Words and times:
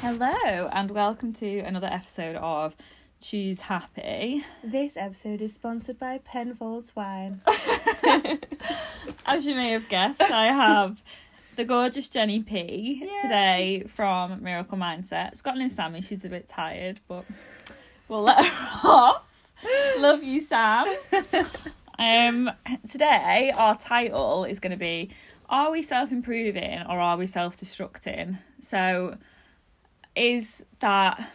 Hello, 0.00 0.68
and 0.72 0.90
welcome 0.92 1.32
to 1.34 1.58
another 1.60 1.88
episode 1.88 2.36
of 2.36 2.74
Choose 3.20 3.60
Happy. 3.62 4.44
This 4.62 4.96
episode 4.96 5.40
is 5.40 5.52
sponsored 5.54 5.98
by 5.98 6.18
Penfolds 6.18 6.94
Wine. 6.94 7.40
As 9.26 9.44
you 9.46 9.54
may 9.54 9.70
have 9.72 9.88
guessed, 9.88 10.20
I 10.20 10.46
have 10.46 11.02
the 11.56 11.64
gorgeous 11.64 12.08
Jenny 12.08 12.42
P 12.42 13.00
Yay. 13.02 13.22
today 13.22 13.84
from 13.88 14.42
Miracle 14.42 14.78
Mindset. 14.78 15.28
It's 15.28 15.42
got 15.42 15.56
no 15.58 15.66
Sammy, 15.68 16.00
she's 16.00 16.24
a 16.24 16.28
bit 16.28 16.46
tired, 16.46 17.00
but 17.08 17.24
we'll 18.08 18.22
let 18.22 18.44
her 18.44 18.78
off. 18.88 19.24
Love 19.98 20.22
you, 20.22 20.40
Sam. 20.40 20.86
Um, 22.00 22.48
today, 22.88 23.52
our 23.56 23.76
title 23.76 24.44
is 24.44 24.60
going 24.60 24.70
to 24.70 24.76
be 24.76 25.10
Are 25.48 25.72
we 25.72 25.82
self 25.82 26.12
improving 26.12 26.80
or 26.88 27.00
are 27.00 27.16
we 27.16 27.26
self 27.26 27.56
destructing? 27.56 28.38
So, 28.60 29.16
is 30.18 30.64
that 30.80 31.32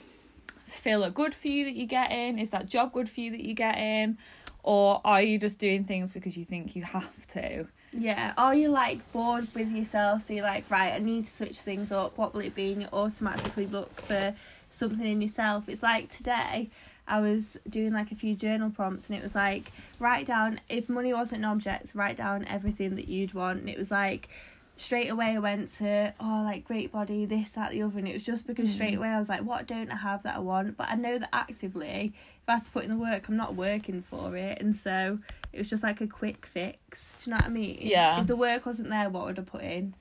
filler 0.67 1.09
good 1.09 1.34
for 1.34 1.48
you 1.48 1.66
that 1.66 1.76
you're 1.76 1.88
getting? 1.88 2.38
Is 2.39 2.49
that 2.49 2.67
job 2.67 2.94
good 2.94 3.09
for 3.09 3.21
you 3.21 3.31
that 3.31 3.44
you're 3.44 3.55
getting? 3.55 4.17
Or 4.62 5.02
are 5.03 5.21
you 5.21 5.40
just 5.40 5.59
doing 5.59 5.84
things 5.84 6.12
because 6.12 6.38
you 6.38 6.45
think 6.45 6.76
you 6.76 6.84
have 6.84 7.27
to? 7.27 7.67
Yeah, 7.91 8.34
or 8.38 8.55
you're 8.55 8.71
like 8.71 9.12
bored 9.12 9.48
with 9.54 9.71
yourself, 9.71 10.23
so 10.23 10.34
you're 10.34 10.43
like, 10.43 10.70
right, 10.71 10.93
I 10.93 10.99
need 10.99 11.26
to 11.26 11.31
switch 11.31 11.59
things 11.59 11.91
up. 11.91 12.17
What 12.17 12.34
will 12.34 12.41
it 12.41 12.55
be? 12.55 12.73
And 12.73 12.81
you 12.81 12.88
automatically 12.91 13.67
look 13.67 14.02
for 14.02 14.34
something 14.70 15.05
in 15.05 15.21
yourself. 15.21 15.70
It's 15.70 15.84
like 15.84 16.09
today, 16.09 16.71
I 17.07 17.20
was 17.20 17.57
doing 17.70 17.93
like 17.93 18.12
a 18.12 18.15
few 18.15 18.35
journal 18.35 18.71
prompts, 18.71 19.09
and 19.09 19.18
it 19.18 19.21
was 19.21 19.35
like, 19.35 19.71
write 19.99 20.26
down, 20.26 20.59
if 20.70 20.90
money 20.90 21.13
wasn't 21.13 21.43
an 21.43 21.45
object, 21.45 21.93
write 21.93 22.18
down 22.18 22.45
everything 22.45 22.95
that 22.95 23.07
you'd 23.07 23.35
want. 23.35 23.59
And 23.59 23.70
it 23.70 23.77
was 23.77 23.91
like, 23.91 24.29
straight 24.76 25.09
away 25.09 25.36
I 25.36 25.40
went 25.40 25.72
to, 25.77 26.13
oh, 26.20 26.41
like 26.44 26.66
great 26.66 26.91
body, 26.91 27.26
this, 27.26 27.52
that, 27.52 27.72
the 27.72 27.84
other. 27.84 28.00
And 28.00 28.08
it 28.08 28.13
was 28.13 28.23
just 28.23 28.48
because 28.48 28.73
straight 28.73 28.98
away 28.98 29.09
I 29.09 29.20
was 29.20 29.30
like, 29.30 29.44
what 29.44 29.68
don't 29.68 29.91
I 29.91 29.98
have 29.98 30.23
that 30.23 30.36
I 30.36 30.40
want? 30.40 30.77
But 30.77 30.90
I 30.90 30.96
know 30.96 31.18
that 31.18 31.30
actively, 31.32 32.13
if 32.15 32.49
I 32.49 32.54
had 32.54 32.65
to 32.65 32.71
put 32.71 32.84
in 32.84 32.90
the 32.90 32.98
work, 32.98 33.27
I'm 33.27 33.38
not 33.38 33.55
working 33.55 34.02
for 34.02 34.35
it. 34.35 34.62
And 34.62 34.76
so 34.76 35.20
it 35.52 35.57
was 35.57 35.70
just 35.70 35.84
like 35.84 36.02
a 36.02 36.07
quick 36.07 36.46
fix. 36.46 37.15
Do 37.24 37.30
you 37.30 37.32
know 37.32 37.38
what 37.38 37.46
I 37.46 37.49
mean? 37.49 37.80
Yeah. 37.82 38.20
If 38.20 38.27
the 38.27 38.35
work 38.35 38.65
wasn't 38.65 38.90
there, 38.90 39.10
what 39.10 39.26
would 39.26 39.40
I 39.40 39.43
put 39.43 39.62
in? 39.62 39.93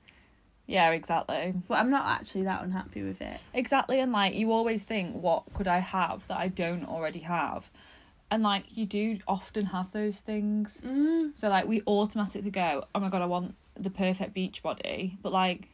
Yeah, 0.65 0.91
exactly. 0.91 1.53
But 1.67 1.75
I'm 1.75 1.89
not 1.89 2.05
actually 2.05 2.43
that 2.43 2.63
unhappy 2.63 3.03
with 3.03 3.21
it. 3.21 3.39
Exactly, 3.53 3.99
and 3.99 4.11
like 4.11 4.33
you 4.33 4.51
always 4.51 4.83
think, 4.83 5.21
what 5.21 5.43
could 5.53 5.67
I 5.67 5.79
have 5.79 6.25
that 6.27 6.37
I 6.37 6.47
don't 6.47 6.85
already 6.85 7.19
have? 7.19 7.69
And 8.31 8.43
like 8.43 8.63
you 8.75 8.85
do 8.85 9.17
often 9.27 9.65
have 9.65 9.91
those 9.91 10.21
things. 10.21 10.81
Mm. 10.83 11.37
So 11.37 11.49
like 11.49 11.67
we 11.67 11.81
automatically 11.85 12.49
go, 12.49 12.85
oh 12.95 12.99
my 12.99 13.09
god, 13.09 13.21
I 13.21 13.25
want 13.25 13.55
the 13.75 13.89
perfect 13.89 14.33
beach 14.33 14.61
body, 14.61 15.17
but 15.21 15.31
like 15.31 15.69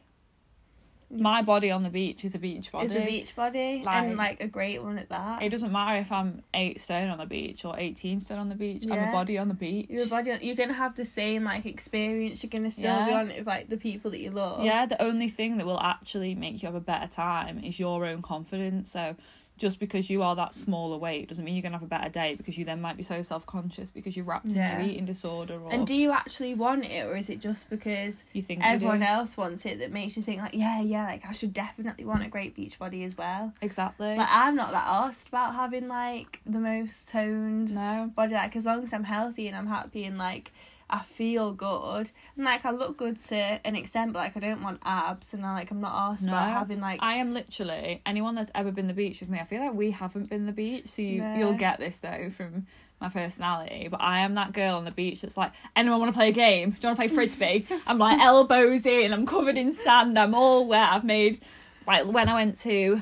mm. 1.12 1.20
my 1.20 1.42
body 1.42 1.70
on 1.70 1.82
the 1.82 1.90
beach 1.90 2.24
is 2.24 2.34
a 2.34 2.38
beach 2.38 2.72
body. 2.72 2.86
Is 2.86 2.96
a 2.96 3.04
beach 3.04 3.36
body 3.36 3.82
Like- 3.84 4.04
and 4.04 4.16
like 4.16 4.40
a 4.40 4.46
great 4.46 4.82
one 4.82 4.98
at 4.98 5.08
that. 5.10 5.42
It 5.42 5.50
doesn't 5.50 5.72
matter 5.72 5.98
if 5.98 6.10
I'm 6.10 6.42
eight 6.54 6.80
stone 6.80 7.08
on 7.08 7.18
the 7.18 7.26
beach 7.26 7.64
or 7.64 7.78
eighteen 7.78 8.20
stone 8.20 8.38
on 8.38 8.48
the 8.48 8.54
beach. 8.54 8.84
I'm 8.90 9.08
a 9.08 9.12
body 9.12 9.38
on 9.38 9.48
the 9.48 9.54
beach. 9.54 9.88
Your 9.90 10.06
body, 10.06 10.36
you're 10.40 10.56
gonna 10.56 10.72
have 10.72 10.96
the 10.96 11.04
same 11.04 11.44
like 11.44 11.66
experience. 11.66 12.42
You're 12.42 12.50
gonna 12.50 12.70
still 12.70 13.04
be 13.04 13.12
on 13.12 13.30
it 13.30 13.38
with 13.38 13.46
like 13.46 13.68
the 13.68 13.76
people 13.76 14.10
that 14.12 14.20
you 14.20 14.30
love. 14.30 14.64
Yeah, 14.64 14.86
the 14.86 15.00
only 15.02 15.28
thing 15.28 15.58
that 15.58 15.66
will 15.66 15.80
actually 15.80 16.34
make 16.34 16.62
you 16.62 16.66
have 16.66 16.74
a 16.74 16.80
better 16.80 17.08
time 17.08 17.62
is 17.62 17.78
your 17.78 18.06
own 18.06 18.22
confidence. 18.22 18.90
So 18.90 19.16
just 19.60 19.78
because 19.78 20.08
you 20.08 20.22
are 20.22 20.34
that 20.34 20.54
smaller 20.54 20.96
weight 20.96 21.28
doesn't 21.28 21.44
mean 21.44 21.54
you're 21.54 21.62
gonna 21.62 21.76
have 21.76 21.82
a 21.82 21.86
better 21.86 22.08
day 22.08 22.34
because 22.34 22.56
you 22.56 22.64
then 22.64 22.80
might 22.80 22.96
be 22.96 23.02
so 23.02 23.20
self 23.20 23.44
conscious 23.44 23.90
because 23.90 24.16
you're 24.16 24.24
wrapped 24.24 24.46
Yeah. 24.46 24.78
in 24.78 24.80
your 24.80 24.90
eating 24.90 25.04
disorder 25.04 25.60
or 25.62 25.70
And 25.70 25.86
do 25.86 25.94
you 25.94 26.10
actually 26.12 26.54
want 26.54 26.86
it, 26.86 27.04
or 27.04 27.14
is 27.14 27.28
it 27.28 27.40
just 27.40 27.68
because 27.68 28.24
you 28.32 28.40
think 28.40 28.64
everyone 28.64 29.02
you 29.02 29.06
else 29.06 29.36
wants 29.36 29.66
it 29.66 29.78
that 29.78 29.92
makes 29.92 30.16
you 30.16 30.22
think 30.22 30.40
like, 30.40 30.54
yeah, 30.54 30.80
yeah, 30.80 31.04
like 31.06 31.26
I 31.28 31.32
should 31.32 31.52
definitely 31.52 32.06
want 32.06 32.24
a 32.24 32.28
great 32.28 32.56
beach 32.56 32.78
body 32.78 33.04
as 33.04 33.16
well? 33.18 33.52
Exactly. 33.60 34.16
Like 34.16 34.28
I'm 34.30 34.56
not 34.56 34.72
that 34.72 34.86
asked 34.88 35.28
about 35.28 35.54
having 35.54 35.86
like 35.88 36.40
the 36.46 36.58
most 36.58 37.08
toned 37.10 37.74
no. 37.74 38.10
body. 38.16 38.32
Like 38.34 38.56
as 38.56 38.64
long 38.64 38.82
as 38.82 38.94
I'm 38.94 39.04
healthy 39.04 39.46
and 39.46 39.54
I'm 39.56 39.66
happy 39.66 40.04
and 40.04 40.16
like 40.16 40.52
I 40.92 41.00
feel 41.02 41.52
good 41.52 42.10
and 42.36 42.44
like 42.44 42.64
I 42.66 42.70
look 42.70 42.96
good 42.96 43.18
to 43.28 43.36
an 43.64 43.76
extent, 43.76 44.12
but 44.12 44.18
like 44.18 44.36
I 44.36 44.40
don't 44.40 44.62
want 44.62 44.80
abs 44.84 45.32
and 45.32 45.46
I 45.46 45.54
like 45.54 45.70
I'm 45.70 45.80
not 45.80 46.12
asked 46.12 46.24
about 46.24 46.50
having 46.50 46.80
like 46.80 46.98
I 47.02 47.14
am 47.14 47.32
literally 47.32 48.02
anyone 48.04 48.34
that's 48.34 48.50
ever 48.54 48.72
been 48.72 48.88
the 48.88 48.92
beach 48.94 49.20
with 49.20 49.28
me. 49.30 49.38
I 49.38 49.44
feel 49.44 49.60
like 49.64 49.74
we 49.74 49.92
haven't 49.92 50.28
been 50.28 50.46
the 50.46 50.52
beach, 50.52 50.88
so 50.88 51.02
you 51.02 51.20
No. 51.22 51.34
you'll 51.36 51.52
get 51.54 51.78
this 51.78 51.98
though 52.00 52.30
from 52.36 52.66
my 53.00 53.08
personality. 53.08 53.88
But 53.90 54.00
I 54.02 54.18
am 54.20 54.34
that 54.34 54.52
girl 54.52 54.76
on 54.76 54.84
the 54.84 54.90
beach 54.90 55.22
that's 55.22 55.36
like, 55.36 55.52
anyone 55.74 56.00
want 56.00 56.12
to 56.12 56.16
play 56.18 56.28
a 56.28 56.32
game? 56.32 56.72
Do 56.72 56.76
you 56.82 56.88
want 56.88 56.98
to 56.98 57.06
play 57.06 57.08
frisbee? 57.08 57.66
I'm 57.86 57.98
like 57.98 58.20
elbows 58.20 58.84
in. 58.84 59.12
I'm 59.12 59.24
covered 59.26 59.56
in 59.56 59.72
sand. 59.72 60.18
I'm 60.18 60.34
all 60.34 60.66
wet. 60.66 60.90
I've 60.92 61.04
made 61.04 61.40
like 61.86 62.04
when 62.04 62.28
I 62.28 62.34
went 62.34 62.56
to, 62.58 63.00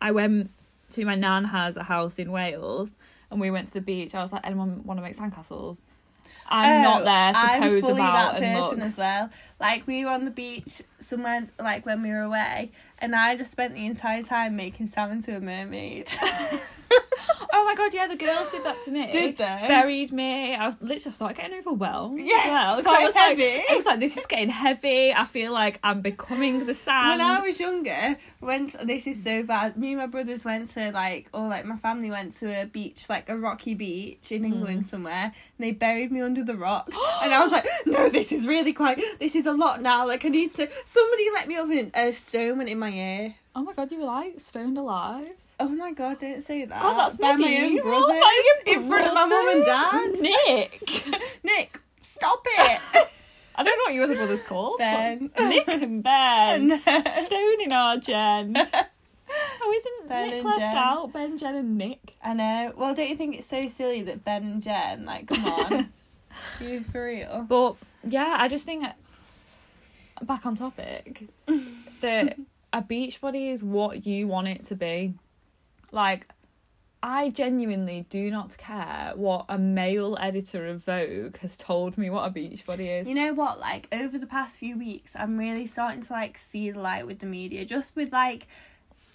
I 0.00 0.12
went 0.12 0.50
to 0.92 1.04
my 1.04 1.16
nan 1.16 1.44
has 1.44 1.76
a 1.76 1.82
house 1.82 2.18
in 2.18 2.30
Wales, 2.30 2.96
and 3.30 3.40
we 3.40 3.50
went 3.50 3.66
to 3.68 3.74
the 3.74 3.80
beach. 3.80 4.14
I 4.14 4.22
was 4.22 4.32
like, 4.32 4.46
anyone 4.46 4.84
want 4.84 4.98
to 4.98 5.02
make 5.02 5.16
sandcastles? 5.16 5.80
I'm 6.48 6.82
not 6.82 7.02
Oh, 7.02 7.04
there 7.04 7.32
to 7.32 7.38
I'm 7.38 7.60
pose 7.62 7.82
fully 7.84 7.94
about 8.00 8.34
that 8.34 8.42
and 8.42 8.58
person 8.58 8.78
look. 8.78 8.86
as 8.88 8.98
well. 8.98 9.30
Like 9.60 9.86
we 9.86 10.04
were 10.04 10.10
on 10.10 10.24
the 10.24 10.30
beach 10.30 10.82
somewhere, 11.00 11.48
like 11.58 11.84
when 11.86 12.02
we 12.02 12.10
were 12.10 12.20
away, 12.22 12.70
and 12.98 13.14
I 13.14 13.36
just 13.36 13.52
spent 13.52 13.74
the 13.74 13.86
entire 13.86 14.22
time 14.22 14.56
making 14.56 14.88
Sam 14.88 15.10
into 15.12 15.36
a 15.36 15.40
mermaid. 15.40 16.08
God, 17.86 17.94
yeah, 17.94 18.06
the 18.08 18.16
girls 18.16 18.48
did 18.48 18.64
that 18.64 18.82
to 18.82 18.90
me. 18.90 19.10
Did 19.12 19.36
they? 19.36 19.64
Buried 19.68 20.12
me. 20.12 20.54
I 20.54 20.66
was 20.66 20.76
literally 20.80 21.14
started 21.14 21.36
getting 21.36 21.58
overwhelmed. 21.58 22.18
Yeah, 22.20 22.34
as 22.36 22.48
well. 22.48 22.82
quite 22.82 23.00
I 23.02 23.04
was 23.04 23.14
heavy. 23.14 23.56
Like, 23.58 23.70
I 23.70 23.76
was 23.76 23.86
like, 23.86 24.00
this 24.00 24.16
is 24.16 24.26
getting 24.26 24.48
heavy. 24.48 25.12
I 25.12 25.24
feel 25.24 25.52
like 25.52 25.78
I'm 25.84 26.00
becoming 26.00 26.66
the 26.66 26.74
sand. 26.74 27.10
when 27.10 27.20
I 27.20 27.40
was 27.40 27.60
younger, 27.60 28.16
went 28.40 28.74
this 28.86 29.06
is 29.06 29.22
so 29.22 29.42
bad. 29.42 29.76
Me 29.76 29.92
and 29.92 29.98
my 29.98 30.06
brothers 30.06 30.44
went 30.44 30.70
to 30.70 30.90
like, 30.92 31.28
or 31.32 31.48
like 31.48 31.64
my 31.64 31.76
family 31.76 32.10
went 32.10 32.32
to 32.38 32.62
a 32.62 32.66
beach, 32.66 33.08
like 33.08 33.28
a 33.28 33.36
rocky 33.36 33.74
beach 33.74 34.32
in 34.32 34.44
England 34.44 34.82
Hmm. 34.82 34.88
somewhere. 34.88 35.24
And 35.58 35.66
they 35.66 35.70
buried 35.72 36.10
me 36.10 36.20
under 36.22 36.42
the 36.42 36.56
rocks, 36.56 36.96
and 37.22 37.32
I 37.32 37.42
was 37.42 37.52
like, 37.52 37.66
no, 37.86 38.08
this 38.08 38.32
is 38.32 38.46
really 38.46 38.72
quite. 38.72 39.00
This 39.20 39.34
is 39.36 39.46
a 39.46 39.52
lot 39.52 39.80
now. 39.82 40.06
Like 40.06 40.24
I 40.24 40.28
need 40.28 40.52
to. 40.54 40.68
Somebody 40.84 41.30
let 41.32 41.46
me 41.48 41.58
open 41.58 41.90
a 41.94 42.12
stone 42.12 42.58
went 42.58 42.68
in 42.70 42.78
my 42.78 42.90
ear. 42.90 43.34
oh 43.54 43.62
my 43.62 43.72
god, 43.72 43.92
you 43.92 43.98
were 44.00 44.06
like 44.06 44.40
stoned 44.40 44.76
alive. 44.78 45.28
Oh 45.58 45.68
my 45.68 45.92
god! 45.92 46.18
Don't 46.20 46.42
say 46.44 46.64
that. 46.64 46.82
God, 46.82 46.98
that's 46.98 47.16
By 47.16 47.36
my 47.36 47.56
own 47.62 47.76
brothers 47.82 48.22
in 48.66 48.86
front 48.88 49.06
of 49.06 49.14
my 49.14 49.26
mum 49.26 49.48
and 49.48 49.64
dad. 49.64 50.20
Nick. 50.20 50.82
Nick, 51.44 51.80
stop 52.02 52.42
it. 52.46 52.80
I 53.58 53.62
don't 53.62 53.78
know 53.78 53.84
what 53.84 53.94
your 53.94 54.04
other 54.04 54.16
brother's 54.16 54.42
called. 54.42 54.76
Ben. 54.78 55.30
Nick 55.38 55.66
and 55.68 56.02
Ben. 56.02 56.72
And- 56.84 57.08
Stoning 57.24 57.72
our 57.72 57.96
Jen. 57.96 58.54
Oh, 58.58 59.72
isn't 59.74 60.08
Ben 60.08 60.28
Nick 60.30 60.44
left 60.44 60.58
Jen. 60.58 60.76
out? 60.76 61.12
Ben, 61.14 61.38
Jen, 61.38 61.54
and 61.54 61.78
Nick. 61.78 62.14
I 62.22 62.34
know. 62.34 62.72
Well, 62.76 62.94
don't 62.94 63.08
you 63.08 63.16
think 63.16 63.36
it's 63.38 63.46
so 63.46 63.66
silly 63.66 64.02
that 64.02 64.24
Ben 64.24 64.42
and 64.44 64.62
Jen, 64.62 65.06
like, 65.06 65.26
come 65.28 65.44
on, 65.46 65.92
you 66.60 66.80
for 66.82 67.06
real? 67.06 67.46
But 67.48 67.76
yeah, 68.04 68.36
I 68.38 68.48
just 68.48 68.66
think 68.66 68.84
back 70.22 70.44
on 70.44 70.54
topic 70.54 71.24
that 72.02 72.36
a 72.74 72.82
beach 72.82 73.20
body 73.22 73.48
is 73.48 73.64
what 73.64 74.06
you 74.06 74.28
want 74.28 74.48
it 74.48 74.64
to 74.66 74.74
be. 74.76 75.14
Like, 75.92 76.26
I 77.02 77.30
genuinely 77.30 78.06
do 78.10 78.30
not 78.30 78.56
care 78.58 79.12
what 79.14 79.44
a 79.48 79.58
male 79.58 80.16
editor 80.20 80.66
of 80.66 80.84
Vogue 80.84 81.36
has 81.38 81.56
told 81.56 81.96
me 81.96 82.10
what 82.10 82.26
a 82.26 82.30
beach 82.30 82.66
body 82.66 82.88
is. 82.88 83.08
You 83.08 83.14
know 83.14 83.32
what? 83.32 83.60
Like 83.60 83.86
over 83.92 84.18
the 84.18 84.26
past 84.26 84.58
few 84.58 84.76
weeks, 84.76 85.14
I'm 85.16 85.38
really 85.38 85.66
starting 85.66 86.02
to 86.02 86.12
like 86.12 86.36
see 86.36 86.70
the 86.70 86.80
light 86.80 87.06
with 87.06 87.20
the 87.20 87.26
media, 87.26 87.64
just 87.64 87.94
with 87.94 88.12
like 88.12 88.48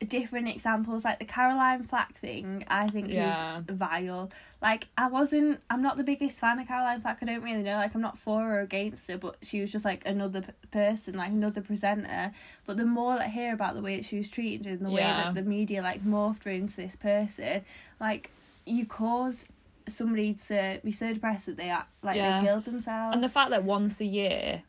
different 0.08 0.48
examples, 0.48 1.06
like 1.06 1.20
the 1.20 1.26
Caroline 1.26 1.84
Flack 1.84 2.18
thing. 2.18 2.64
I 2.68 2.88
think 2.88 3.10
Yeah. 3.10 3.60
is 3.60 3.64
vile. 3.70 4.32
Like 4.62 4.88
I 4.98 5.08
wasn't, 5.08 5.60
I'm 5.70 5.82
not 5.82 5.98
the 5.98 6.04
biggest 6.04 6.40
fan 6.40 6.60
of 6.60 6.68
Caroline 6.68 7.02
Flack. 7.02 7.20
I 7.22 7.26
don't 7.26 7.42
really 7.44 7.64
know. 7.64 7.76
Like 7.76 7.94
I'm 7.96 8.02
not 8.02 8.18
for 8.18 8.56
or 8.58 8.60
against 8.62 9.08
her, 9.10 9.18
but 9.18 9.38
she 9.42 9.62
was 9.62 9.72
just 9.72 9.86
like 9.86 10.06
another 10.06 10.42
p- 10.42 10.52
person, 10.72 11.16
like 11.16 11.30
another 11.30 11.62
presenter. 11.62 12.32
But 12.66 12.78
the 12.78 12.86
more 12.86 13.14
that 13.18 13.26
I 13.26 13.30
hear 13.30 13.54
about 13.54 13.76
the 13.76 13.82
way 13.82 13.96
that 13.96 14.06
she 14.06 14.18
was 14.18 14.30
treated 14.30 14.66
and 14.68 14.86
the 14.86 14.90
way 14.92 15.02
that 15.02 15.34
the 15.36 15.44
media 15.44 15.82
like 15.82 16.04
morphed 16.04 16.46
her 16.46 16.52
into 16.52 16.76
this 16.78 16.96
person, 16.96 17.62
like 18.00 18.32
you 18.66 18.86
cause 18.86 19.46
somebody 19.88 20.34
to 20.34 20.80
be 20.84 20.92
so 20.92 21.12
depressed 21.14 21.48
that 21.48 21.58
they 21.58 21.70
act 21.70 21.90
like 22.04 22.16
Yeah. 22.16 22.40
they 22.42 22.48
killed 22.48 22.66
themselves. 22.66 23.14
And 23.16 23.24
the 23.24 23.30
fact 23.30 23.50
that 23.52 23.64
once 23.64 24.00
a 24.00 24.06
year, 24.06 24.64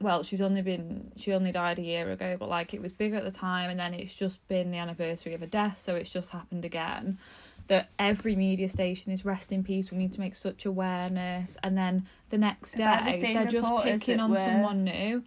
well, 0.00 0.22
she's 0.22 0.40
only 0.40 0.62
been 0.62 1.10
she 1.16 1.32
only 1.32 1.50
died 1.50 1.78
a 1.78 1.82
year 1.82 2.10
ago, 2.10 2.36
but 2.38 2.48
like 2.48 2.72
it 2.72 2.80
was 2.80 2.92
big 2.92 3.14
at 3.14 3.24
the 3.24 3.30
time, 3.30 3.70
and 3.70 3.78
then 3.78 3.94
it's 3.94 4.14
just 4.14 4.46
been 4.48 4.70
the 4.70 4.78
anniversary 4.78 5.34
of 5.34 5.42
a 5.42 5.46
death, 5.46 5.80
so 5.80 5.96
it's 5.96 6.10
just 6.10 6.30
happened 6.30 6.64
again. 6.64 7.18
That 7.66 7.90
every 7.98 8.34
media 8.34 8.68
station 8.68 9.12
is 9.12 9.24
rest 9.24 9.52
in 9.52 9.62
peace. 9.62 9.90
We 9.90 9.98
need 9.98 10.12
to 10.14 10.20
make 10.20 10.36
such 10.36 10.66
awareness, 10.66 11.56
and 11.62 11.76
then 11.76 12.06
the 12.30 12.38
next 12.38 12.76
About 12.76 13.04
the 13.06 13.12
day 13.12 13.32
they're 13.34 13.46
just 13.46 13.84
picking 13.84 14.20
on 14.20 14.30
were- 14.30 14.36
someone 14.36 14.84
new. 14.84 15.24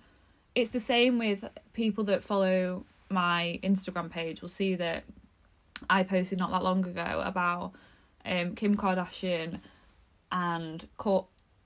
It's 0.55 0.69
the 0.69 0.79
same 0.79 1.17
with 1.17 1.45
people 1.73 2.03
that 2.05 2.23
follow 2.23 2.85
my 3.09 3.59
Instagram 3.63 4.09
page. 4.09 4.41
Will 4.41 4.49
see 4.49 4.75
that 4.75 5.03
I 5.89 6.03
posted 6.03 6.39
not 6.39 6.51
that 6.51 6.63
long 6.63 6.85
ago 6.85 7.21
about 7.25 7.73
um, 8.25 8.55
Kim 8.55 8.75
Kardashian 8.77 9.59
and 10.31 10.87
Court 10.97 11.25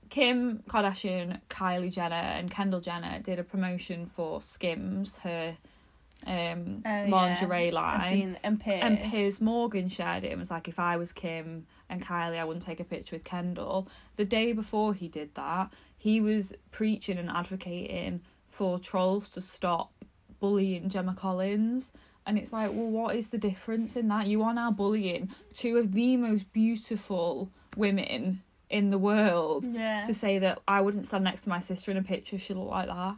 Kim 0.09 0.59
Kardashian, 0.67 1.39
Kylie 1.49 1.91
Jenner, 1.91 2.15
and 2.15 2.49
Kendall 2.51 2.81
Jenner 2.81 3.19
did 3.19 3.39
a 3.39 3.43
promotion 3.43 4.05
for 4.05 4.41
Skims, 4.41 5.17
her 5.17 5.57
um 6.25 6.81
Oh, 6.85 6.89
yeah. 6.89 7.05
lingerie 7.09 7.67
I've 7.67 7.73
line. 7.73 8.37
and 8.43 8.59
Piers. 8.59 8.79
And 8.81 8.99
Piers 9.03 9.41
Morgan 9.41 9.89
shared 9.89 10.23
it 10.23 10.29
and 10.31 10.39
was 10.39 10.49
like, 10.49 10.67
if 10.67 10.79
I 10.79 10.97
was 10.97 11.11
Kim 11.11 11.67
and 11.89 12.01
Kylie, 12.01 12.39
I 12.39 12.45
wouldn't 12.45 12.65
take 12.65 12.79
a 12.79 12.83
picture 12.85 13.15
with 13.15 13.23
Kendall. 13.25 13.87
The 14.15 14.25
day 14.25 14.53
before 14.53 14.93
he 14.93 15.07
did 15.07 15.35
that, 15.35 15.71
he 15.97 16.21
was 16.21 16.53
preaching 16.71 17.17
and 17.17 17.29
advocating 17.29 18.21
for 18.49 18.79
trolls 18.79 19.27
to 19.29 19.41
stop 19.41 19.91
bullying 20.39 20.89
Gemma 20.89 21.13
Collins. 21.15 21.91
And 22.25 22.39
it's 22.39 22.51
like, 22.53 22.71
well, 22.71 22.87
what 22.89 23.15
is 23.15 23.27
the 23.27 23.37
difference 23.37 23.95
in 23.95 24.07
that? 24.07 24.25
You 24.25 24.41
are 24.43 24.53
now 24.53 24.71
bullying 24.71 25.29
two 25.53 25.77
of 25.77 25.91
the 25.91 26.17
most 26.17 26.51
beautiful 26.53 27.51
women 27.77 28.41
in 28.77 28.89
the 28.89 28.97
world 28.97 29.65
Yeah. 29.65 30.03
to 30.03 30.13
say 30.13 30.37
that 30.39 30.59
I 30.67 30.81
wouldn't 30.81 31.05
stand 31.05 31.23
next 31.23 31.41
to 31.43 31.49
my 31.49 31.59
sister 31.59 31.91
in 31.91 31.97
a 31.97 32.03
picture 32.03 32.35
if 32.35 32.41
she 32.43 32.53
looked 32.53 32.71
like 32.71 32.87
that. 32.87 33.15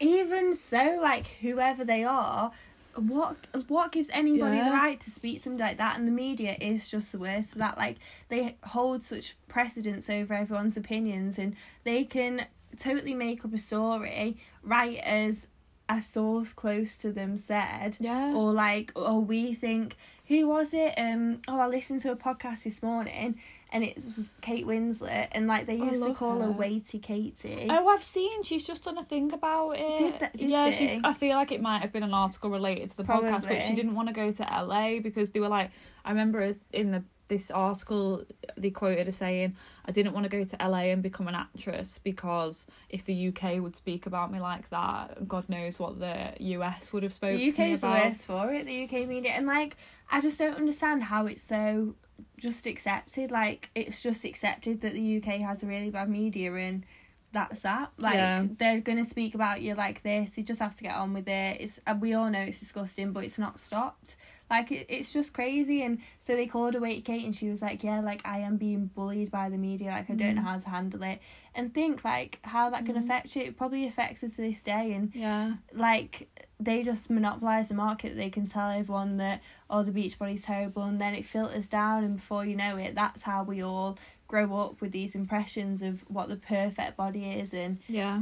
Even 0.00 0.54
so, 0.54 0.98
like 1.02 1.26
whoever 1.40 1.84
they 1.84 2.02
are, 2.04 2.50
what 2.96 3.36
what 3.68 3.92
gives 3.92 4.10
anybody 4.12 4.56
Yeah. 4.56 4.64
the 4.70 4.70
right 4.72 4.98
to 5.00 5.10
speak 5.10 5.40
somebody 5.40 5.62
like 5.70 5.78
that? 5.78 5.96
And 5.98 6.06
the 6.06 6.12
media 6.12 6.56
is 6.60 6.88
just 6.88 7.12
the 7.12 7.18
worst 7.18 7.52
for 7.52 7.58
that. 7.58 7.76
Like 7.78 7.96
they 8.28 8.56
hold 8.64 9.02
such 9.02 9.36
precedence 9.48 10.10
over 10.10 10.34
everyone's 10.34 10.76
opinions, 10.76 11.38
and 11.38 11.54
they 11.84 12.04
can 12.04 12.46
totally 12.76 13.14
make 13.14 13.44
up 13.44 13.52
a 13.54 13.58
story 13.58 14.36
right 14.62 14.98
as 14.98 15.46
a 15.88 16.00
source 16.00 16.52
close 16.52 16.96
to 16.98 17.12
them 17.12 17.36
said. 17.36 17.96
Yeah. 18.00 18.32
or 18.34 18.52
like 18.52 18.90
or 18.96 19.20
we 19.20 19.54
think 19.54 19.96
who 20.26 20.48
was 20.48 20.72
it 20.72 20.94
um 20.96 21.40
oh 21.46 21.60
i 21.60 21.66
listened 21.66 22.00
to 22.00 22.10
a 22.10 22.16
podcast 22.16 22.64
this 22.64 22.82
morning 22.82 23.38
and 23.74 23.84
it 23.84 23.96
was 23.96 24.30
kate 24.40 24.64
winslet 24.66 25.28
and 25.32 25.46
like 25.46 25.66
they 25.66 25.78
Oh, 25.80 25.84
used 25.84 26.02
to 26.04 26.14
call 26.14 26.38
her, 26.40 26.46
her. 26.46 26.52
weighty 26.52 26.98
katie 27.00 27.66
Oh, 27.68 27.88
I've 27.88 28.02
seen. 28.04 28.42
She's 28.44 28.64
just 28.66 28.84
done 28.84 28.96
a 28.96 29.02
thing 29.02 29.32
about 29.32 29.72
it. 29.72 29.98
Did 29.98 30.18
that- 30.20 30.36
did 30.36 30.48
yeah, 30.48 30.70
she? 30.70 30.86
she's. 30.88 31.00
I 31.04 31.12
feel 31.12 31.36
like 31.36 31.52
it 31.52 31.60
might 31.60 31.80
have 31.82 31.92
been 31.92 32.02
an 32.04 32.14
article 32.14 32.48
related 32.50 32.88
to 32.90 32.96
the 32.96 33.04
podcast, 33.04 33.46
but 33.46 33.60
she 33.60 33.74
didn't 33.74 33.94
want 33.94 34.08
to 34.08 34.14
go 34.14 34.30
to 34.30 34.42
LA 34.44 35.00
because 35.00 35.30
they 35.30 35.40
were 35.40 35.48
like. 35.48 35.70
I 36.06 36.10
remember 36.10 36.54
in 36.72 36.90
the 36.90 37.02
this 37.26 37.50
article 37.50 38.24
they 38.56 38.70
quoted 38.70 39.06
her 39.06 39.12
saying, 39.12 39.56
"I 39.86 39.92
didn't 39.92 40.12
want 40.12 40.24
to 40.24 40.28
go 40.30 40.44
to 40.44 40.56
LA 40.68 40.90
and 40.92 41.02
become 41.02 41.26
an 41.28 41.34
actress 41.34 41.98
because 42.02 42.66
if 42.88 43.04
the 43.04 43.28
UK 43.28 43.60
would 43.60 43.74
speak 43.76 44.06
about 44.06 44.30
me 44.32 44.40
like 44.40 44.68
that, 44.70 45.26
God 45.26 45.48
knows 45.48 45.78
what 45.78 45.98
the 46.00 46.34
US 46.38 46.92
would 46.92 47.02
have 47.02 47.12
spoken 47.12 47.38
the 47.38 47.50
to 47.50 47.60
me 47.60 47.72
uk's 47.72 47.82
about." 47.82 48.06
worst 48.06 48.26
for 48.26 48.52
it 48.52 48.66
the 48.66 48.84
uk 48.84 49.08
media 49.08 49.32
and 49.32 49.46
like 49.46 49.76
i 50.10 50.20
just 50.20 50.38
don't 50.38 50.56
understand 50.56 51.02
how 51.04 51.26
it's 51.26 51.42
so 51.42 51.94
just 52.36 52.66
accepted 52.66 53.30
like 53.30 53.70
it's 53.74 54.00
just 54.00 54.24
accepted 54.24 54.80
that 54.82 54.92
the 54.92 55.16
uk 55.18 55.24
has 55.24 55.62
a 55.62 55.66
really 55.66 55.90
bad 55.90 56.08
media 56.08 56.52
and 56.54 56.84
that's 57.32 57.62
that 57.62 57.90
like 57.98 58.14
Yeah. 58.14 58.44
they're 58.58 58.80
gonna 58.80 59.04
speak 59.04 59.34
about 59.34 59.60
you 59.62 59.74
like 59.74 60.02
this 60.02 60.38
you 60.38 60.44
just 60.44 60.60
have 60.60 60.76
to 60.76 60.82
get 60.84 60.94
on 60.94 61.12
with 61.12 61.26
it 61.28 61.60
it's 61.60 61.80
and 61.86 62.00
we 62.00 62.14
all 62.14 62.30
know 62.30 62.40
it's 62.42 62.60
disgusting 62.60 63.12
but 63.12 63.24
it's 63.24 63.38
not 63.38 63.58
stopped 63.58 64.14
like 64.50 64.70
it, 64.70 64.86
it's 64.88 65.12
just 65.12 65.32
crazy 65.32 65.82
and 65.82 65.98
so 66.18 66.36
they 66.36 66.46
called 66.46 66.74
Wait 66.80 67.04
Kate 67.04 67.24
and 67.24 67.34
she 67.34 67.48
was 67.48 67.62
like 67.62 67.82
yeah 67.82 68.00
like 68.00 68.20
I 68.24 68.38
am 68.40 68.56
being 68.56 68.86
bullied 68.94 69.30
by 69.30 69.48
the 69.48 69.56
media 69.58 69.90
like 69.90 70.10
I 70.10 70.14
don't 70.14 70.34
know 70.36 70.42
Mm. 70.42 70.44
how 70.44 70.58
to 70.58 70.68
handle 70.68 71.02
it. 71.02 71.20
And 71.56 71.72
think 71.72 72.04
like 72.04 72.40
how 72.42 72.68
that 72.70 72.84
can 72.84 72.96
Mm. 72.96 73.04
affect 73.04 73.36
you. 73.36 73.42
It 73.42 73.56
probably 73.56 73.86
affects 73.86 74.20
her 74.22 74.28
to 74.28 74.36
this 74.36 74.62
day 74.62 74.92
and 74.92 75.12
Yeah, 75.14 75.54
like 75.72 76.28
they 76.60 76.82
just 76.82 77.10
monopolize 77.10 77.68
the 77.68 77.74
market. 77.74 78.16
They 78.16 78.30
can 78.30 78.46
tell 78.46 78.70
everyone 78.70 79.16
that 79.18 79.40
oh 79.70 79.82
the 79.82 79.92
beach 79.92 80.18
body's 80.18 80.42
terrible 80.42 80.82
and 80.82 81.00
then 81.00 81.14
it 81.14 81.24
filters 81.24 81.66
down 81.68 82.04
and 82.04 82.16
before 82.16 82.44
you 82.44 82.56
know 82.56 82.76
it 82.76 82.94
that's 82.94 83.22
how 83.22 83.44
we 83.44 83.62
all 83.62 83.98
grow 84.28 84.54
up 84.56 84.80
with 84.80 84.92
these 84.92 85.14
impressions 85.14 85.80
of 85.82 86.02
what 86.08 86.28
the 86.28 86.36
perfect 86.36 86.96
body 86.96 87.24
is 87.24 87.52
and 87.54 87.78
yeah. 87.88 88.20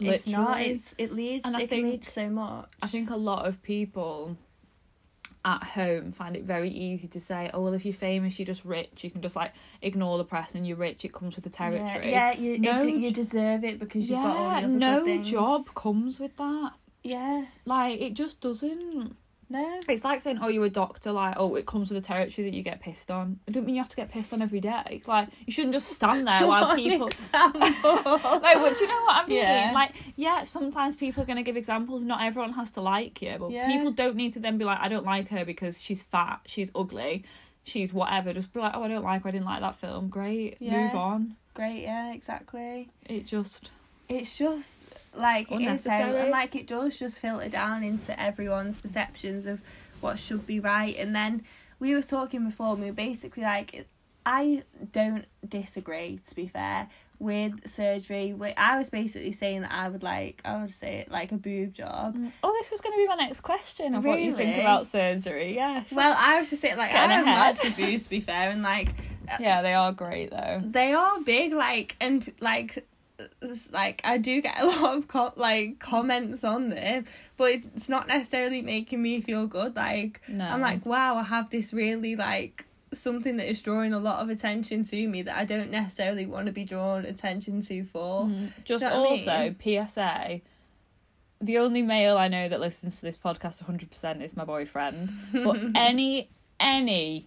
it's 0.00 0.26
not. 0.26 0.60
It's 0.60 0.94
it 0.98 1.12
leads 1.12 1.44
And 1.44 1.56
I 1.56 1.62
it 1.62 1.68
can 1.68 1.82
lead 1.82 1.90
think- 1.90 2.02
to 2.04 2.10
so 2.10 2.28
much. 2.28 2.66
I 2.82 2.86
think 2.86 3.10
a 3.10 3.16
lot 3.16 3.46
of 3.46 3.62
people 3.62 4.36
at 5.44 5.62
home 5.62 6.10
find 6.12 6.36
it 6.36 6.44
very 6.44 6.70
easy 6.70 7.06
to 7.08 7.20
say, 7.20 7.50
oh, 7.52 7.60
well, 7.62 7.74
if 7.74 7.84
you're 7.84 7.92
famous, 7.94 8.38
you're 8.38 8.46
just 8.46 8.64
rich. 8.64 9.04
You 9.04 9.10
can 9.10 9.20
just 9.20 9.36
like 9.36 9.52
ignore 9.82 10.16
the 10.18 10.24
press 10.24 10.54
and 10.54 10.66
you're 10.66 10.76
rich. 10.76 11.04
It 11.04 11.12
comes 11.12 11.34
with 11.36 11.44
the 11.44 11.50
territory. 11.50 12.10
yeah, 12.10 12.32
yeah 12.32 12.38
you, 12.40 12.58
No 12.58 12.82
it, 12.82 12.94
you 12.96 13.10
deserve 13.12 13.64
it 13.64 13.78
because 13.78 14.08
you've 14.08 14.22
got 14.22 14.36
all 14.36 14.48
the 14.48 14.60
Yeah, 14.60 14.66
other 14.66 14.68
no 14.68 15.22
job 15.22 15.62
comes 15.74 16.18
with 16.18 16.36
that. 16.38 16.72
yeah 17.02 17.44
Like, 17.64 18.00
it 18.00 18.14
just 18.14 18.40
doesn't. 18.40 19.16
No 19.54 19.80
It's 19.88 20.04
like 20.04 20.20
saying, 20.20 20.38
oh, 20.42 20.48
you're 20.48 20.66
a 20.66 20.70
doctor. 20.70 21.12
Like, 21.12 21.36
oh, 21.38 21.54
it 21.54 21.64
comes 21.66 21.90
with 21.90 22.02
the 22.02 22.06
territory 22.06 22.48
that 22.50 22.54
you 22.56 22.62
get 22.62 22.80
pissed 22.80 23.10
on. 23.10 23.38
I 23.48 23.52
don't 23.52 23.64
mean 23.64 23.74
you 23.76 23.80
have 23.80 23.88
to 23.88 23.96
get 23.96 24.10
pissed 24.10 24.32
on 24.32 24.42
every 24.42 24.60
day. 24.60 25.00
Like, 25.06 25.28
you 25.46 25.52
shouldn't 25.52 25.72
just 25.74 25.88
stand 25.88 26.26
there 26.26 26.46
while 26.46 26.74
people. 26.76 27.08
like, 27.32 27.82
what, 27.82 28.76
do 28.78 28.84
you 28.84 28.88
know 28.88 29.02
what 29.04 29.16
I 29.16 29.26
mean? 29.26 29.38
Yeah. 29.38 29.70
Like, 29.74 29.92
yeah, 30.16 30.42
sometimes 30.42 30.96
people 30.96 31.22
are 31.22 31.26
going 31.26 31.36
to 31.36 31.42
give 31.42 31.56
examples. 31.56 32.02
Not 32.02 32.22
everyone 32.22 32.52
has 32.54 32.70
to 32.72 32.80
like 32.80 33.22
you, 33.22 33.34
but 33.38 33.50
Yeah. 33.50 33.66
people 33.68 33.90
don't 33.92 34.16
need 34.16 34.32
to 34.34 34.40
then 34.40 34.58
be 34.58 34.64
like, 34.64 34.78
I 34.80 34.88
don't 34.88 35.04
like 35.06 35.28
her 35.28 35.44
because 35.44 35.80
she's 35.80 36.02
fat, 36.02 36.40
she's 36.46 36.70
ugly, 36.74 37.24
she's 37.64 37.92
whatever. 37.94 38.32
Just 38.32 38.52
be 38.52 38.60
like, 38.60 38.72
oh, 38.74 38.82
I 38.82 38.88
don't 38.88 39.04
like 39.04 39.22
her. 39.22 39.28
I 39.28 39.32
didn't 39.32 39.46
like 39.46 39.60
that 39.60 39.76
film. 39.76 40.08
Great, 40.08 40.56
Yeah. 40.60 40.82
move 40.82 40.94
on. 40.94 41.36
great 41.54 41.82
yeah 41.82 42.12
exactly 42.12 42.88
It 43.06 43.26
just 43.26 43.70
it's 44.08 44.36
just 44.36 44.84
like 45.16 45.50
it 45.50 45.62
is 45.62 45.86
and 45.86 46.30
like 46.30 46.54
it 46.56 46.66
does 46.66 46.98
just 46.98 47.20
filter 47.20 47.48
down 47.48 47.82
into 47.82 48.18
everyone's 48.20 48.78
perceptions 48.78 49.46
of 49.46 49.60
what 50.00 50.18
should 50.18 50.46
be 50.46 50.60
right. 50.60 50.96
And 50.98 51.14
then 51.14 51.42
we 51.78 51.94
were 51.94 52.02
talking 52.02 52.44
before 52.44 52.72
and 52.74 52.80
we 52.82 52.86
were 52.86 52.92
basically 52.94 53.42
like 53.42 53.86
i 54.26 54.62
don't 54.92 55.26
disagree 55.46 56.18
to 56.26 56.34
be 56.34 56.46
fair 56.46 56.88
with 57.18 57.66
surgery. 57.68 58.34
I 58.56 58.76
was 58.78 58.88
basically 58.90 59.32
saying 59.32 59.62
that 59.62 59.70
i 59.72 59.88
would 59.88 60.02
like 60.02 60.40
i 60.44 60.60
would 60.60 60.72
say 60.72 60.96
it? 61.00 61.10
Like 61.10 61.30
a 61.32 61.36
boob 61.36 61.74
job. 61.74 62.16
Mm. 62.16 62.32
Oh, 62.42 62.52
this 62.58 62.70
was 62.70 62.80
going 62.80 62.94
to 62.94 62.96
be 62.96 63.06
my 63.06 63.14
next 63.16 63.40
question 63.40 63.94
of 63.94 64.04
what 64.04 64.20
you 64.20 64.32
think 64.32 64.56
about 64.58 64.86
surgery. 64.86 65.54
Yeah. 65.54 65.84
well 65.92 66.14
i 66.18 66.38
was 66.38 66.48
just 66.50 66.62
saying 66.62 66.76
like 66.78 66.92
Getting 66.92 67.10
i 67.10 67.14
have 67.22 67.26
lots 67.38 67.64
of 67.66 67.76
boobs 67.76 68.04
to 68.04 68.10
be 68.10 68.20
fair 68.20 68.50
and 68.50 68.62
like 68.62 68.88
uh, 69.30 69.36
Yeah, 69.40 69.60
they 69.62 69.74
are 69.74 69.92
great 69.92 70.30
though. 70.30 70.62
they 70.64 70.92
are 70.92 71.20
big 71.20 71.52
like 71.52 71.96
and 72.00 72.30
like 72.40 72.86
like 73.72 74.00
I 74.04 74.18
do 74.18 74.40
get 74.40 74.58
a 74.60 74.66
lot 74.66 74.96
of 74.98 75.08
co- 75.08 75.32
like 75.36 75.78
comments 75.78 76.44
on 76.44 76.68
there, 76.68 77.04
but 77.36 77.52
it's 77.52 77.88
not 77.88 78.08
necessarily 78.08 78.62
making 78.62 79.00
me 79.02 79.20
feel 79.20 79.46
good 79.46 79.76
like 79.76 80.20
No. 80.28 80.44
I'm 80.44 80.60
like 80.60 80.84
wow 80.84 81.16
I 81.16 81.22
have 81.22 81.50
this 81.50 81.72
really 81.72 82.16
like 82.16 82.64
something 82.92 83.36
that 83.38 83.48
is 83.48 83.60
drawing 83.60 83.92
a 83.92 83.98
lot 83.98 84.20
of 84.22 84.28
attention 84.30 84.84
to 84.84 85.08
me 85.08 85.22
that 85.22 85.36
I 85.36 85.44
don't 85.44 85.70
necessarily 85.70 86.26
want 86.26 86.46
to 86.46 86.52
be 86.52 86.64
drawn 86.64 87.04
attention 87.04 87.60
to 87.62 87.84
for 87.84 88.24
Mhm. 88.26 88.50
Just 88.64 88.80
Do 88.80 88.86
you 88.86 88.92
know 88.92 89.02
what 89.02 89.28
I 89.28 89.48
also, 89.48 89.54
PSA, 89.86 90.40
the 91.40 91.58
only 91.58 91.82
male 91.82 92.16
I 92.16 92.28
know 92.28 92.48
that 92.48 92.60
listens 92.60 93.00
to 93.00 93.06
this 93.06 93.18
podcast 93.18 93.62
100% 93.64 94.22
is 94.22 94.36
my 94.36 94.44
boyfriend. 94.44 95.12
But 95.32 95.58
any, 95.74 96.30
any, 96.60 97.26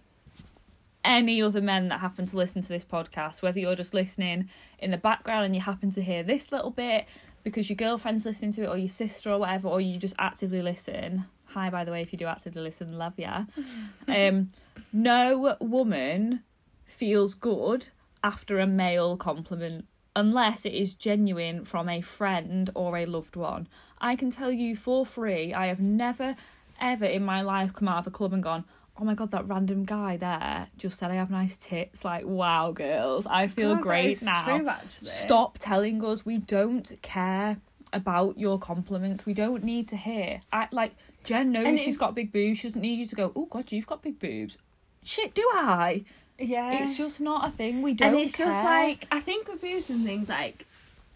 any 1.08 1.40
other 1.40 1.62
men 1.62 1.88
that 1.88 2.00
happen 2.00 2.26
to 2.26 2.36
listen 2.36 2.60
to 2.60 2.68
this 2.68 2.84
podcast, 2.84 3.40
whether 3.40 3.58
you're 3.58 3.74
just 3.74 3.94
listening 3.94 4.50
in 4.78 4.90
the 4.90 4.98
background 4.98 5.46
and 5.46 5.54
you 5.54 5.62
happen 5.62 5.90
to 5.92 6.02
hear 6.02 6.22
this 6.22 6.52
little 6.52 6.70
bit 6.70 7.06
because 7.42 7.70
your 7.70 7.76
girlfriend's 7.76 8.26
listening 8.26 8.52
to 8.52 8.64
it 8.64 8.68
or 8.68 8.76
your 8.76 8.90
sister 8.90 9.32
or 9.32 9.38
whatever, 9.38 9.68
or 9.68 9.80
you 9.80 9.96
just 9.96 10.14
actively 10.18 10.60
listen. 10.60 11.24
Hi, 11.46 11.70
by 11.70 11.84
the 11.84 11.90
way, 11.90 12.02
if 12.02 12.12
you 12.12 12.18
do 12.18 12.26
actively 12.26 12.60
listen, 12.60 12.96
love 12.96 13.14
ya. 13.16 13.44
Um, 14.06 14.52
no 14.92 15.56
woman 15.60 16.42
feels 16.86 17.34
good 17.34 17.88
after 18.22 18.58
a 18.58 18.66
male 18.66 19.16
compliment 19.16 19.86
unless 20.14 20.66
it 20.66 20.74
is 20.74 20.94
genuine 20.94 21.64
from 21.64 21.88
a 21.88 22.00
friend 22.00 22.70
or 22.74 22.96
a 22.98 23.06
loved 23.06 23.36
one. 23.36 23.66
I 23.98 24.14
can 24.14 24.30
tell 24.30 24.52
you 24.52 24.76
for 24.76 25.06
free, 25.06 25.54
I 25.54 25.66
have 25.66 25.80
never, 25.80 26.36
ever 26.80 27.04
in 27.06 27.24
my 27.24 27.40
life 27.40 27.72
come 27.72 27.88
out 27.88 27.98
of 27.98 28.06
a 28.06 28.10
club 28.10 28.32
and 28.32 28.42
gone, 28.42 28.64
oh 29.00 29.04
my 29.04 29.14
god, 29.14 29.30
that 29.30 29.46
random 29.48 29.84
guy 29.84 30.16
there 30.16 30.68
just 30.76 30.98
said 30.98 31.10
I 31.10 31.14
have 31.14 31.30
nice 31.30 31.56
tits. 31.56 32.04
Like, 32.04 32.24
wow, 32.24 32.72
girls, 32.72 33.26
I 33.26 33.46
feel 33.46 33.74
God, 33.74 33.82
great 33.82 34.22
now. 34.22 34.44
true. 34.44 34.68
Stop 34.90 35.58
telling 35.58 36.04
us 36.04 36.26
we 36.26 36.38
don't 36.38 36.92
care 37.02 37.58
about 37.92 38.38
your 38.38 38.58
compliments. 38.58 39.24
We 39.24 39.34
don't 39.34 39.64
need 39.64 39.88
to 39.88 39.96
hear. 39.96 40.40
I 40.52 40.68
like 40.72 40.94
Jen 41.24 41.52
knows 41.52 41.66
And 41.66 41.78
she's 41.78 41.98
got 41.98 42.14
big 42.14 42.32
boobs. 42.32 42.58
She 42.58 42.68
doesn't 42.68 42.80
need 42.80 42.98
you 42.98 43.06
to 43.06 43.14
go. 43.14 43.32
Oh 43.34 43.46
God, 43.46 43.70
you've 43.72 43.86
got 43.86 44.02
big 44.02 44.18
boobs. 44.18 44.58
Shit, 45.04 45.34
do 45.34 45.48
I? 45.52 46.04
yeah 46.38 46.82
It's 46.82 46.96
just 46.96 47.20
not 47.20 47.48
a 47.48 47.50
thing. 47.50 47.82
We 47.82 47.94
don't. 47.94 48.14
and 48.14 48.20
it's 48.20 48.36
just 48.36 48.64
like 48.64 49.06
I 49.10 49.20
think 49.20 49.48
with 49.48 49.60
boobs 49.60 49.90
and 49.90 50.04
things 50.04 50.28
like, 50.28 50.66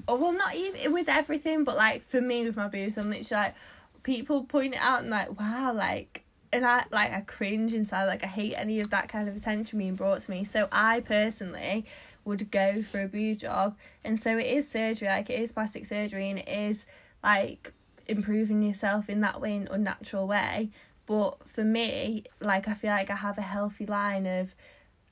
oh 0.09 0.17
well, 0.17 0.33
not 0.33 0.55
even 0.55 0.93
with 0.93 1.09
everything, 1.09 1.65
but 1.65 1.77
like 1.77 2.03
for 2.05 2.21
me 2.21 2.45
with 2.45 2.57
my 2.57 2.69
boobs, 2.69 2.97
I'm 2.97 3.11
literally 3.11 3.43
like 3.45 3.55
people 4.03 4.45
point 4.45 4.75
it 4.75 4.81
out 4.81 5.01
and 5.03 5.11
like 5.11 5.39
wow, 5.39 5.73
like 5.73 6.25
and 6.53 6.67
I 6.67 6.85
like 6.91 7.13
I 7.13 7.21
cringe 7.21 7.75
inside, 7.75 8.07
like 8.07 8.23
I 8.23 8.27
hate 8.29 8.55
any 8.55 8.81
of 8.81 8.91
that 8.91 9.09
kind 9.09 9.29
of 9.29 9.37
attention 9.37 9.79
being 9.79 9.95
brought 9.95 10.21
to 10.21 10.31
me. 10.31 10.45
So 10.45 10.69
I 10.71 11.01
personally 11.01 11.87
would 12.25 12.51
go 12.51 12.83
for 12.83 13.03
a 13.03 13.09
boob 13.09 13.39
job, 13.39 13.77
and 14.05 14.19
so 14.19 14.37
it 14.39 14.47
is 14.47 14.69
surgery, 14.69 15.09
like 15.09 15.31
it 15.31 15.41
is 15.41 15.53
plastic 15.53 15.87
surgery, 15.87 16.29
and 16.31 16.39
it 16.39 16.49
is 16.49 16.87
like 17.23 17.73
improving 18.07 18.63
yourself 18.63 19.09
in 19.09 19.21
that 19.23 19.41
way, 19.41 19.55
in 19.57 19.69
unnatural 19.71 20.27
way. 20.27 20.71
But 21.07 21.49
for 21.49 21.65
me, 21.65 22.25
like 22.41 22.69
I 22.69 22.75
feel 22.75 22.91
like 22.91 23.11
I 23.11 23.17
have 23.17 23.39
a 23.39 23.43
healthy 23.43 23.87
line 23.87 24.27
of 24.27 24.55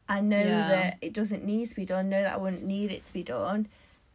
I 0.09 0.20
know 0.20 0.44
Yeah. 0.44 0.68
that 0.68 0.99
it 1.00 1.12
doesn't 1.12 1.44
need 1.44 1.68
to 1.68 1.75
be 1.76 1.85
done, 1.85 2.09
know 2.09 2.23
that 2.23 2.35
I 2.35 2.37
wouldn't 2.37 2.64
need 2.64 2.90
it 2.90 3.04
to 3.06 3.12
be 3.12 3.23
done, 3.23 3.68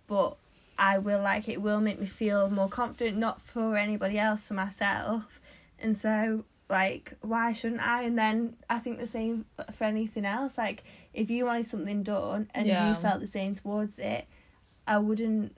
but 0.07 0.35
I 0.77 0.97
will 0.97 1.21
like 1.21 1.47
it 1.47 1.61
will 1.61 1.79
make 1.79 1.99
me 1.99 2.05
feel 2.05 2.49
more 2.49 2.67
confident, 2.67 3.17
not 3.17 3.41
for 3.41 3.77
anybody 3.77 4.19
else, 4.19 4.47
for 4.47 4.53
myself. 4.55 5.39
and 5.79 5.95
so 5.95 6.43
like 6.69 7.13
why 7.21 7.53
shouldn't 7.53 7.81
I? 7.81 8.03
And 8.03 8.17
then 8.17 8.55
I 8.69 8.79
think 8.79 8.99
the 8.99 9.07
same 9.07 9.45
for 9.73 9.83
anything 9.83 10.25
else. 10.25 10.57
Like 10.57 10.83
if 11.13 11.29
you 11.29 11.45
wanted 11.45 11.65
something 11.67 12.03
done 12.03 12.49
and 12.53 12.67
Yeah. 12.67 12.89
you 12.89 12.95
felt 12.95 13.19
the 13.19 13.27
same 13.27 13.53
towards 13.53 13.99
it, 13.99 14.25
I 14.87 14.97
wouldn't 14.97 15.57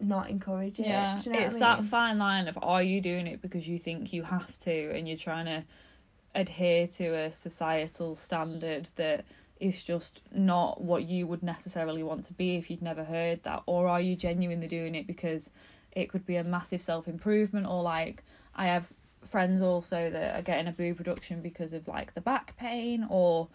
not 0.00 0.30
encourage 0.30 0.80
it. 0.80 0.86
Yeah, 0.86 1.20
you 1.24 1.32
know 1.32 1.38
it's 1.38 1.56
I 1.56 1.60
that 1.60 1.84
fine 1.84 2.18
line 2.18 2.48
of 2.48 2.58
are 2.62 2.82
you 2.82 3.00
doing 3.00 3.26
it 3.26 3.42
because 3.42 3.68
you 3.68 3.78
think 3.78 4.12
you 4.12 4.22
have 4.22 4.58
to 4.60 4.90
and 4.94 5.06
you're 5.06 5.16
trying 5.16 5.46
to 5.46 5.64
adhere 6.34 6.86
to 6.86 7.06
a 7.14 7.32
societal 7.32 8.14
standard 8.14 8.90
that 8.96 9.24
is 9.58 9.82
just 9.82 10.22
not 10.32 10.80
what 10.80 11.04
you 11.04 11.26
would 11.26 11.42
necessarily 11.42 12.02
want 12.02 12.24
to 12.24 12.32
be 12.32 12.56
if 12.56 12.70
you'd 12.70 12.80
never 12.82 13.04
heard 13.04 13.42
that, 13.42 13.62
or 13.66 13.88
are 13.88 14.00
you 14.00 14.16
genuinely 14.16 14.66
doing 14.66 14.94
it 14.94 15.06
because 15.06 15.50
it 15.92 16.08
could 16.08 16.24
be 16.24 16.36
a 16.36 16.44
massive 16.44 16.80
self 16.80 17.06
improvement, 17.06 17.66
or 17.66 17.82
like 17.82 18.24
I 18.54 18.66
have 18.66 18.90
friends 19.24 19.62
also 19.62 20.10
that 20.10 20.38
are 20.38 20.42
getting 20.42 20.66
a 20.66 20.72
boob 20.72 20.98
reduction 20.98 21.40
because 21.40 21.72
of 21.72 21.86
like 21.88 22.14
the 22.14 22.20
back 22.20 22.56
pain, 22.56 23.06
or 23.08 23.48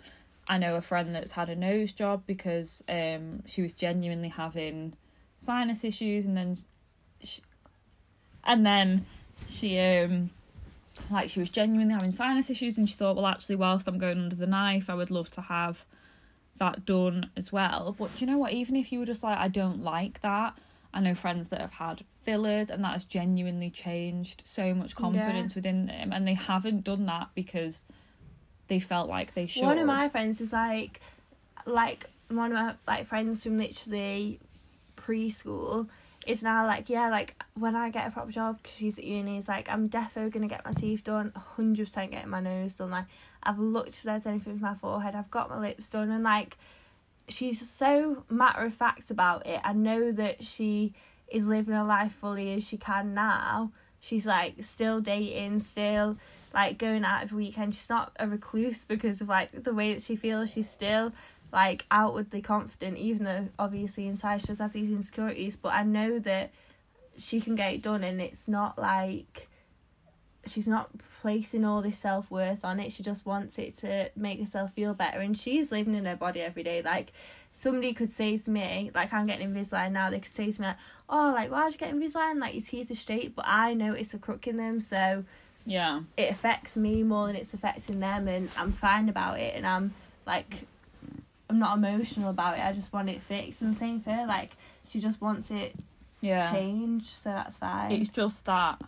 I 0.50 0.58
know 0.58 0.76
a 0.76 0.82
friend 0.82 1.14
that's 1.16 1.32
had 1.32 1.50
a 1.50 1.56
nose 1.56 1.92
job 1.92 2.24
because 2.26 2.84
um 2.88 3.44
she 3.46 3.62
was 3.62 3.74
genuinely 3.74 4.30
having 4.30 4.94
sinus 5.40 5.84
issues 5.84 6.26
and 6.26 6.38
then 6.38 6.58
she, 7.22 7.42
and 8.44 8.66
then 8.66 9.06
she 9.50 9.80
um 9.80 10.30
like 11.12 11.30
she 11.30 11.40
was 11.40 11.50
genuinely 11.50 11.94
having 11.94 12.12
sinus 12.12 12.50
issues 12.50 12.78
and 12.78 12.88
she 12.88 12.96
thought 12.96 13.16
well 13.16 13.26
actually 13.26 13.56
whilst 13.56 13.88
I'm 13.88 13.98
going 13.98 14.18
under 14.18 14.36
the 14.36 14.48
knife 14.48 14.90
I 14.90 14.96
would 14.96 15.12
love 15.12 15.30
to 15.32 15.42
have 15.42 15.86
that 16.58 16.86
done 16.86 17.30
as 17.36 17.52
well. 17.52 17.94
But 17.98 18.22
you 18.22 18.28
know 18.28 18.38
what? 18.38 18.54
Even 18.54 18.78
if 18.78 18.92
you 18.92 19.00
were 19.00 19.06
just 19.06 19.24
like 19.24 19.38
I 19.38 19.48
don't 19.48 19.82
like 19.82 20.22
that 20.22 20.58
I 20.96 21.02
know 21.02 21.14
friends 21.14 21.50
that 21.50 21.60
have 21.60 21.74
had 21.74 22.06
fillers 22.24 22.70
and 22.70 22.84
that 22.86 22.94
has 22.94 23.04
genuinely 23.04 23.70
changed 23.70 24.42
so 24.46 24.74
much 24.74 24.96
confidence 24.96 25.54
within 25.54 25.88
them 25.88 26.14
and 26.14 26.26
they 26.26 26.34
haven't 26.34 26.86
done 26.86 27.06
that 27.08 27.28
because 27.36 27.84
they 28.68 28.80
felt 28.80 29.10
like 29.10 29.34
they 29.34 29.46
should 29.46 29.64
One 29.64 29.78
of 29.78 29.86
my 29.86 30.08
friends 30.08 30.40
is 30.40 30.54
like, 30.54 31.02
like 31.66 32.10
one 32.30 32.52
of 32.52 32.58
my 32.58 32.76
like 32.88 33.08
friends 33.08 33.44
from 33.44 33.58
literally 33.58 34.40
preschool 34.96 35.90
is 36.26 36.42
now 36.42 36.66
like, 36.66 36.90
yeah, 36.90 37.10
like 37.10 37.36
when 37.56 37.76
I 37.76 37.90
get 37.90 38.08
a 38.08 38.12
proper 38.12 38.32
job, 38.32 38.58
because 38.64 38.78
she's 38.78 38.98
at 38.98 39.04
uni, 39.04 39.38
is 39.38 39.50
like, 39.50 39.70
I'm 39.70 39.90
defo 39.90 40.32
gonna 40.32 40.48
get 40.48 40.64
my 40.64 40.72
teeth 40.72 41.04
done, 41.04 41.34
hundred 41.36 41.88
percent 41.88 42.12
getting 42.12 42.30
my 42.30 42.40
nose 42.40 42.76
done. 42.76 42.92
Like 42.92 43.06
I've 43.44 43.60
looked 43.60 43.90
if 43.90 44.04
there's 44.04 44.26
anything 44.26 44.54
with 44.54 44.62
my 44.62 44.76
forehead, 44.76 45.14
I've 45.14 45.30
got 45.30 45.50
my 45.50 45.60
lips 45.60 45.90
done, 45.90 46.10
and 46.10 46.24
like 46.24 46.58
she's 47.28 47.70
so 47.70 48.24
matter 48.30 48.62
of 48.62 48.74
fact 48.74 49.12
about 49.12 49.46
it. 49.46 49.60
I 49.64 49.74
know 49.74 50.12
that 50.12 50.44
she 50.44 50.94
is 51.28 51.48
living 51.48 51.74
her 51.74 51.84
life 51.84 52.14
fully 52.14 52.54
as 52.54 52.68
she 52.68 52.78
can 52.78 53.14
now. 53.14 53.72
She's 54.00 54.26
like 54.26 54.64
still 54.64 55.02
dating, 55.02 55.60
still 55.62 56.18
like 56.54 56.78
going 56.78 57.04
out 57.04 57.24
every 57.24 57.46
weekend. 57.46 57.74
She's 57.74 57.90
not 57.90 58.16
a 58.20 58.28
recluse 58.28 58.84
because 58.84 59.22
of 59.22 59.30
like 59.30 59.64
the 59.64 59.74
way 59.74 59.94
that 59.94 60.04
she 60.04 60.16
feels. 60.16 60.52
She's 60.52 60.70
still 60.70 61.12
like 61.52 61.86
outwardly 61.90 62.42
confident, 62.42 62.98
even 62.98 63.24
though 63.24 63.48
obviously 63.58 64.08
inside 64.08 64.42
she 64.42 64.48
does 64.48 64.60
have 64.60 64.74
these 64.74 64.92
insecurities. 64.92 65.56
But 65.56 65.74
I 65.74 65.84
know 65.84 66.20
that 66.20 66.52
she 67.18 67.42
can 67.42 67.56
get 67.56 67.74
it 67.74 67.82
done, 67.82 68.04
and 68.04 68.22
it's 68.22 68.48
not 68.48 68.78
like 68.78 69.48
she's 70.46 70.68
not 70.68 70.92
placing 71.26 71.66
all 71.66 71.82
this 71.82 71.98
self 71.98 72.30
worth 72.30 72.64
on 72.64 72.80
it. 72.80 72.92
She 72.92 73.02
just 73.02 73.26
wants 73.26 73.58
it 73.58 73.76
to 73.78 74.12
make 74.16 74.38
herself 74.38 74.72
feel 74.74 74.94
better, 74.94 75.22
and 75.22 75.36
she's 75.36 75.72
living 75.72 75.96
in 75.96 76.06
her 76.06 76.16
body 76.16 76.40
every 76.40 76.62
day. 76.62 76.84
Like 76.84 77.14
somebody 77.52 77.94
could 77.94 78.12
say 78.12 78.38
to 78.38 78.52
me, 78.52 78.92
like 78.94 79.12
I'm 79.12 79.26
getting 79.26 79.52
Invisalign 79.52 79.92
now, 79.92 80.12
they 80.12 80.20
could 80.20 80.32
say 80.32 80.52
to 80.52 80.62
me 80.62 80.68
like, 80.68 80.78
"Oh, 81.10 81.34
like 81.34 81.50
why'd 81.50 81.74
you 81.74 81.80
get 81.80 81.96
Invisalign? 81.96 82.40
Like 82.40 82.54
your 82.54 82.62
teeth 82.62 82.92
are 82.92 82.94
straight," 82.94 83.36
but 83.36 83.46
I 83.48 83.74
notice 83.74 84.14
a 84.14 84.20
crook 84.20 84.46
in 84.46 84.58
them, 84.58 84.80
so 84.80 85.24
yeah 85.66 86.02
it 86.16 86.30
affects 86.30 86.78
me 86.78 87.02
more 87.02 87.26
than 87.26 87.36
it's 87.36 87.56
affecting 87.56 88.00
them, 88.02 88.28
and 88.28 88.52
I'm 88.56 88.72
fine 88.72 89.10
about 89.10 89.40
it, 89.40 89.56
and 89.56 89.66
I'm 89.66 89.96
like. 90.28 90.68
I'm 91.48 91.60
not 91.60 91.78
emotional 91.78 92.32
about 92.32 92.58
it. 92.58 92.66
I 92.66 92.72
just 92.72 92.92
want 92.92 93.08
it 93.08 93.22
fixed, 93.22 93.62
and 93.62 93.76
the 93.76 93.78
same 93.78 94.02
for 94.02 94.10
her. 94.10 94.26
Like 94.26 94.58
she 94.88 95.00
just 95.00 95.22
wants 95.22 95.52
it 95.52 95.76
yeah 96.22 96.52
changed, 96.52 97.06
so 97.06 97.30
that's 97.30 97.58
fine. 97.58 97.92
It's 97.92 98.10
just 98.10 98.46
that 98.46 98.82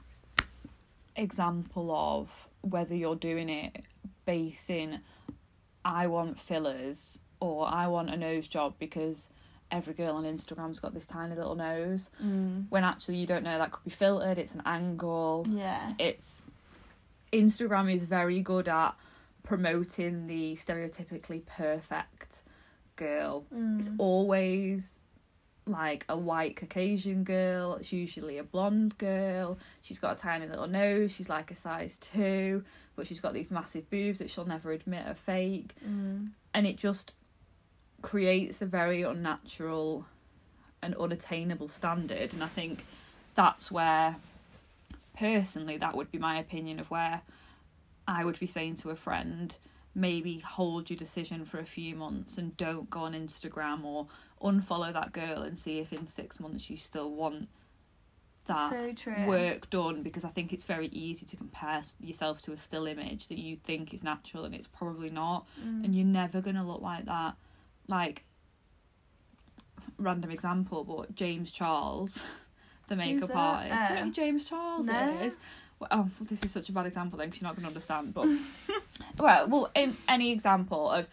example 1.18 1.92
of 1.92 2.48
whether 2.62 2.96
you're 2.96 3.16
doing 3.16 3.50
it 3.50 3.84
basing 4.26 5.00
I 5.84 6.08
want 6.08 6.40
fillers 6.40 7.20
or 7.40 7.68
I 7.68 7.88
want 7.88 8.10
a 8.10 8.18
nose 8.18 8.48
job 8.48 8.76
because 8.80 9.30
every 9.72 9.94
girl 9.94 10.16
on 10.16 10.24
Instagram's 10.24 10.80
got 10.80 10.94
this 10.94 11.06
tiny 11.06 11.36
little 11.36 11.56
nose 11.56 12.10
Mm. 12.24 12.66
when 12.70 12.84
actually 12.84 13.18
you 13.18 13.28
don't 13.28 13.44
know 13.44 13.58
that 13.58 13.72
could 13.72 13.84
be 13.84 13.90
filtered, 13.90 14.38
it's 14.38 14.54
an 14.54 14.62
angle. 14.66 15.46
Yeah. 15.50 15.94
It's 16.00 16.42
Instagram 17.34 17.94
is 17.94 18.04
very 18.04 18.40
good 18.42 18.68
at 18.70 18.96
promoting 19.44 20.28
the 20.28 20.54
stereotypically 20.56 21.46
perfect 21.46 22.44
girl 22.96 23.46
it's 23.78 23.90
Mm. 23.90 23.96
always 24.00 25.02
like 25.70 26.06
a 26.10 26.18
white 26.18 26.56
Caucasian 26.56 27.24
girl. 27.24 27.76
It's 27.76 27.92
usually 27.92 28.38
a 28.38 28.44
blonde 28.44 28.98
girl. 28.98 29.58
She's 29.82 30.00
got 30.00 30.18
a 30.18 30.20
tiny 30.20 30.48
little 30.48 30.68
nose. 30.68 31.12
She's 31.12 31.30
like 31.30 31.52
a 31.52 31.56
size 31.56 31.98
two, 31.98 32.64
but 32.96 33.08
she's 33.08 33.20
got 33.20 33.34
these 33.34 33.52
massive 33.52 33.90
boobs 33.90 34.20
that 34.20 34.30
she'll 34.30 34.46
never 34.46 34.72
admit 34.72 35.08
are 35.08 35.16
fake. 35.16 35.76
Mm. 35.88 36.30
And 36.54 36.68
it 36.68 36.78
just 36.78 37.14
creates 38.02 38.62
a 38.62 38.66
very 38.66 39.02
unnatural 39.02 40.06
and 40.82 40.96
unattainable 40.96 41.68
standard. 41.68 42.34
And 42.34 42.44
I 42.44 42.48
think 42.48 42.86
that's 43.36 43.72
where, 43.72 44.16
personally, 45.18 45.78
that 45.78 45.96
would 45.96 46.12
be 46.12 46.18
my 46.18 46.40
opinion 46.40 46.80
of 46.80 46.90
where 46.90 47.22
I 48.08 48.24
would 48.24 48.40
be 48.40 48.48
saying 48.48 48.76
to 48.76 48.92
a 48.92 48.96
friend, 48.96 49.56
maybe 49.94 50.38
hold 50.40 50.90
your 50.90 50.98
decision 50.98 51.44
for 51.44 51.60
a 51.60 51.66
few 51.66 51.96
months 51.96 52.38
and 52.38 52.56
don't 52.56 52.90
go 52.90 53.02
on 53.02 53.14
Instagram 53.14 53.84
or 53.84 54.08
unfollow 54.42 54.94
that 54.94 55.12
girl 55.14 55.42
and 55.42 55.58
see 55.58 55.80
if 55.80 55.92
in 55.94 56.08
six 56.08 56.40
months 56.40 56.70
you 56.70 56.78
still 56.78 57.12
want 57.12 57.48
that 58.46 58.70
So 58.70 58.94
work 59.28 59.70
done 59.70 60.04
because 60.04 60.24
I 60.24 60.30
think 60.30 60.54
it's 60.54 60.64
very 60.64 60.88
easy 60.88 61.26
to 61.26 61.36
compare 61.36 61.82
yourself 62.00 62.42
to 62.44 62.54
a 62.54 62.58
still 62.58 62.86
image 62.88 63.28
that 63.28 63.38
you 63.38 63.58
think 63.58 63.94
is 63.94 64.04
natural 64.04 64.46
and 64.46 64.56
it's 64.56 64.68
probably 64.68 65.10
not 65.10 65.46
Mm. 65.62 65.84
and 65.84 65.96
you're 65.96 66.06
never 66.06 66.40
going 66.40 66.56
to 66.56 66.64
look 66.64 66.82
like 66.82 67.06
that 67.06 67.36
like 67.88 68.24
random 69.98 70.32
example 70.32 70.84
but 70.84 71.16
James 71.16 71.52
Charles 71.52 72.22
the 72.88 72.96
makeup 72.96 73.32
artist 73.36 73.88
do 73.90 73.94
you 73.96 74.00
know 74.02 74.08
Oh. 74.08 74.12
James 74.12 74.46
Charles 74.46 74.86
No. 74.88 75.20
is 75.22 75.38
well, 75.80 75.90
oh 75.92 76.10
this 76.22 76.44
is 76.44 76.52
such 76.52 76.70
a 76.70 76.72
bad 76.72 76.86
example 76.86 77.18
then 77.18 77.28
because 77.30 77.42
you're 77.42 77.50
not 77.50 77.56
going 77.56 77.64
to 77.64 77.68
understand 77.68 78.14
but 78.14 78.28
well 79.20 79.48
well 79.48 79.70
in 79.76 79.96
any 80.08 80.32
example 80.32 80.90
of 80.92 81.08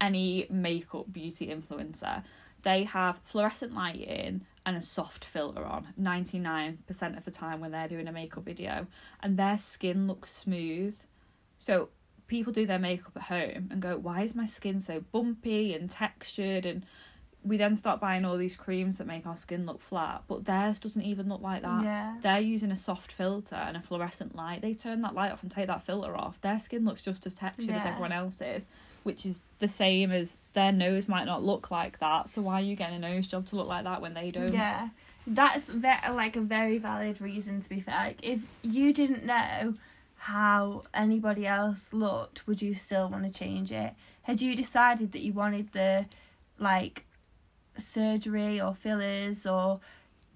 any 0.00 0.46
makeup 0.48 1.12
beauty 1.12 1.48
influencer 1.48 2.22
they 2.62 2.84
have 2.84 3.18
fluorescent 3.18 3.74
lighting 3.74 4.42
and 4.66 4.76
a 4.76 4.82
soft 4.82 5.24
filter 5.24 5.64
on 5.64 5.88
99% 6.00 7.16
of 7.16 7.24
the 7.24 7.30
time 7.30 7.60
when 7.60 7.70
they're 7.70 7.88
doing 7.88 8.08
a 8.08 8.12
makeup 8.12 8.44
video 8.44 8.86
and 9.22 9.36
their 9.36 9.58
skin 9.58 10.06
looks 10.06 10.30
smooth 10.30 10.98
so 11.58 11.88
people 12.26 12.52
do 12.52 12.66
their 12.66 12.78
makeup 12.78 13.12
at 13.16 13.22
home 13.22 13.68
and 13.70 13.80
go 13.80 13.96
why 13.96 14.22
is 14.22 14.34
my 14.34 14.46
skin 14.46 14.80
so 14.80 15.00
bumpy 15.12 15.72
and 15.74 15.88
textured 15.88 16.66
and 16.66 16.84
we 17.44 17.56
then 17.56 17.76
start 17.76 18.00
buying 18.00 18.24
all 18.24 18.36
these 18.36 18.56
creams 18.56 18.98
that 18.98 19.06
make 19.06 19.24
our 19.24 19.36
skin 19.36 19.64
look 19.64 19.80
flat 19.80 20.22
but 20.28 20.44
theirs 20.44 20.78
doesn't 20.78 21.02
even 21.02 21.28
look 21.28 21.40
like 21.40 21.62
that 21.62 21.84
Yeah. 21.84 22.16
they're 22.20 22.40
using 22.40 22.70
a 22.70 22.76
soft 22.76 23.10
filter 23.12 23.54
and 23.54 23.76
a 23.76 23.80
fluorescent 23.80 24.34
light. 24.34 24.60
They 24.60 24.74
turn 24.74 25.00
that 25.02 25.14
light 25.14 25.30
off 25.32 25.42
and 25.42 25.50
take 25.50 25.68
that 25.68 25.82
filter 25.84 26.14
off. 26.16 26.40
Their 26.40 26.58
skin 26.60 26.84
looks 26.84 27.00
just 27.00 27.24
as 27.26 27.34
textured 27.34 27.70
as 27.76 27.86
everyone 27.86 28.12
else's, 28.12 28.66
which 29.02 29.24
is 29.26 29.40
the 29.58 29.68
same 29.68 30.10
as 30.10 30.36
their 30.54 30.72
nose 30.72 31.08
might 31.08 31.24
not 31.24 31.42
look 31.42 31.70
like 31.70 31.98
that. 31.98 32.28
So 32.28 32.42
why 32.42 32.54
are 32.54 32.64
you 32.64 32.76
getting 32.76 32.96
a 32.96 32.98
nose 32.98 33.26
job 33.26 33.46
to 33.46 33.56
look 33.56 33.68
like 33.68 33.84
that 33.84 34.00
when 34.00 34.14
they 34.14 34.30
don't? 34.30 34.52
Yeah, 34.52 34.88
that's 35.26 35.68
ve- 35.68 36.10
like 36.10 36.36
a 36.36 36.40
very 36.40 36.78
valid 36.78 37.20
reason. 37.20 37.60
To 37.62 37.68
be 37.68 37.80
fair, 37.80 37.94
like 37.94 38.18
if 38.22 38.40
you 38.62 38.92
didn't 38.92 39.24
know 39.24 39.74
how 40.16 40.84
anybody 40.92 41.46
else 41.46 41.92
looked, 41.92 42.46
would 42.46 42.60
you 42.60 42.74
still 42.74 43.08
want 43.08 43.24
to 43.24 43.30
change 43.30 43.72
it? 43.72 43.94
Had 44.22 44.40
you 44.40 44.54
decided 44.54 45.12
that 45.12 45.20
you 45.20 45.32
wanted 45.32 45.72
the 45.72 46.06
like 46.58 47.04
surgery 47.76 48.60
or 48.60 48.74
fillers 48.74 49.46
or 49.46 49.80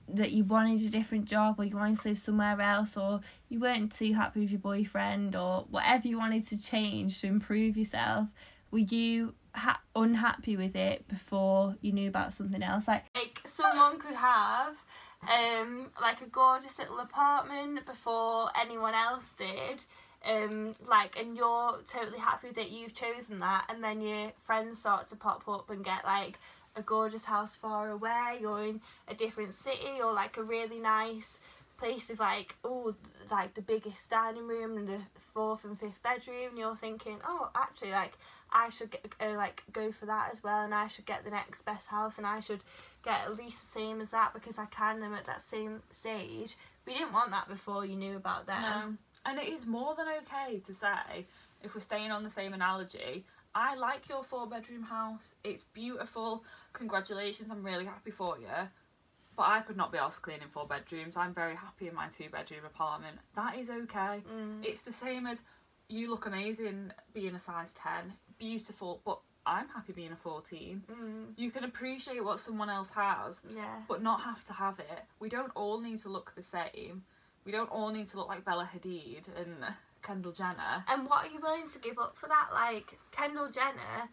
that 0.08 0.32
you 0.32 0.44
wanted 0.44 0.80
a 0.82 0.90
different 0.90 1.24
job 1.24 1.56
or 1.58 1.64
you 1.64 1.76
wanted 1.76 1.98
to 2.00 2.08
live 2.08 2.18
somewhere 2.18 2.60
else 2.60 2.96
or 2.96 3.20
you 3.48 3.58
weren't 3.58 3.92
too 3.92 4.12
happy 4.12 4.40
with 4.40 4.50
your 4.50 4.58
boyfriend 4.58 5.34
or 5.34 5.64
whatever 5.70 6.08
you 6.08 6.18
wanted 6.18 6.46
to 6.46 6.56
change 6.56 7.20
to 7.20 7.26
improve 7.26 7.76
yourself 7.76 8.28
were 8.72 8.78
you 8.78 9.34
ha- 9.54 9.80
unhappy 9.94 10.56
with 10.56 10.74
it 10.74 11.06
before 11.06 11.76
you 11.80 11.92
knew 11.92 12.08
about 12.08 12.32
something 12.32 12.62
else? 12.62 12.88
Like 12.88 13.04
like 13.14 13.40
someone 13.44 14.00
could 14.00 14.16
have 14.16 14.82
um 15.30 15.90
like 16.00 16.20
a 16.20 16.26
gorgeous 16.26 16.78
little 16.78 16.98
apartment 16.98 17.86
before 17.86 18.50
anyone 18.60 18.94
else 18.94 19.32
did 19.34 19.84
um 20.28 20.74
like 20.88 21.16
and 21.16 21.36
you're 21.36 21.78
totally 21.88 22.18
happy 22.18 22.50
that 22.50 22.70
you've 22.70 22.92
chosen 22.92 23.38
that 23.38 23.64
and 23.68 23.84
then 23.84 24.00
your 24.00 24.32
friends 24.44 24.80
start 24.80 25.08
to 25.08 25.14
pop 25.14 25.46
up 25.48 25.70
and 25.70 25.84
get 25.84 26.04
like 26.04 26.38
a 26.74 26.82
gorgeous 26.82 27.24
house 27.24 27.54
far 27.54 27.90
away 27.90 28.40
or 28.44 28.64
in 28.64 28.80
a 29.06 29.14
different 29.14 29.54
city 29.54 30.00
or 30.02 30.12
like 30.12 30.36
a 30.38 30.42
really 30.42 30.78
nice 30.78 31.38
place 31.76 32.08
with 32.08 32.20
like 32.20 32.54
oh 32.64 32.94
like 33.30 33.54
the 33.54 33.62
biggest 33.62 34.08
dining 34.08 34.46
room 34.46 34.76
and 34.76 34.88
the 34.88 34.98
fourth 35.34 35.64
and 35.64 35.78
fifth 35.78 36.02
bedroom 36.02 36.48
and 36.50 36.58
you're 36.58 36.76
thinking 36.76 37.18
oh 37.26 37.50
actually 37.54 37.90
like 37.90 38.12
I 38.52 38.68
should 38.68 38.90
get 38.90 39.06
uh, 39.20 39.36
like 39.36 39.62
go 39.72 39.90
for 39.92 40.06
that 40.06 40.30
as 40.32 40.42
well 40.42 40.62
and 40.64 40.74
I 40.74 40.86
should 40.86 41.06
get 41.06 41.24
the 41.24 41.30
next 41.30 41.62
best 41.62 41.88
house 41.88 42.18
and 42.18 42.26
I 42.26 42.40
should 42.40 42.62
get 43.04 43.20
at 43.24 43.36
least 43.36 43.62
the 43.64 43.80
same 43.80 44.00
as 44.00 44.10
that 44.10 44.34
because 44.34 44.58
I 44.58 44.66
can 44.66 45.00
them 45.00 45.14
at 45.14 45.24
that 45.26 45.42
same 45.42 45.82
stage 45.90 46.56
we 46.86 46.94
didn't 46.94 47.12
want 47.12 47.30
that 47.30 47.48
before 47.48 47.84
you 47.84 47.96
knew 47.96 48.16
about 48.16 48.46
them 48.46 48.62
No. 48.62 48.96
And 49.24 49.38
it 49.38 49.48
is 49.48 49.66
more 49.66 49.94
than 49.94 50.06
okay 50.22 50.58
to 50.60 50.74
say, 50.74 51.26
if 51.62 51.74
we're 51.74 51.80
staying 51.80 52.10
on 52.10 52.22
the 52.22 52.30
same 52.30 52.54
analogy, 52.54 53.24
I 53.54 53.76
like 53.76 54.08
your 54.08 54.24
four 54.24 54.46
bedroom 54.46 54.82
house. 54.82 55.34
It's 55.44 55.62
beautiful. 55.62 56.44
Congratulations, 56.72 57.50
I'm 57.50 57.62
really 57.62 57.84
happy 57.84 58.10
for 58.10 58.38
you. 58.38 58.48
But 59.36 59.46
I 59.46 59.60
could 59.60 59.76
not 59.76 59.92
be 59.92 59.98
asked 59.98 60.22
cleaning 60.22 60.48
four 60.48 60.66
bedrooms. 60.66 61.16
I'm 61.16 61.32
very 61.32 61.56
happy 61.56 61.88
in 61.88 61.94
my 61.94 62.08
two 62.08 62.28
bedroom 62.28 62.64
apartment. 62.66 63.16
That 63.34 63.56
is 63.56 63.70
okay. 63.70 64.22
Mm. 64.30 64.62
It's 64.62 64.82
the 64.82 64.92
same 64.92 65.26
as 65.26 65.42
you 65.88 66.10
look 66.10 66.26
amazing 66.26 66.92
being 67.12 67.34
a 67.34 67.40
size 67.40 67.72
10, 67.74 68.12
beautiful, 68.38 69.00
but 69.04 69.20
I'm 69.44 69.68
happy 69.68 69.92
being 69.92 70.12
a 70.12 70.16
14. 70.16 70.82
Mm. 70.90 71.24
You 71.36 71.50
can 71.50 71.64
appreciate 71.64 72.24
what 72.24 72.38
someone 72.40 72.70
else 72.70 72.90
has, 72.90 73.42
yeah 73.54 73.80
but 73.88 74.02
not 74.02 74.20
have 74.22 74.44
to 74.44 74.52
have 74.52 74.78
it. 74.78 75.04
We 75.18 75.28
don't 75.28 75.50
all 75.54 75.80
need 75.80 76.00
to 76.02 76.08
look 76.08 76.32
the 76.36 76.42
same. 76.42 77.04
We 77.44 77.50
don't 77.52 77.70
all 77.70 77.90
need 77.90 78.08
to 78.08 78.16
look 78.16 78.28
like 78.28 78.44
Bella 78.44 78.68
Hadid 78.72 79.26
and 79.36 79.56
Kendall 80.02 80.32
Jenner. 80.32 80.84
And 80.88 81.08
what 81.08 81.26
are 81.26 81.30
you 81.32 81.40
willing 81.40 81.68
to 81.70 81.78
give 81.80 81.98
up 81.98 82.16
for 82.16 82.28
that? 82.28 82.48
Like 82.52 82.98
Kendall 83.10 83.50
Jenner, 83.50 84.08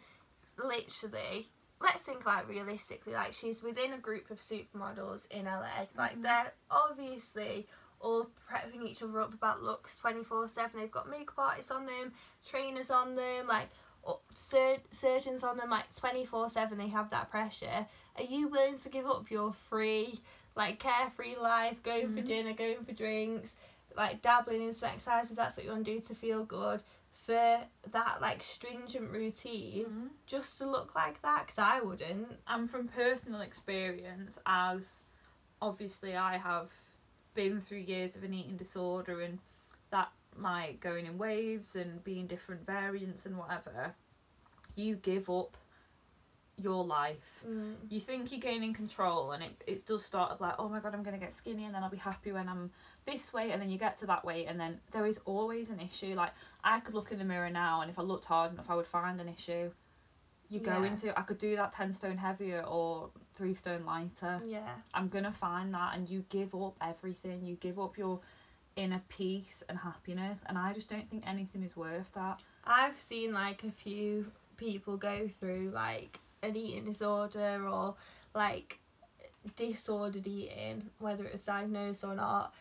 literally. 0.58 1.48
Let's 1.82 2.04
think 2.04 2.22
about 2.22 2.44
it 2.44 2.50
realistically. 2.50 3.14
Like 3.14 3.34
she's 3.34 3.64
within 3.64 3.94
a 3.94 3.98
group 3.98 4.32
of 4.32 4.40
supermodels 4.40 5.28
in 5.32 5.46
LA. 5.46 5.88
Like 5.96 6.18
Mhm. 6.18 6.24
they're 6.24 6.54
obviously 6.70 7.68
all 8.00 8.30
prepping 8.52 8.86
each 8.88 9.02
other 9.04 9.20
up 9.20 9.34
about 9.34 9.62
looks 9.64 9.98
twenty 9.98 10.24
four 10.24 10.48
seven. 10.48 10.80
They've 10.80 10.92
got 10.92 11.10
makeup 11.10 11.38
artists 11.38 11.72
on 11.72 11.86
them, 11.86 12.14
trainers 12.48 12.90
on 12.92 13.16
them, 13.16 13.48
like 13.48 13.70
sur- 14.34 14.78
surgeons 14.92 15.44
on 15.44 15.58
them. 15.58 15.70
Like 15.70 15.94
twenty 15.96 16.26
four 16.26 16.50
seven, 16.50 16.78
they 16.78 16.88
have 16.90 17.10
that 17.12 17.30
pressure. 17.30 17.86
Are 18.18 18.24
you 18.24 18.48
willing 18.48 18.78
to 18.80 18.90
give 18.90 19.06
up 19.06 19.30
your 19.32 19.54
free, 19.54 20.20
like 20.56 20.80
carefree 20.80 21.36
life, 21.36 21.82
going 21.84 22.14
for 22.14 22.22
Mhm. 22.22 22.26
dinner, 22.26 22.54
going 22.54 22.84
for 22.86 22.94
drinks, 22.94 23.56
like 23.96 24.22
dabbling 24.22 24.62
in 24.62 24.74
some 24.74 24.90
exercise 24.90 25.30
if 25.30 25.36
that's 25.38 25.58
what 25.58 25.66
you 25.66 25.72
want 25.72 25.86
to 25.86 25.94
do 25.96 26.00
to 26.02 26.16
feel 26.16 26.44
good? 26.46 26.84
for 27.26 27.60
that 27.92 28.22
like 28.22 28.42
stringent 28.42 29.12
routine 29.12 30.10
just 30.26 30.58
to 30.58 30.66
look 30.66 30.96
like 30.96 31.22
that 31.22 31.42
because 31.46 31.60
I 31.60 31.80
wouldn't. 31.80 32.38
And 32.48 32.68
from 32.68 32.88
personal 32.88 33.42
experience, 33.42 34.40
as 34.48 35.02
obviously 35.62 36.16
I 36.16 36.38
have 36.38 36.72
been 37.40 37.62
through 37.62 37.78
years 37.78 38.18
of 38.18 38.24
an 38.26 38.34
eating 38.34 38.58
disorder 38.58 39.22
and 39.22 39.40
that 39.92 40.10
like 40.38 40.82
going 40.82 41.06
in 41.06 41.18
waves 41.18 41.78
and 41.78 42.04
being 42.04 42.28
different 42.28 42.66
variants 42.66 43.26
and 43.26 43.38
whatever, 43.38 43.94
you 44.76 44.96
give 44.98 45.30
up 45.30 45.56
your 46.58 46.84
life. 46.84 47.46
Mm. 47.48 47.76
You 47.90 48.02
think 48.02 48.32
you're 48.34 48.42
gaining 48.42 48.74
control 48.74 49.32
and 49.32 49.42
it, 49.42 49.64
it 49.66 49.86
does 49.86 50.04
start 50.04 50.32
of 50.32 50.42
like, 50.42 50.56
oh 50.60 50.68
my 50.68 50.82
god, 50.82 50.94
I'm 50.94 51.02
gonna 51.02 51.18
get 51.18 51.32
skinny 51.32 51.64
and 51.64 51.74
then 51.74 51.82
I'll 51.82 51.90
be 51.90 51.96
happy 51.96 52.34
when 52.34 52.50
I'm 52.50 52.72
this 53.06 53.32
weight 53.32 53.52
and 53.52 53.62
then 53.62 53.70
you 53.70 53.78
get 53.78 53.96
to 53.98 54.06
that 54.08 54.26
weight 54.26 54.48
and 54.50 54.60
then 54.60 54.82
there 54.92 55.06
is 55.06 55.20
always 55.24 55.70
an 55.70 55.80
issue. 55.80 56.16
Like 56.16 56.32
I 56.66 56.82
could 56.82 56.94
look 56.94 57.14
in 57.14 57.20
the 57.20 57.24
mirror 57.24 57.50
now 57.50 57.80
and 57.82 57.90
if 57.90 57.98
I 57.98 58.02
looked 58.02 58.26
hard 58.26 58.52
enough 58.52 58.70
I 58.70 58.76
would 58.76 58.88
find 58.88 59.22
an 59.22 59.30
issue. 59.30 59.72
You 60.50 60.60
go 60.60 60.82
Yeah. 60.82 60.90
into 60.92 61.18
I 61.18 61.22
could 61.22 61.38
do 61.38 61.56
that 61.56 61.72
ten 61.72 61.94
stone 61.94 62.18
heavier 62.18 62.64
or 62.64 63.12
three 63.40 63.56
stone 63.56 63.86
lighter. 63.86 64.42
Yeah. 64.46 64.68
I'm 64.94 65.08
gonna 65.08 65.32
find 65.32 65.74
that 65.74 65.96
and 65.96 66.10
you 66.10 66.26
give 66.30 66.54
up 66.54 66.76
everything. 66.82 67.46
You 67.46 67.56
give 67.56 67.80
up 67.80 67.98
your 67.98 68.20
inner 68.76 69.02
peace 69.08 69.64
and 69.70 69.80
happiness 69.80 70.44
and 70.46 70.58
I 70.58 70.74
just 70.74 70.90
don't 70.90 71.10
think 71.10 71.24
anything 71.26 71.64
is 71.64 71.78
worth 71.78 72.12
that. 72.16 72.42
I've 72.66 73.00
seen 73.00 73.34
like 73.34 73.64
a 73.64 73.72
few 73.72 74.32
people 74.58 74.98
go 74.98 75.30
through 75.40 75.72
like 75.74 76.20
an 76.44 76.56
eating 76.58 76.84
disorder 76.84 77.66
or 77.66 77.96
like 78.36 78.80
disordered 79.56 80.28
eating, 80.28 80.90
whether 81.00 81.24
it 81.24 81.32
was 81.32 81.42
diagnosed 81.42 82.04
or 82.04 82.16
not. 82.16 82.54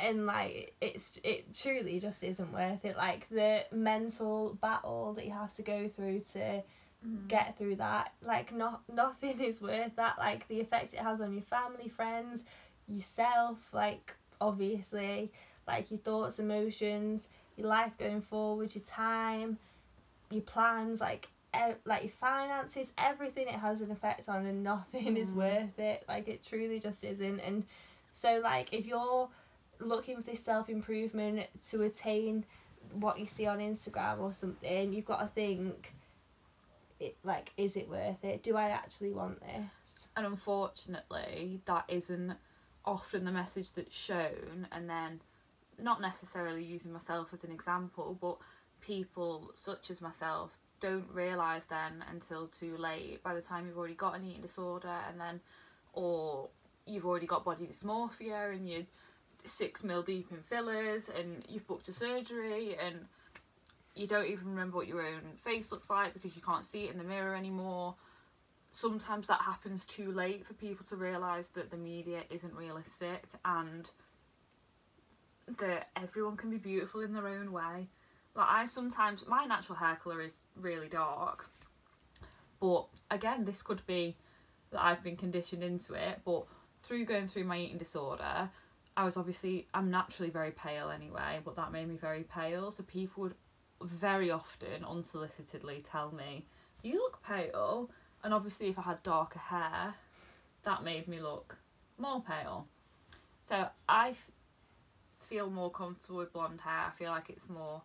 And 0.00 0.26
like 0.26 0.74
it's 0.80 1.12
it 1.22 1.54
truly 1.54 2.00
just 2.00 2.24
isn't 2.24 2.52
worth 2.52 2.84
it. 2.84 2.96
Like 2.96 3.28
the 3.30 3.64
mental 3.70 4.58
battle 4.60 5.14
that 5.14 5.24
you 5.24 5.32
have 5.32 5.54
to 5.54 5.62
go 5.62 5.88
through 5.88 6.20
to 6.32 6.64
get 7.28 7.56
through 7.58 7.76
that, 7.76 8.12
like 8.24 8.54
not 8.54 8.82
nothing 8.92 9.40
is 9.44 9.60
worth 9.60 9.96
that. 9.96 10.18
Like 10.18 10.46
the 10.48 10.60
effect 10.60 10.94
it 10.94 11.00
has 11.00 11.20
on 11.20 11.32
your 11.32 11.42
family, 11.42 11.88
friends, 11.88 12.42
yourself, 12.86 13.68
like 13.72 14.14
obviously, 14.40 15.32
like 15.66 15.90
your 15.90 16.00
thoughts, 16.00 16.38
emotions, 16.38 17.28
your 17.56 17.68
life 17.68 17.92
going 17.98 18.20
forward, 18.20 18.74
your 18.74 18.84
time, 18.84 19.58
your 20.30 20.42
plans, 20.42 21.00
like 21.00 21.28
e- 21.56 21.74
like 21.84 22.02
your 22.02 22.12
finances, 22.12 22.92
everything 22.98 23.48
it 23.48 23.54
has 23.54 23.80
an 23.80 23.90
effect 23.90 24.28
on, 24.28 24.46
and 24.46 24.62
nothing 24.62 25.16
is 25.16 25.32
Mm. 25.32 25.36
worth 25.36 25.78
it. 25.78 26.04
Like 26.08 26.28
it 26.28 26.44
truly 26.44 26.78
just 26.80 27.02
isn't. 27.04 27.40
And 27.40 27.64
so, 28.12 28.40
like 28.42 28.72
if 28.72 28.86
you're 28.86 29.28
looking 29.78 30.16
for 30.16 30.22
this 30.22 30.42
self 30.42 30.68
improvement 30.68 31.46
to 31.70 31.82
attain 31.82 32.44
what 32.92 33.18
you 33.18 33.26
see 33.26 33.46
on 33.46 33.58
Instagram 33.58 34.20
or 34.20 34.32
something, 34.32 34.92
you've 34.92 35.04
got 35.04 35.20
to 35.20 35.26
think. 35.28 35.92
It, 36.98 37.16
like, 37.24 37.52
is 37.56 37.76
it 37.76 37.88
worth 37.88 38.24
it? 38.24 38.42
Do 38.42 38.56
I 38.56 38.70
actually 38.70 39.12
want 39.12 39.40
this? 39.40 40.06
and 40.16 40.26
unfortunately 40.26 41.60
that 41.66 41.84
isn't 41.88 42.34
often 42.84 43.24
the 43.24 43.32
message 43.32 43.72
that's 43.72 43.96
shown 43.96 44.66
and 44.72 44.88
then 44.88 45.20
not 45.78 46.00
necessarily 46.00 46.64
using 46.64 46.92
myself 46.92 47.28
as 47.32 47.44
an 47.44 47.52
example 47.52 48.16
but 48.20 48.38
people 48.80 49.50
such 49.54 49.90
as 49.90 50.00
myself 50.00 50.50
don't 50.80 51.06
realise 51.12 51.64
then 51.66 52.04
until 52.10 52.46
too 52.46 52.76
late 52.76 53.22
by 53.22 53.34
the 53.34 53.42
time 53.42 53.66
you've 53.66 53.78
already 53.78 53.94
got 53.94 54.16
an 54.16 54.24
eating 54.24 54.42
disorder 54.42 54.94
and 55.08 55.20
then 55.20 55.40
or 55.92 56.48
you've 56.86 57.06
already 57.06 57.26
got 57.26 57.44
body 57.44 57.66
dysmorphia 57.66 58.54
and 58.54 58.68
you're 58.68 58.82
six 59.44 59.84
mil 59.84 60.02
deep 60.02 60.30
in 60.30 60.38
fillers 60.42 61.08
and 61.08 61.44
you've 61.48 61.66
booked 61.66 61.88
a 61.88 61.92
surgery 61.92 62.76
and 62.82 63.06
you 63.96 64.06
don't 64.06 64.26
even 64.26 64.48
remember 64.48 64.76
what 64.76 64.86
your 64.86 65.04
own 65.04 65.22
face 65.36 65.72
looks 65.72 65.90
like 65.90 66.14
because 66.14 66.36
you 66.36 66.42
can't 66.42 66.64
see 66.64 66.84
it 66.84 66.92
in 66.92 66.98
the 66.98 67.04
mirror 67.04 67.34
anymore 67.34 67.94
sometimes 68.76 69.26
that 69.26 69.40
happens 69.40 69.86
too 69.86 70.12
late 70.12 70.44
for 70.44 70.52
people 70.52 70.84
to 70.84 70.96
realise 70.96 71.48
that 71.48 71.70
the 71.70 71.78
media 71.78 72.20
isn't 72.28 72.54
realistic 72.54 73.24
and 73.42 73.90
that 75.58 75.88
everyone 75.96 76.36
can 76.36 76.50
be 76.50 76.58
beautiful 76.58 77.00
in 77.00 77.14
their 77.14 77.26
own 77.26 77.52
way. 77.52 77.88
Like 78.34 78.46
I 78.48 78.66
sometimes 78.66 79.26
my 79.26 79.46
natural 79.46 79.78
hair 79.78 79.98
colour 80.02 80.20
is 80.20 80.40
really 80.56 80.88
dark. 80.88 81.48
But 82.60 82.86
again, 83.10 83.46
this 83.46 83.62
could 83.62 83.80
be 83.86 84.14
that 84.72 84.84
I've 84.84 85.02
been 85.02 85.16
conditioned 85.16 85.62
into 85.62 85.94
it, 85.94 86.20
but 86.26 86.44
through 86.82 87.06
going 87.06 87.28
through 87.28 87.44
my 87.44 87.58
eating 87.58 87.78
disorder, 87.78 88.50
I 88.94 89.04
was 89.04 89.16
obviously 89.16 89.66
I'm 89.72 89.90
naturally 89.90 90.30
very 90.30 90.50
pale 90.50 90.90
anyway, 90.90 91.40
but 91.42 91.56
that 91.56 91.72
made 91.72 91.88
me 91.88 91.96
very 91.96 92.24
pale. 92.24 92.70
So 92.70 92.82
people 92.82 93.22
would 93.22 93.34
very 93.82 94.30
often 94.30 94.82
unsolicitedly 94.82 95.82
tell 95.84 96.12
me, 96.12 96.46
You 96.82 96.94
look 96.94 97.22
pale 97.22 97.90
and 98.24 98.34
obviously 98.34 98.68
if 98.68 98.78
I 98.78 98.82
had 98.82 99.02
darker 99.02 99.38
hair, 99.38 99.94
that 100.64 100.82
made 100.82 101.06
me 101.08 101.20
look 101.20 101.56
more 101.98 102.20
pale. 102.20 102.66
So 103.44 103.68
I 103.88 104.10
f- 104.10 104.30
feel 105.28 105.48
more 105.48 105.70
comfortable 105.70 106.18
with 106.18 106.32
blonde 106.32 106.60
hair. 106.60 106.86
I 106.88 106.90
feel 106.98 107.10
like 107.10 107.30
it's 107.30 107.48
more 107.48 107.82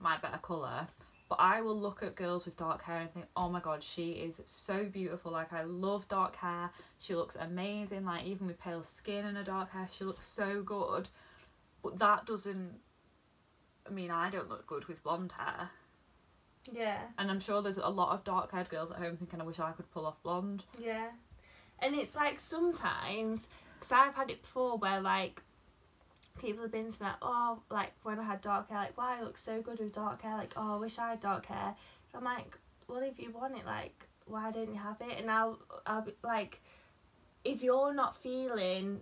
my 0.00 0.16
better 0.18 0.38
colour. 0.38 0.88
But 1.28 1.36
I 1.40 1.62
will 1.62 1.78
look 1.78 2.02
at 2.02 2.14
girls 2.14 2.44
with 2.44 2.56
dark 2.56 2.82
hair 2.82 2.98
and 2.98 3.10
think, 3.10 3.26
oh 3.36 3.48
my 3.48 3.60
god, 3.60 3.82
she 3.82 4.12
is 4.12 4.40
so 4.44 4.84
beautiful. 4.84 5.32
Like, 5.32 5.52
I 5.52 5.62
love 5.62 6.06
dark 6.08 6.36
hair. 6.36 6.70
She 6.98 7.14
looks 7.14 7.36
amazing. 7.36 8.04
Like, 8.04 8.24
even 8.26 8.46
with 8.46 8.60
pale 8.60 8.82
skin 8.82 9.24
and 9.24 9.38
a 9.38 9.44
dark 9.44 9.72
hair, 9.72 9.88
she 9.90 10.04
looks 10.04 10.26
so 10.26 10.62
good. 10.62 11.08
But 11.82 11.98
that 11.98 12.26
doesn't 12.26 12.80
I 13.86 13.90
mean, 13.90 14.10
I 14.10 14.30
don't 14.30 14.48
look 14.48 14.66
good 14.66 14.86
with 14.86 15.02
blonde 15.02 15.32
hair. 15.36 15.70
Yeah. 16.70 17.00
And 17.18 17.30
I'm 17.30 17.40
sure 17.40 17.62
there's 17.62 17.78
a 17.78 17.88
lot 17.88 18.14
of 18.14 18.24
dark 18.24 18.52
haired 18.52 18.68
girls 18.68 18.90
at 18.90 18.98
home 18.98 19.16
thinking, 19.16 19.40
I 19.40 19.44
wish 19.44 19.58
I 19.58 19.72
could 19.72 19.90
pull 19.90 20.06
off 20.06 20.22
blonde. 20.22 20.64
Yeah. 20.78 21.08
And 21.80 21.94
it's 21.94 22.14
like 22.14 22.38
sometimes, 22.38 23.48
because 23.74 23.92
I've 23.92 24.14
had 24.14 24.30
it 24.30 24.42
before 24.42 24.78
where 24.78 25.00
like 25.00 25.42
people 26.40 26.62
have 26.62 26.72
been 26.72 26.92
to 26.92 27.02
me, 27.02 27.08
like, 27.08 27.16
oh, 27.22 27.60
like 27.70 27.92
when 28.04 28.18
I 28.18 28.22
had 28.22 28.40
dark 28.40 28.68
hair, 28.68 28.78
like, 28.78 28.96
wow, 28.96 29.16
I 29.18 29.22
look 29.22 29.36
so 29.36 29.60
good 29.60 29.80
with 29.80 29.92
dark 29.92 30.22
hair. 30.22 30.36
Like, 30.36 30.52
oh, 30.56 30.76
I 30.76 30.78
wish 30.78 30.98
I 30.98 31.10
had 31.10 31.20
dark 31.20 31.46
hair. 31.46 31.74
I'm 32.14 32.24
like, 32.24 32.56
well, 32.88 33.02
if 33.02 33.18
you 33.18 33.30
want 33.30 33.56
it, 33.56 33.66
like, 33.66 34.06
why 34.26 34.50
don't 34.52 34.72
you 34.72 34.78
have 34.78 35.00
it? 35.00 35.18
And 35.18 35.30
I'll, 35.30 35.58
I'll 35.86 36.02
be 36.02 36.12
like, 36.22 36.60
if 37.44 37.62
you're 37.62 37.94
not 37.94 38.16
feeling 38.16 39.00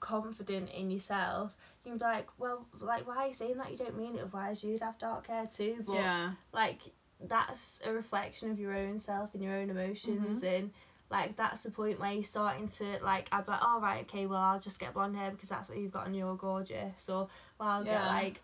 confident 0.00 0.70
in 0.70 0.90
yourself, 0.90 1.56
you 1.84 1.90
can 1.92 1.98
be 1.98 2.04
like, 2.04 2.28
well, 2.38 2.66
like, 2.80 3.06
why 3.06 3.16
are 3.16 3.26
you 3.28 3.34
saying 3.34 3.58
that? 3.58 3.70
You 3.70 3.76
don't 3.76 3.96
mean 3.96 4.14
it, 4.16 4.22
otherwise 4.22 4.62
you'd 4.64 4.80
have 4.82 4.98
dark 4.98 5.26
hair 5.26 5.48
too. 5.54 5.82
But 5.86 5.94
yeah. 5.94 6.32
like 6.52 6.80
that's 7.20 7.80
a 7.84 7.92
reflection 7.92 8.50
of 8.50 8.58
your 8.58 8.74
own 8.74 8.98
self 9.00 9.34
and 9.34 9.42
your 9.42 9.54
own 9.54 9.70
emotions 9.70 10.42
Mhm. 10.42 10.56
and 10.58 10.70
like 11.10 11.36
that's 11.36 11.62
the 11.62 11.70
point 11.70 12.00
where 12.00 12.12
you're 12.12 12.24
starting 12.24 12.68
to 12.68 12.98
like 13.02 13.28
I'd 13.30 13.46
be 13.46 13.52
like, 13.52 13.60
oh 13.62 13.80
right, 13.80 14.02
okay, 14.02 14.26
well 14.26 14.40
I'll 14.40 14.60
just 14.60 14.78
get 14.78 14.94
blonde 14.94 15.16
hair 15.16 15.30
because 15.30 15.48
that's 15.48 15.68
what 15.68 15.78
you've 15.78 15.92
got 15.92 16.06
and 16.06 16.16
you're 16.16 16.34
gorgeous, 16.36 17.08
or 17.08 17.28
well 17.58 17.68
I'll 17.68 17.84
get 17.84 18.04
like 18.06 18.42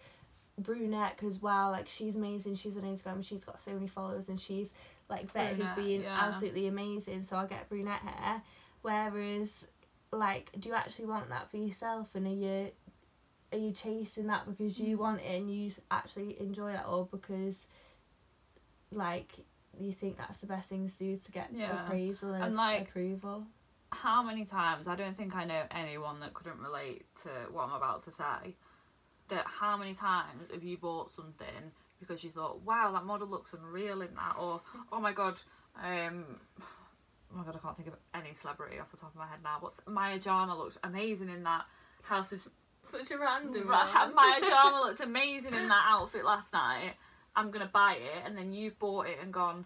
brunette 0.58 1.16
because 1.16 1.40
wow, 1.40 1.70
like 1.70 1.88
she's 1.88 2.16
amazing, 2.16 2.54
she's 2.54 2.76
on 2.76 2.82
Instagram, 2.84 3.14
and 3.14 3.24
she's 3.24 3.44
got 3.44 3.60
so 3.60 3.72
many 3.72 3.86
followers 3.86 4.28
and 4.28 4.40
she's 4.40 4.72
like 5.08 5.32
vetted 5.32 5.60
as 5.60 5.72
being 5.72 6.02
yeah. 6.02 6.18
absolutely 6.20 6.66
amazing, 6.68 7.24
so 7.24 7.36
I'll 7.36 7.46
get 7.46 7.68
brunette 7.68 8.00
hair. 8.02 8.42
Whereas, 8.82 9.66
like, 10.12 10.50
do 10.58 10.68
you 10.68 10.74
actually 10.74 11.06
want 11.06 11.28
that 11.30 11.50
for 11.50 11.56
yourself, 11.56 12.08
and 12.14 12.26
are 12.26 12.30
you 12.30 12.70
are 13.52 13.58
you 13.58 13.72
chasing 13.72 14.26
that 14.28 14.46
because 14.46 14.78
you 14.78 14.96
Mm. 14.96 15.00
want 15.00 15.20
it 15.20 15.26
and 15.26 15.50
you 15.52 15.72
actually 15.90 16.40
enjoy 16.40 16.72
it, 16.72 16.80
or 16.88 17.06
because 17.06 17.66
like 18.92 19.32
you 19.78 19.92
think 19.92 20.16
that's 20.18 20.38
the 20.38 20.46
best 20.46 20.68
thing 20.68 20.88
to 20.88 20.98
do 20.98 21.16
to 21.16 21.30
get 21.30 21.50
Yeah. 21.52 21.84
appraisal 21.84 22.32
and, 22.34 22.44
And, 22.44 22.54
like, 22.56 22.88
approval? 22.88 23.46
how 23.92 24.22
many 24.22 24.44
times 24.44 24.86
I 24.88 24.94
don't 24.96 25.16
think 25.16 25.34
I 25.34 25.44
know 25.44 25.64
anyone 25.70 26.20
that 26.20 26.34
couldn't 26.34 26.58
relate 26.60 27.04
to 27.22 27.28
what 27.50 27.64
I'm 27.64 27.72
about 27.72 28.02
to 28.04 28.12
say. 28.12 28.56
That 29.28 29.46
how 29.46 29.76
many 29.76 29.94
times 29.94 30.50
have 30.52 30.62
you 30.64 30.76
bought 30.76 31.10
something 31.10 31.72
because 32.00 32.24
you 32.24 32.30
thought, 32.30 32.60
wow, 32.62 32.90
that 32.92 33.04
model 33.04 33.28
looks 33.28 33.52
unreal 33.52 34.02
in 34.02 34.14
that, 34.16 34.36
or 34.38 34.60
oh 34.92 35.00
my 35.00 35.12
god, 35.12 35.40
um, 35.76 36.24
oh 36.58 37.36
my 37.36 37.44
god, 37.44 37.54
I 37.56 37.58
can't 37.58 37.76
think 37.76 37.88
of 37.88 37.96
any 38.14 38.34
celebrity 38.34 38.80
off 38.80 38.90
the 38.90 38.96
top 38.96 39.10
of 39.10 39.16
my 39.16 39.26
head 39.26 39.38
now. 39.44 39.58
What's 39.60 39.80
Maya 39.86 40.18
Jama 40.18 40.56
looked 40.56 40.78
amazing 40.82 41.28
in 41.28 41.44
that 41.44 41.64
House 42.02 42.32
of 42.32 42.48
Such 42.90 43.10
a 43.10 43.18
random. 43.18 43.68
Right, 43.68 44.10
Maya 44.14 44.40
Jama 44.40 44.80
looked 44.84 45.00
amazing 45.00 45.54
in 45.54 45.68
that 45.68 45.84
outfit 45.88 46.24
last 46.24 46.52
night. 46.52 46.94
I'm 47.36 47.50
gonna 47.50 47.70
buy 47.72 47.94
it, 47.94 48.22
and 48.26 48.36
then 48.36 48.52
you've 48.52 48.78
bought 48.78 49.06
it 49.06 49.18
and 49.22 49.32
gone, 49.32 49.64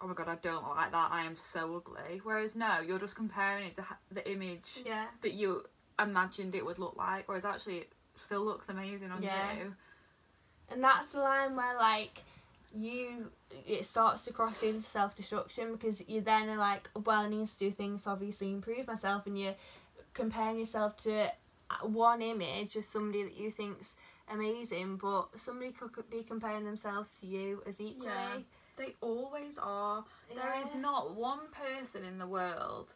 oh 0.00 0.06
my 0.06 0.14
god, 0.14 0.28
I 0.28 0.36
don't 0.36 0.66
like 0.68 0.92
that. 0.92 1.08
I 1.10 1.24
am 1.24 1.36
so 1.36 1.76
ugly. 1.76 2.20
Whereas 2.22 2.54
no, 2.56 2.80
you're 2.80 2.98
just 2.98 3.16
comparing 3.16 3.66
it 3.66 3.74
to 3.74 3.86
the 4.10 4.28
image 4.30 4.82
Yeah. 4.84 5.06
that 5.22 5.32
you 5.32 5.64
imagined 5.98 6.54
it 6.54 6.64
would 6.64 6.78
look 6.78 6.96
like, 6.96 7.28
whereas 7.28 7.44
actually 7.44 7.78
it 7.78 7.92
still 8.16 8.44
looks 8.44 8.68
amazing 8.68 9.10
on 9.10 9.22
Yeah. 9.22 9.52
you. 9.54 9.74
And 10.68 10.82
that's 10.82 11.08
the 11.12 11.20
line 11.20 11.56
where 11.56 11.76
like 11.76 12.22
you 12.74 13.30
it 13.66 13.84
starts 13.84 14.24
to 14.24 14.32
cross 14.32 14.62
into 14.62 14.82
self 14.82 15.14
destruction 15.14 15.72
because 15.72 16.02
you 16.08 16.20
then 16.22 16.48
are 16.48 16.56
like, 16.56 16.88
well, 17.04 17.20
I 17.20 17.28
need 17.28 17.46
to 17.46 17.58
do 17.58 17.70
things 17.70 18.04
to 18.04 18.10
obviously 18.10 18.50
improve 18.52 18.86
myself, 18.86 19.26
and 19.26 19.38
you're 19.38 19.56
comparing 20.14 20.58
yourself 20.58 20.96
to 20.98 21.30
one 21.88 22.22
image 22.22 22.76
of 22.76 22.84
somebody 22.84 23.24
that 23.24 23.36
you 23.36 23.50
think's 23.50 23.96
amazing, 24.32 24.96
but 24.96 25.28
somebody 25.34 25.72
could 25.72 26.10
be 26.10 26.22
comparing 26.22 26.64
themselves 26.64 27.18
to 27.20 27.26
you 27.26 27.62
as 27.66 27.80
equally. 27.80 28.06
Yeah. 28.06 28.38
They 28.76 28.94
always 29.00 29.58
are. 29.58 30.04
There 30.34 30.58
is 30.58 30.74
not 30.74 31.14
one 31.14 31.40
person 31.52 32.04
in 32.04 32.18
the 32.18 32.26
world 32.26 32.94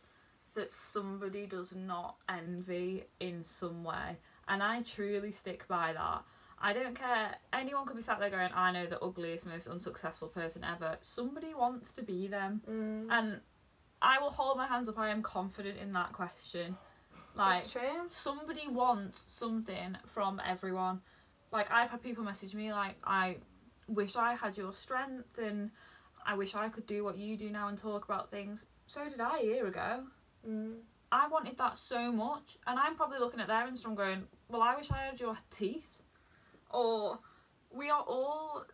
that 0.55 0.73
somebody 0.73 1.47
does 1.47 1.75
not 1.75 2.17
envy 2.29 3.05
in 3.21 3.45
some 3.45 3.85
way. 3.85 4.17
And 4.49 4.63
I 4.63 4.83
truly 4.83 5.31
stick 5.31 5.69
by 5.69 5.93
that. 5.93 6.25
I 6.59 6.73
don't 6.73 6.99
care. 6.99 7.37
Anyone 7.53 7.85
could 7.87 7.97
be 7.97 8.03
sat 8.03 8.19
there 8.19 8.31
going, 8.31 8.51
I 8.55 8.73
know 8.73 8.87
the 8.87 8.99
ugliest, 9.01 9.47
most 9.47 9.69
unsuccessful 9.69 10.29
person 10.29 10.65
ever. 10.65 10.97
Somebody 11.03 11.53
wants 11.53 11.93
to 11.93 12.03
be 12.03 12.27
them. 12.27 12.63
Mm. 12.69 13.09
And 13.11 13.41
I 14.01 14.19
will 14.19 14.31
hold 14.31 14.57
my 14.57 14.67
hands 14.67 14.89
up. 14.89 14.99
I 14.99 15.11
am 15.11 15.23
confident 15.23 15.79
in 15.79 15.93
that 15.93 16.13
question. 16.15 16.77
Like, 17.37 17.63
somebody 18.09 18.67
wants 18.69 19.25
something 19.29 19.97
from 20.07 20.41
everyone. 20.45 21.01
Like 21.53 21.71
I've 21.71 21.91
had 21.91 22.03
people 22.03 22.25
message 22.25 22.55
me 22.55 22.73
like 22.73 22.97
I 23.05 23.37
wish 23.89 24.17
I 24.17 24.35
had 24.35 24.57
your 24.57 24.73
strength 24.73 25.39
and 25.39 25.71
I 26.27 26.35
wish 26.35 26.55
I 26.55 26.69
could 26.69 26.87
do 26.87 27.05
what 27.05 27.17
you 27.17 27.37
do 27.37 27.51
now 27.51 27.69
and 27.69 27.79
talk 27.79 28.05
about 28.05 28.31
things. 28.31 28.67
So 28.87 29.09
did 29.09 29.21
I 29.21 29.39
a 29.39 29.45
year 29.45 29.67
ago. 29.67 30.05
Mm. 30.49 30.75
I 31.13 31.29
wanted 31.29 31.57
that 31.59 31.79
so 31.79 32.11
much 32.11 32.57
and 32.67 32.79
I'm 32.79 32.97
probably 32.97 33.19
looking 33.19 33.41
at 33.41 33.47
their 33.47 33.67
Instagram 33.69 33.95
going, 33.97 34.23
Well 34.49 34.63
I 34.63 34.75
wish 34.75 34.91
I 34.91 34.99
had 35.07 35.21
your 35.21 35.37
teeth 35.51 36.01
or 36.71 37.19
we 37.71 37.91
are 37.91 38.03
all 38.03 38.65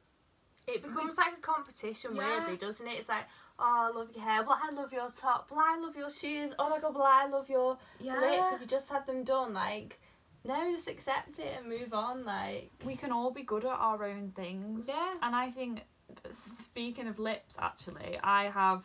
It 0.66 0.82
becomes 0.82 1.18
like 1.18 1.32
a 1.38 1.40
competition, 1.40 2.14
Yeah. 2.14 2.38
weirdly, 2.38 2.56
doesn't 2.56 2.86
it? 2.86 2.94
It's 2.98 3.08
like, 3.08 3.24
oh, 3.58 3.90
I 3.92 3.96
love 3.96 4.08
your 4.14 4.24
hair. 4.24 4.42
Well, 4.42 4.58
I 4.60 4.70
love 4.72 4.92
your 4.92 5.10
top. 5.10 5.48
Well, 5.50 5.60
I 5.60 5.78
love 5.78 5.96
your 5.96 6.10
shoes. 6.10 6.52
Oh 6.58 6.68
my 6.70 6.78
god, 6.78 6.94
well, 6.94 7.04
I 7.04 7.26
love 7.26 7.48
your 7.48 7.78
lips. 8.00 8.48
If 8.52 8.60
you 8.60 8.66
just 8.66 8.90
had 8.90 9.06
them 9.06 9.24
done, 9.24 9.54
like, 9.54 9.98
no, 10.44 10.72
just 10.72 10.88
accept 10.88 11.38
it 11.38 11.58
and 11.58 11.68
move 11.68 11.94
on. 11.94 12.24
Like, 12.24 12.70
we 12.84 12.96
can 12.96 13.12
all 13.12 13.30
be 13.30 13.42
good 13.42 13.64
at 13.64 13.70
our 13.70 14.04
own 14.04 14.32
things. 14.34 14.88
yeah. 14.88 15.14
And 15.22 15.34
I 15.36 15.50
think, 15.50 15.82
speaking 16.30 17.06
of 17.08 17.18
lips, 17.18 17.56
actually, 17.60 18.18
I 18.22 18.44
have 18.44 18.82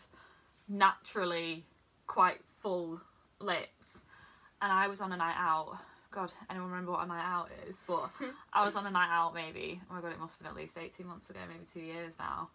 naturally 0.67 1.65
quite 2.06 2.39
full 2.62 3.01
lips. 3.39 4.03
And 4.62 4.71
I 4.71 4.88
was 4.88 5.01
on 5.01 5.12
a 5.12 5.17
night 5.17 5.36
out. 5.38 5.77
God, 6.10 6.32
anyone 6.49 6.69
remember 6.69 6.93
what 6.93 7.03
a 7.03 7.08
night 7.08 7.23
out 7.23 7.49
is? 7.67 7.84
But 7.86 8.10
I 8.53 8.63
was 8.65 8.75
on 8.75 8.86
a 8.86 8.91
night 8.91 9.10
out 9.12 9.34
maybe. 9.36 9.80
Oh 9.89 9.95
my 9.95 10.01
god, 10.01 10.12
it 10.13 10.19
must 10.19 10.36
have 10.38 10.43
been 10.43 10.49
at 10.49 10.56
least 10.56 10.77
18 10.77 11.06
months 11.06 11.30
ago, 11.30 11.39
maybe 11.47 11.65
two 11.71 11.82
years 11.82 12.13
now. 12.17 12.49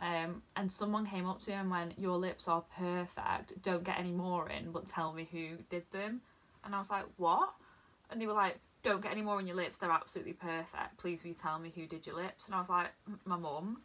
Um, 0.00 0.42
and 0.56 0.70
someone 0.70 1.06
came 1.06 1.26
up 1.26 1.40
to 1.42 1.50
me 1.50 1.56
and 1.56 1.70
went, 1.70 1.98
Your 1.98 2.16
lips 2.16 2.48
are 2.48 2.64
perfect. 2.76 3.62
Don't 3.62 3.84
get 3.84 3.98
any 3.98 4.12
more 4.12 4.48
in, 4.48 4.72
but 4.72 4.86
tell 4.86 5.12
me 5.12 5.28
who 5.30 5.56
did 5.70 5.84
them. 5.92 6.20
And 6.64 6.74
I 6.74 6.78
was 6.78 6.90
like, 6.90 7.04
What? 7.16 7.50
And 8.10 8.20
they 8.20 8.26
were 8.26 8.32
like, 8.32 8.58
Don't 8.82 9.02
get 9.02 9.12
any 9.12 9.22
more 9.22 9.38
in 9.40 9.46
your 9.46 9.56
lips. 9.56 9.78
They're 9.78 9.90
absolutely 9.90 10.32
perfect. 10.32 10.96
Please 10.98 11.22
will 11.22 11.28
you 11.28 11.34
tell 11.34 11.58
me 11.58 11.72
who 11.74 11.86
did 11.86 12.06
your 12.06 12.16
lips? 12.16 12.46
And 12.46 12.54
I 12.54 12.58
was 12.58 12.70
like, 12.70 12.88
My 13.24 13.36
mum. 13.36 13.78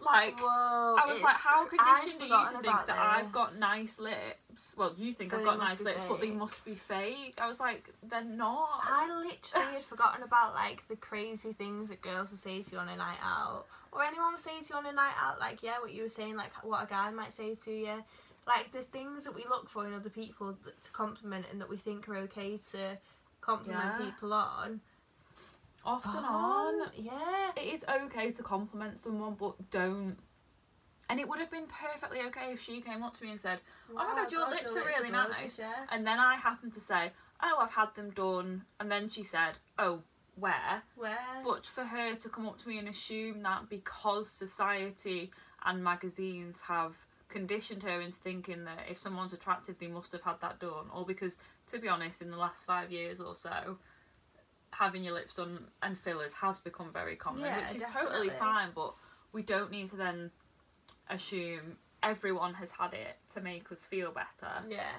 Like, 0.00 0.38
Whoa. 0.38 0.96
I 0.96 1.06
was 1.06 1.22
like, 1.22 1.36
how 1.36 1.66
conditioned 1.66 2.22
are 2.22 2.42
you 2.42 2.48
to 2.48 2.58
think 2.60 2.86
that 2.86 2.98
I've 2.98 3.32
got 3.32 3.56
nice 3.58 3.98
lips? 3.98 4.74
Well, 4.76 4.94
you 4.96 5.12
think 5.12 5.30
So 5.30 5.38
I've 5.38 5.44
got 5.44 5.58
nice 5.58 5.80
lips, 5.80 6.02
but 6.08 6.20
they 6.20 6.30
must 6.30 6.64
be 6.64 6.74
fake. 6.74 7.34
I 7.38 7.46
was 7.46 7.58
like, 7.60 7.88
they're 8.08 8.22
not. 8.22 8.80
I 8.82 9.08
literally 9.08 9.74
had 9.74 9.84
forgotten 9.84 10.22
about 10.22 10.54
like 10.54 10.86
the 10.88 10.96
crazy 10.96 11.52
things 11.52 11.88
that 11.88 12.00
girls 12.00 12.30
will 12.30 12.38
say 12.38 12.62
to 12.62 12.72
you 12.72 12.78
on 12.78 12.88
a 12.88 12.96
night 12.96 13.18
out, 13.22 13.66
or 13.92 14.02
anyone 14.04 14.32
will 14.32 14.38
say 14.38 14.60
to 14.60 14.66
you 14.70 14.76
on 14.76 14.86
a 14.86 14.92
night 14.92 15.14
out. 15.20 15.40
Like 15.40 15.62
yeah, 15.62 15.80
what 15.80 15.92
you 15.92 16.04
were 16.04 16.08
saying, 16.08 16.36
like 16.36 16.52
what 16.62 16.84
a 16.84 16.86
guy 16.86 17.10
might 17.10 17.32
say 17.32 17.54
to 17.64 17.72
you, 17.72 18.04
like 18.46 18.70
the 18.72 18.82
things 18.82 19.24
that 19.24 19.34
we 19.34 19.44
look 19.48 19.68
for 19.68 19.86
in 19.86 19.94
other 19.94 20.10
people 20.10 20.56
that, 20.64 20.80
to 20.80 20.90
compliment 20.92 21.46
and 21.50 21.60
that 21.60 21.68
we 21.68 21.76
think 21.76 22.08
are 22.08 22.16
okay 22.18 22.58
to 22.72 22.98
compliment 23.40 23.92
Yeah. 23.98 24.06
people 24.06 24.32
on. 24.32 24.80
Often 25.88 26.24
on, 26.24 26.82
on. 26.82 26.90
yeah. 26.94 27.50
It 27.56 27.72
is 27.74 27.84
okay 28.04 28.30
to 28.32 28.42
compliment 28.42 28.98
someone, 28.98 29.34
but 29.38 29.70
don't. 29.70 30.16
And 31.10 31.18
it 31.18 31.26
would 31.26 31.40
have 31.40 31.50
been 31.50 31.66
perfectly 31.66 32.20
okay 32.26 32.52
if 32.52 32.60
she 32.62 32.82
came 32.82 33.02
up 33.02 33.16
to 33.16 33.24
me 33.24 33.30
and 33.30 33.40
said, 33.40 33.60
Oh 33.90 33.94
my 33.94 34.22
God, 34.22 34.30
your 34.30 34.48
lips 34.50 34.76
are 34.76 34.84
really 34.84 35.10
nice. 35.10 35.58
Yeah. 35.58 35.72
and 35.90 36.06
then 36.06 36.18
I 36.18 36.36
happened 36.36 36.74
to 36.74 36.80
say, 36.80 37.12
oh, 37.42 37.58
I've 37.60 37.72
had 37.72 37.94
them 37.94 38.10
done. 38.10 38.62
And 38.80 38.90
then 38.90 39.08
she 39.08 39.22
said, 39.22 39.54
oh, 39.78 40.00
where? 40.36 40.82
Where? 40.96 41.42
But 41.44 41.66
for 41.66 41.84
her 41.84 42.14
to 42.14 42.28
come 42.28 42.46
up 42.46 42.58
to 42.62 42.68
me 42.68 42.78
and 42.78 42.88
assume 42.88 43.42
that 43.42 43.68
because 43.68 44.28
society 44.28 45.30
and 45.64 45.82
magazines 45.82 46.60
have 46.60 46.96
conditioned 47.28 47.82
her 47.82 48.00
into 48.00 48.18
thinking 48.18 48.64
that 48.64 48.86
if 48.90 48.98
someone's 48.98 49.32
attractive, 49.32 49.78
they 49.78 49.88
must 49.88 50.12
have 50.12 50.22
had 50.22 50.40
that 50.40 50.60
done, 50.60 50.86
or 50.94 51.04
because, 51.04 51.38
to 51.70 51.78
be 51.78 51.88
honest, 51.88 52.22
in 52.22 52.30
the 52.30 52.36
last 52.36 52.64
five 52.64 52.90
years 52.90 53.20
or 53.20 53.34
so, 53.34 53.76
having 54.78 55.02
your 55.02 55.14
lips 55.14 55.34
done 55.34 55.58
and 55.82 55.98
fillers 55.98 56.32
has 56.34 56.58
become 56.60 56.92
very 56.92 57.16
common, 57.16 57.42
Yeah, 57.44 57.66
which 57.72 57.82
is 57.82 57.90
totally 57.92 58.30
fine, 58.30 58.68
but 58.74 58.94
we 59.32 59.42
don't 59.42 59.70
need 59.70 59.88
to 59.90 59.96
then 59.96 60.30
assume 61.10 61.76
everyone 62.02 62.54
has 62.54 62.70
had 62.70 62.94
it 62.94 63.16
to 63.34 63.40
make 63.40 63.70
us 63.72 63.84
feel 63.84 64.12
better. 64.12 64.52
yeah. 64.68 64.92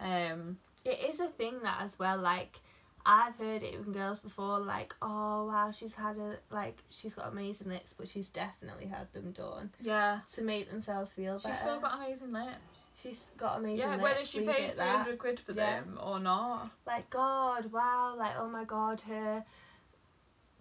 Um, 0.00 0.58
It 0.84 0.98
is 1.10 1.20
a 1.20 1.28
thing 1.28 1.60
that 1.62 1.80
as 1.80 1.98
well, 1.98 2.18
like 2.18 2.60
I've 3.10 3.36
heard 3.36 3.62
it 3.62 3.82
from 3.82 3.94
girls 3.94 4.18
before, 4.18 4.58
like, 4.58 4.94
oh 5.00 5.46
wow, 5.46 5.70
she's 5.72 5.94
had 5.94 6.18
a 6.18 6.36
like 6.50 6.76
she's 6.90 7.14
got 7.14 7.32
amazing 7.32 7.70
lips, 7.70 7.94
but 7.96 8.06
she's 8.06 8.28
definitely 8.28 8.84
had 8.84 9.10
them 9.14 9.32
done 9.32 9.70
yeah. 9.80 10.20
to 10.34 10.42
make 10.42 10.68
themselves 10.68 11.14
feel 11.14 11.38
better. 11.38 11.48
She's 11.48 11.58
still 11.58 11.80
got 11.80 11.96
amazing 11.96 12.34
lips. 12.34 12.58
She's 13.02 13.24
got 13.38 13.60
amazing 13.60 13.78
lips. 13.78 13.86
Yeah, 13.86 13.90
lips. 13.92 14.02
whether 14.02 14.24
she 14.26 14.38
it 14.40 14.46
pays 14.46 14.74
300 14.74 15.18
quid 15.18 15.40
for 15.40 15.52
Yeah. 15.52 15.80
them 15.80 15.98
or 16.02 16.20
not. 16.20 16.70
Like 16.86 17.08
God, 17.08 17.72
wow, 17.72 18.14
like 18.14 18.34
oh 18.38 18.50
my 18.50 18.64
God, 18.64 19.00
her. 19.00 19.42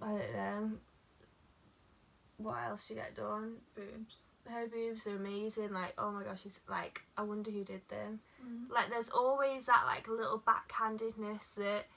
I 0.01 0.07
don't 0.07 0.33
know. 0.33 0.71
What 2.37 2.59
else 2.69 2.85
she 2.85 2.93
get 2.93 3.13
done? 3.13 3.55
Boobs. 3.75 4.21
Her 4.47 4.67
boobs 4.67 5.05
are 5.05 5.17
amazing. 5.17 5.73
Like 5.73 5.95
oh 5.97 6.11
my 6.11 6.23
gosh, 6.23 6.43
she's 6.43 6.61
like 6.69 7.01
I 7.17 7.23
wonder 7.23 7.51
who 7.51 7.65
did 7.65 7.81
them. 7.89 8.21
Mm. 8.41 8.71
like 8.73 8.89
there's 8.89 9.09
always 9.09 9.65
that 9.65 9.83
like 9.85 10.07
little 10.07 10.41
backhandedness 10.47 11.55
that 11.55 11.87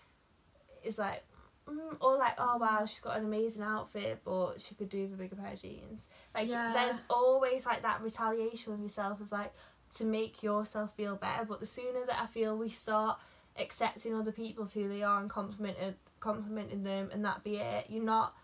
is 0.85 0.99
like 0.99 1.23
mm, 1.69 1.97
or 2.01 2.17
like 2.17 2.35
oh 2.39 2.57
wow 2.59 2.85
she's 2.87 3.01
got 3.01 3.17
an 3.19 3.25
amazing 3.25 3.63
outfit 3.63 4.21
but 4.25 4.55
she 4.61 4.75
could 4.75 4.89
do 4.89 5.03
with 5.03 5.15
a 5.15 5.17
bigger 5.17 5.37
pair 5.37 5.53
of 5.53 5.61
jeans 5.63 6.09
like 6.35 6.49
Yeah. 6.49 6.73
there's 6.73 7.01
always 7.11 7.67
like 7.67 7.83
that 7.83 8.03
retaliation 8.03 8.73
with 8.73 8.83
yourself 8.83 9.21
of 9.21 9.31
like 9.33 9.53
to 9.97 10.05
make 10.05 10.43
yourself 10.43 10.95
feel 10.97 11.17
better 11.17 11.45
but 11.45 11.61
the 11.61 11.67
sooner 11.67 12.05
that 12.07 12.21
i 12.23 12.27
feel 12.27 12.57
we 12.57 12.69
start 12.69 13.19
accepting 13.59 14.15
other 14.15 14.33
people 14.33 14.65
for 14.65 14.79
who 14.81 14.89
they 14.89 15.03
are 15.03 15.21
and 15.21 15.29
complimenting 15.29 15.95
complimenting 16.21 16.83
them 16.85 17.11
and 17.13 17.25
that 17.25 17.43
be 17.43 17.57
it 17.57 17.87
you're 17.89 18.05
not 18.05 18.35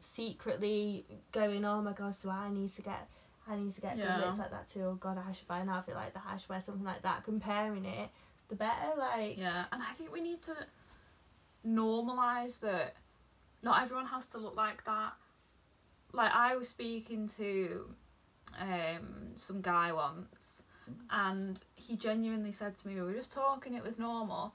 secretly 0.00 1.04
going 1.32 1.64
oh 1.64 1.82
my 1.82 1.92
god 1.92 2.14
so 2.14 2.30
i 2.30 2.50
need 2.50 2.70
to 2.72 2.82
get 2.82 3.08
I 3.48 3.54
need 3.54 3.72
to 3.74 3.80
get 3.80 3.96
Yeah. 3.96 4.16
good 4.16 4.24
lips 4.24 4.38
like 4.38 4.50
that 4.50 4.68
too. 4.68 4.82
Oh 4.82 4.94
God, 4.94 5.18
I 5.24 5.30
should 5.30 5.46
buy 5.46 5.60
an 5.60 5.68
outfit 5.68 5.94
like 5.94 6.12
that. 6.14 6.24
I 6.28 6.36
should 6.36 6.48
wear 6.48 6.60
something 6.60 6.82
like 6.82 7.02
that. 7.02 7.22
Comparing 7.22 7.84
it, 7.84 8.08
the 8.48 8.56
better. 8.56 8.90
Like 8.98 9.38
Yeah, 9.38 9.66
and 9.70 9.80
I 9.80 9.92
think 9.92 10.12
we 10.12 10.20
need 10.20 10.42
to 10.42 10.56
normalize 11.66 12.60
that 12.60 12.94
not 13.62 13.82
everyone 13.82 14.06
has 14.06 14.26
to 14.28 14.38
look 14.38 14.56
like 14.56 14.84
that. 14.84 15.12
Like 16.12 16.32
I 16.32 16.56
was 16.56 16.68
speaking 16.68 17.28
to 17.36 17.94
um 18.58 19.34
some 19.34 19.60
guy 19.60 19.92
once 19.92 20.62
and 21.10 21.60
he 21.74 21.96
genuinely 21.96 22.52
said 22.52 22.76
to 22.76 22.88
me, 22.88 22.94
we 22.94 23.02
were 23.02 23.12
just 23.12 23.32
talking, 23.32 23.74
it 23.74 23.82
was 23.84 23.98
normal. 23.98 24.54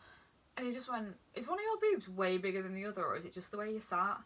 And 0.58 0.68
he 0.68 0.74
just 0.74 0.92
went, 0.92 1.16
Is 1.34 1.48
one 1.48 1.60
of 1.60 1.64
your 1.64 1.92
boobs 1.92 2.10
way 2.10 2.38
bigger 2.38 2.62
than 2.62 2.74
the 2.74 2.86
other 2.86 3.04
or 3.04 3.16
is 3.16 3.26
it 3.26 3.34
just 3.34 3.52
the 3.52 3.58
way 3.58 3.72
you 3.72 3.80
sat? 3.80 4.18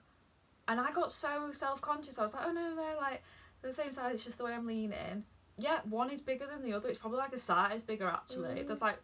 And 0.68 0.80
I 0.80 0.92
got 0.92 1.12
so 1.12 1.52
self 1.52 1.82
conscious. 1.82 2.18
I 2.18 2.24
was 2.24 2.34
like, 2.34 2.46
Oh 2.46 2.52
no, 2.52 2.70
no, 2.70 2.76
no, 2.76 2.98
like 3.00 3.24
the 3.62 3.74
same 3.74 3.92
size, 3.92 4.14
it's 4.14 4.26
just 4.26 4.38
the 4.38 4.46
way 4.46 4.54
I'm 4.54 4.68
leaning. 4.68 5.24
Yeah, 5.58 5.80
one 5.90 6.10
is 6.10 6.22
bigger 6.22 6.46
than 6.48 6.62
the 6.62 6.74
other. 6.74 6.90
It's 6.90 6.98
probably 6.98 7.20
like 7.20 7.34
a 7.34 7.40
size 7.40 7.82
bigger 7.82 8.08
actually. 8.08 8.62
Mm. 8.62 8.68
There's 8.68 8.82
like 8.82 9.00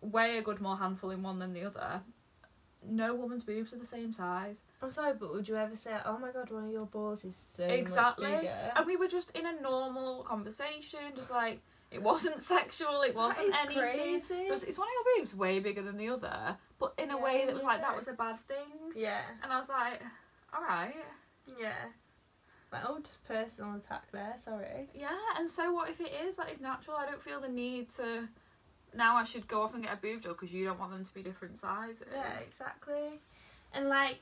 way 0.00 0.38
a 0.38 0.42
good 0.42 0.60
more 0.60 0.76
handful 0.76 1.10
in 1.10 1.22
one 1.22 1.38
than 1.38 1.52
the 1.52 1.64
other. 1.64 2.00
No 2.88 3.14
woman's 3.14 3.42
boobs 3.42 3.72
are 3.72 3.76
the 3.76 3.86
same 3.86 4.12
size. 4.12 4.62
I'm 4.82 4.90
sorry, 4.90 5.12
but 5.18 5.32
would 5.32 5.46
you 5.48 5.56
ever 5.56 5.76
say, 5.76 5.92
"Oh 6.04 6.18
my 6.18 6.30
God, 6.30 6.50
one 6.50 6.64
of 6.64 6.72
your 6.72 6.86
balls 6.86 7.24
is 7.24 7.36
so 7.36 7.64
exactly. 7.64 8.30
much 8.30 8.40
bigger"? 8.40 8.72
And 8.76 8.86
we 8.86 8.96
were 8.96 9.08
just 9.08 9.30
in 9.32 9.44
a 9.46 9.60
normal 9.60 10.22
conversation, 10.22 11.00
just 11.14 11.30
like 11.30 11.60
it 11.90 12.02
wasn't 12.02 12.42
sexual, 12.56 13.02
it 13.02 13.14
wasn't 13.14 13.48
is 13.48 13.54
anything. 13.54 13.82
crazy. 13.82 14.34
It 14.46 14.50
was, 14.50 14.64
it's 14.64 14.78
one 14.78 14.88
of 14.88 14.92
your 14.94 15.18
boobs 15.18 15.34
way 15.34 15.58
bigger 15.60 15.82
than 15.82 15.96
the 15.98 16.08
other, 16.08 16.56
but 16.78 16.94
in 16.98 17.10
a 17.10 17.18
way 17.18 17.44
that 17.46 17.54
was 17.54 17.64
like 17.64 17.80
that 17.82 17.94
was 17.94 18.08
a 18.08 18.14
bad 18.14 18.40
thing. 18.40 18.92
Yeah, 18.96 19.20
And 19.42 19.52
I 19.52 19.58
was 19.58 19.68
like, 19.68 20.00
all 20.54 20.62
right, 20.62 20.94
yeah. 21.60 21.74
Like 22.72 22.82
oh, 22.88 23.00
just 23.00 23.24
personal 23.24 23.74
attack 23.74 24.04
there. 24.12 24.34
Sorry. 24.38 24.88
yeah. 24.94 25.08
And 25.36 25.50
so 25.50 25.72
what 25.72 25.90
if 25.90 26.00
it 26.00 26.12
is 26.24 26.36
that 26.36 26.50
is 26.50 26.60
natural? 26.60 26.96
I 26.96 27.04
don't 27.04 27.20
feel 27.20 27.40
the 27.40 27.48
need 27.48 27.88
to. 27.90 28.28
Now 28.94 29.16
I 29.16 29.24
should 29.24 29.46
go 29.46 29.62
off 29.62 29.74
and 29.74 29.82
get 29.82 29.92
a 29.92 29.96
boob 29.96 30.22
job 30.22 30.36
because 30.36 30.52
you 30.52 30.64
don't 30.64 30.78
want 30.78 30.92
them 30.92 31.04
to 31.04 31.14
be 31.14 31.22
different 31.22 31.58
sizes. 31.58 32.02
Yeah, 32.12 32.38
exactly. 32.38 33.20
And 33.72 33.88
like, 33.88 34.20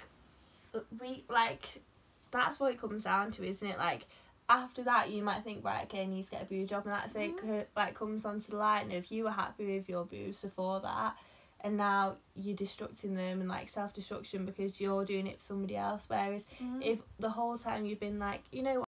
we 1.00 1.24
like, 1.28 1.80
that's 2.30 2.60
what 2.60 2.72
it 2.72 2.80
comes 2.80 3.04
down 3.04 3.30
to, 3.32 3.44
isn't 3.44 3.66
it? 3.66 3.78
Like, 3.78 4.06
after 4.50 4.82
that, 4.84 5.10
you 5.10 5.22
might 5.22 5.44
think, 5.44 5.64
right, 5.64 5.84
okay, 5.84 6.02
I 6.02 6.06
need 6.06 6.24
to 6.24 6.30
get 6.30 6.42
a 6.42 6.44
boob 6.46 6.68
job, 6.68 6.84
and 6.86 6.94
that's 6.94 7.14
it. 7.16 7.68
Like, 7.76 7.94
comes 7.94 8.24
onto 8.24 8.50
the 8.50 8.56
line. 8.56 8.90
If 8.90 9.10
you 9.12 9.24
were 9.24 9.30
happy 9.30 9.76
with 9.76 9.88
your 9.88 10.04
boobs 10.04 10.42
before 10.42 10.80
that, 10.80 11.16
and 11.60 11.76
now 11.76 12.14
you're 12.34 12.56
destructing 12.56 13.16
them 13.16 13.40
and 13.40 13.48
like 13.48 13.68
self 13.68 13.92
destruction 13.92 14.46
because 14.46 14.80
you're 14.80 15.04
doing 15.04 15.26
it 15.26 15.38
for 15.38 15.42
somebody 15.42 15.76
else. 15.76 16.04
Whereas 16.08 16.46
Mm. 16.62 16.84
if 16.84 17.00
the 17.18 17.30
whole 17.30 17.56
time 17.56 17.84
you've 17.84 18.00
been 18.00 18.18
like, 18.18 18.42
you 18.52 18.62
know, 18.62 18.84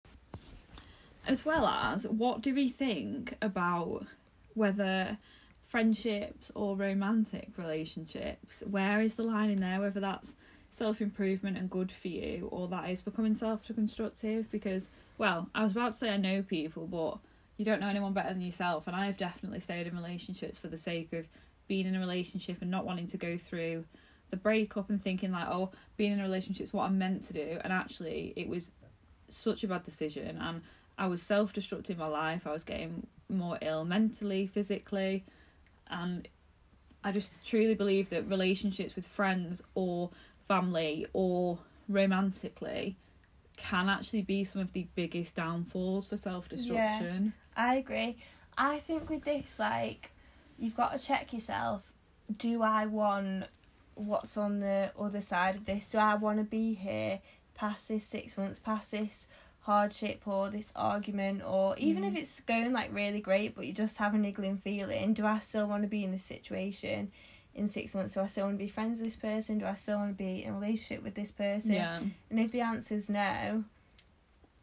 as 1.25 1.45
well 1.45 1.65
as 1.65 2.07
what 2.07 2.41
do 2.41 2.53
we 2.53 2.69
think 2.69 3.35
about 3.41 4.05
whether 4.53 5.17
friendships 5.69 6.51
or 6.55 6.75
romantic 6.75 7.49
relationships 7.55 8.63
where 8.69 9.01
is 9.01 9.15
the 9.15 9.23
line 9.23 9.51
in 9.51 9.59
there 9.59 9.79
whether 9.79 9.99
that's 9.99 10.33
self-improvement 10.71 11.57
and 11.57 11.69
good 11.69 11.91
for 11.91 12.07
you 12.07 12.47
or 12.51 12.67
that 12.67 12.89
is 12.89 13.01
becoming 13.01 13.33
self-destructive 13.33 14.49
because 14.51 14.89
well 15.17 15.47
i 15.55 15.63
was 15.63 15.71
about 15.71 15.91
to 15.91 15.97
say 15.97 16.09
i 16.09 16.17
know 16.17 16.41
people 16.41 16.87
but 16.87 17.17
you 17.57 17.65
don't 17.65 17.79
know 17.79 17.87
anyone 17.87 18.13
better 18.13 18.33
than 18.33 18.41
yourself 18.41 18.87
and 18.87 18.95
i've 18.95 19.17
definitely 19.17 19.59
stayed 19.59 19.87
in 19.87 19.95
relationships 19.95 20.57
for 20.57 20.67
the 20.67 20.77
sake 20.77 21.13
of 21.13 21.27
being 21.67 21.85
in 21.85 21.95
a 21.95 21.99
relationship 21.99 22.57
and 22.61 22.71
not 22.71 22.85
wanting 22.85 23.07
to 23.07 23.17
go 23.17 23.37
through 23.37 23.83
the 24.31 24.37
breakup 24.37 24.89
and 24.89 25.03
thinking 25.03 25.31
like 25.31 25.47
oh 25.47 25.69
being 25.97 26.11
in 26.11 26.19
a 26.19 26.23
relationship 26.23 26.63
is 26.63 26.73
what 26.73 26.85
i'm 26.85 26.97
meant 26.97 27.21
to 27.21 27.33
do 27.33 27.59
and 27.63 27.71
actually 27.71 28.33
it 28.35 28.49
was 28.49 28.71
such 29.29 29.63
a 29.63 29.67
bad 29.67 29.83
decision 29.83 30.37
and 30.41 30.61
I 30.99 31.07
was 31.07 31.23
self 31.23 31.53
destructing 31.53 31.97
my 31.97 32.07
life. 32.07 32.45
I 32.45 32.51
was 32.51 32.65
getting 32.65 33.07
more 33.29 33.57
ill 33.61 33.85
mentally, 33.85 34.47
physically, 34.47 35.23
and 35.89 36.27
I 37.03 37.11
just 37.11 37.33
truly 37.45 37.75
believe 37.75 38.09
that 38.09 38.29
relationships 38.29 38.95
with 38.95 39.07
friends 39.07 39.61
or 39.75 40.09
family 40.47 41.05
or 41.13 41.59
romantically 41.87 42.97
can 43.57 43.89
actually 43.89 44.21
be 44.21 44.43
some 44.43 44.61
of 44.61 44.73
the 44.73 44.87
biggest 44.95 45.35
downfalls 45.35 46.07
for 46.07 46.17
self 46.17 46.49
destruction. 46.49 47.33
I 47.55 47.75
agree. 47.75 48.17
I 48.57 48.79
think 48.79 49.09
with 49.09 49.23
this, 49.23 49.57
like, 49.59 50.11
you've 50.57 50.75
got 50.75 50.97
to 50.97 51.03
check 51.03 51.33
yourself. 51.33 51.83
Do 52.37 52.61
I 52.61 52.85
want 52.85 53.45
what's 53.95 54.37
on 54.37 54.59
the 54.59 54.91
other 54.97 55.21
side 55.21 55.55
of 55.55 55.65
this? 55.65 55.89
Do 55.89 55.97
I 55.97 56.15
want 56.15 56.37
to 56.37 56.43
be 56.43 56.73
here 56.73 57.19
past 57.53 57.87
this 57.89 58.05
six 58.05 58.37
months, 58.37 58.59
past 58.59 58.91
this 58.91 59.27
hardship 59.73 60.23
or 60.25 60.49
this 60.49 60.71
argument, 60.75 61.43
or 61.45 61.77
even 61.77 62.03
if 62.03 62.13
Mm. 62.13 62.17
it's 62.17 62.39
going 62.39 62.73
like 62.73 62.91
really 62.91 63.21
great, 63.21 63.53
but 63.55 63.67
you 63.67 63.73
just 63.73 63.97
have 63.97 64.15
a 64.15 64.17
niggling 64.17 64.57
feeling? 64.57 65.13
Do 65.13 65.27
I 65.27 65.37
still 65.37 65.67
want 65.67 65.83
to 65.83 65.87
be 65.87 66.03
in 66.03 66.11
this 66.11 66.23
situation? 66.23 67.11
In 67.53 67.67
six 67.69 67.93
months, 67.93 68.15
do 68.15 68.21
I 68.21 68.25
still 68.27 68.45
want 68.47 68.57
to 68.57 68.63
be 68.65 68.69
friends 68.69 68.99
with 68.99 69.07
this 69.07 69.15
person? 69.15 69.59
Do 69.59 69.65
I 69.67 69.75
still 69.75 69.97
want 69.99 70.17
to 70.17 70.23
be 70.23 70.43
in 70.43 70.49
a 70.55 70.59
relationship 70.59 71.03
with 71.03 71.13
this 71.13 71.31
person? 71.31 71.73
Yeah. 71.73 71.99
And 72.31 72.39
if 72.39 72.51
the 72.51 72.61
answer 72.61 72.95
is 72.95 73.09
no, 73.09 73.63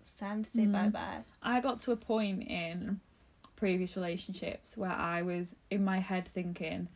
it's 0.01 0.13
time 0.15 0.43
to 0.43 0.51
say 0.51 0.67
Mm. 0.67 0.73
bye 0.73 0.89
bye. 0.89 1.21
I 1.41 1.61
got 1.61 1.79
to 1.83 1.93
a 1.93 1.97
point 1.97 2.43
in 2.49 3.01
previous 3.55 3.97
relationships 3.97 4.77
where 4.77 4.91
I 4.91 5.23
was 5.23 5.55
in 5.71 5.85
my 5.85 5.99
head 6.01 6.27
thinking, 6.27 6.89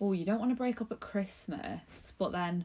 oh, 0.00 0.10
you 0.12 0.24
don't 0.24 0.40
want 0.40 0.50
to 0.50 0.56
break 0.56 0.80
up 0.80 0.90
at 0.90 0.98
Christmas, 0.98 2.12
but 2.18 2.32
then 2.32 2.64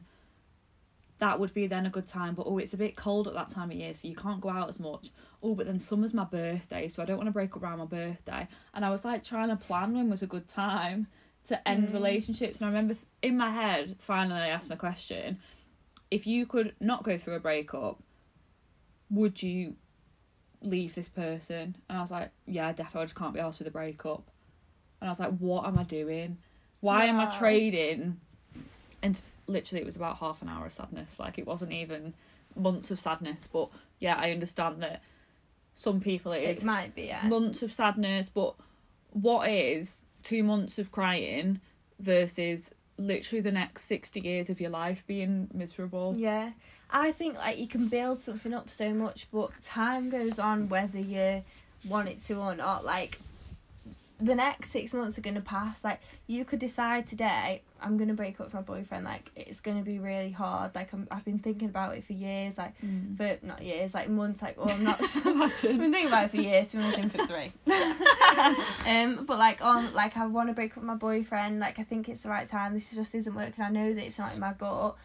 that 1.18 1.38
would 1.40 1.52
be 1.54 1.66
then 1.66 1.86
a 1.86 1.90
good 1.90 2.06
time. 2.06 2.34
But 2.34 2.46
oh, 2.46 2.58
it's 2.58 2.74
a 2.74 2.76
bit 2.76 2.96
cold 2.96 3.26
at 3.28 3.34
that 3.34 3.48
time 3.48 3.70
of 3.70 3.76
year, 3.76 3.92
so 3.94 4.08
you 4.08 4.14
can't 4.14 4.40
go 4.40 4.50
out 4.50 4.68
as 4.68 4.78
much. 4.78 5.10
Oh, 5.42 5.54
but 5.54 5.66
then 5.66 5.78
summer's 5.78 6.14
my 6.14 6.24
birthday, 6.24 6.88
so 6.88 7.02
I 7.02 7.06
don't 7.06 7.16
want 7.16 7.28
to 7.28 7.32
break 7.32 7.56
up 7.56 7.62
around 7.62 7.78
my 7.78 7.84
birthday. 7.86 8.46
And 8.74 8.84
I 8.84 8.90
was 8.90 9.04
like 9.04 9.24
trying 9.24 9.48
to 9.48 9.56
plan 9.56 9.94
when 9.94 10.10
was 10.10 10.22
a 10.22 10.26
good 10.26 10.48
time 10.48 11.06
to 11.48 11.68
end 11.68 11.88
Mm. 11.88 11.92
relationships. 11.94 12.60
And 12.60 12.66
I 12.66 12.68
remember 12.68 12.94
in 13.22 13.36
my 13.36 13.50
head, 13.50 13.96
finally, 13.98 14.40
I 14.40 14.48
asked 14.48 14.68
my 14.70 14.76
question 14.76 15.38
if 16.10 16.26
you 16.26 16.46
could 16.46 16.74
not 16.80 17.02
go 17.04 17.18
through 17.18 17.34
a 17.34 17.40
breakup, 17.40 18.02
would 19.10 19.42
you 19.42 19.76
leave 20.62 20.94
this 20.94 21.08
person? 21.08 21.76
And 21.88 21.98
I 21.98 22.00
was 22.00 22.10
like, 22.10 22.30
yeah, 22.46 22.72
definitely, 22.72 23.02
I 23.02 23.04
just 23.04 23.14
can't 23.16 23.34
be 23.34 23.40
asked 23.40 23.58
with 23.58 23.68
a 23.68 23.72
breakup. 23.72 24.30
And 25.00 25.08
I 25.08 25.10
was 25.10 25.20
like, 25.20 25.36
what 25.38 25.66
am 25.66 25.78
I 25.78 25.84
doing? 25.84 26.38
Why 26.80 27.06
am 27.06 27.18
I 27.20 27.26
trading? 27.26 28.20
And 29.02 29.20
literally, 29.48 29.82
it 29.82 29.86
was 29.86 29.96
about 29.96 30.18
half 30.18 30.42
an 30.42 30.48
hour 30.48 30.66
of 30.66 30.72
sadness. 30.72 31.18
Like, 31.18 31.38
it 31.38 31.46
wasn't 31.46 31.72
even 31.72 32.14
months 32.54 32.90
of 32.90 33.00
sadness. 33.00 33.48
But 33.50 33.70
yeah, 33.98 34.16
I 34.16 34.30
understand 34.30 34.82
that 34.82 35.02
some 35.74 36.00
people 36.00 36.32
it 36.32 36.42
is 36.42 36.58
It 36.58 36.64
might 36.64 36.94
be, 36.94 37.04
yeah. 37.04 37.26
months 37.26 37.62
of 37.62 37.72
sadness. 37.72 38.28
But 38.32 38.54
what 39.10 39.48
is 39.48 40.04
two 40.22 40.42
months 40.42 40.78
of 40.78 40.92
crying 40.92 41.60
versus 41.98 42.72
literally 42.98 43.40
the 43.40 43.52
next 43.52 43.84
60 43.84 44.20
years 44.20 44.50
of 44.50 44.60
your 44.60 44.70
life 44.70 45.06
being 45.06 45.48
miserable? 45.54 46.14
Yeah, 46.16 46.50
I 46.90 47.12
think 47.12 47.36
like 47.36 47.58
you 47.58 47.68
can 47.68 47.88
build 47.88 48.18
something 48.18 48.52
up 48.52 48.70
so 48.70 48.92
much, 48.92 49.28
but 49.30 49.50
time 49.62 50.10
goes 50.10 50.38
on 50.38 50.68
whether 50.68 50.98
you 50.98 51.42
want 51.88 52.08
it 52.08 52.22
to 52.24 52.34
or 52.34 52.54
not. 52.54 52.84
Like 52.84 53.18
the 54.20 54.34
next 54.34 54.70
six 54.70 54.92
months 54.92 55.16
are 55.16 55.20
gonna 55.20 55.40
pass. 55.40 55.84
Like 55.84 56.00
you 56.26 56.44
could 56.44 56.58
decide 56.58 57.06
today, 57.06 57.62
I'm 57.80 57.96
gonna 57.96 58.14
break 58.14 58.40
up 58.40 58.46
with 58.46 58.54
my 58.54 58.60
boyfriend. 58.62 59.04
Like 59.04 59.30
it's 59.36 59.60
gonna 59.60 59.82
be 59.82 59.98
really 60.00 60.32
hard. 60.32 60.74
Like 60.74 60.92
I'm, 60.92 61.06
I've 61.10 61.24
been 61.24 61.38
thinking 61.38 61.68
about 61.68 61.96
it 61.96 62.04
for 62.04 62.14
years. 62.14 62.58
Like 62.58 62.74
Mm. 62.80 63.16
for 63.16 63.46
not 63.46 63.62
years, 63.62 63.94
like 63.94 64.08
months. 64.08 64.42
Like 64.42 64.56
oh, 64.58 64.68
I'm 64.68 64.82
not 64.82 65.04
sure. 65.08 65.22
I've 65.42 65.60
been 65.62 65.92
thinking 65.92 66.08
about 66.08 66.24
it 66.24 66.30
for 66.32 66.36
years. 66.38 66.72
Been 66.72 66.90
looking 66.90 67.08
for 67.08 67.24
three. 67.26 67.52
um, 68.86 69.24
but 69.26 69.38
like 69.38 69.62
on 69.62 69.92
like 69.94 70.16
I 70.16 70.26
want 70.26 70.48
to 70.48 70.54
break 70.54 70.72
up 70.72 70.78
with 70.78 70.84
my 70.86 70.94
boyfriend. 70.94 71.60
Like 71.60 71.78
I 71.78 71.82
think 71.84 72.08
it's 72.08 72.22
the 72.22 72.28
right 72.28 72.48
time. 72.48 72.74
This 72.74 72.92
just 72.94 73.14
isn't 73.14 73.34
working. 73.34 73.62
I 73.64 73.70
know 73.70 73.92
that 73.94 74.04
it's 74.04 74.18
not 74.18 74.34
in 74.34 74.40
my 74.40 74.52
gut 74.52 74.96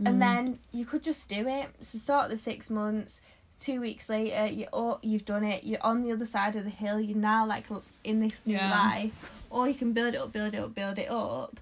Mm. 0.00 0.06
and 0.08 0.22
then 0.22 0.58
you 0.72 0.86
could 0.86 1.02
just 1.02 1.28
do 1.28 1.46
it. 1.46 1.66
So 1.82 1.98
start 1.98 2.30
the 2.30 2.38
six 2.38 2.70
months. 2.70 3.20
Two 3.58 3.80
weeks 3.80 4.08
later, 4.10 4.46
you 4.46 4.66
or 4.72 4.98
you've 5.02 5.24
done 5.24 5.42
it. 5.42 5.64
You're 5.64 5.82
on 5.82 6.02
the 6.02 6.12
other 6.12 6.26
side 6.26 6.56
of 6.56 6.64
the 6.64 6.70
hill. 6.70 7.00
You're 7.00 7.16
now 7.16 7.46
like 7.46 7.64
in 8.04 8.20
this 8.20 8.46
new 8.46 8.56
Yeah. 8.56 8.70
life, 8.70 9.44
or 9.48 9.66
you 9.66 9.74
can 9.74 9.92
build 9.92 10.14
it 10.14 10.20
up, 10.20 10.30
build 10.32 10.52
it 10.54 10.58
up, 10.58 10.74
build 10.74 10.98
it 10.98 11.10
up, 11.10 11.58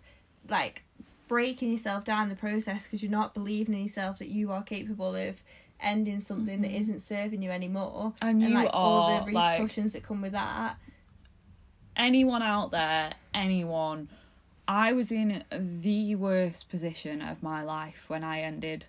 like 0.48 0.82
breaking 1.28 1.70
yourself 1.70 2.04
down 2.04 2.28
the 2.28 2.34
process 2.34 2.84
because 2.84 3.02
you're 3.02 3.12
not 3.12 3.32
believing 3.32 3.74
in 3.74 3.82
yourself 3.82 4.18
that 4.18 4.28
you 4.28 4.50
are 4.50 4.62
capable 4.62 5.14
of 5.14 5.42
ending 5.80 6.20
something 6.20 6.62
that 6.62 6.70
Mhm. 6.70 6.80
isn't 6.80 7.00
serving 7.00 7.42
you 7.42 7.50
anymore, 7.50 8.12
and 8.20 8.40
you 8.40 8.46
and 8.46 8.54
like 8.54 8.70
all 8.72 9.02
are 9.02 9.24
the 9.24 9.32
like 9.32 9.58
repercussions 9.58 9.92
that 9.92 10.02
come 10.02 10.20
with 10.20 10.32
that. 10.32 10.76
anyone 11.96 12.42
out 12.42 12.72
there, 12.72 13.12
anyone. 13.32 14.08
I 14.66 14.92
was 14.92 15.12
in 15.12 15.44
the 15.52 16.14
worst 16.16 16.68
position 16.68 17.22
of 17.22 17.42
my 17.42 17.62
life 17.62 18.08
when 18.08 18.24
I 18.24 18.40
ended 18.40 18.86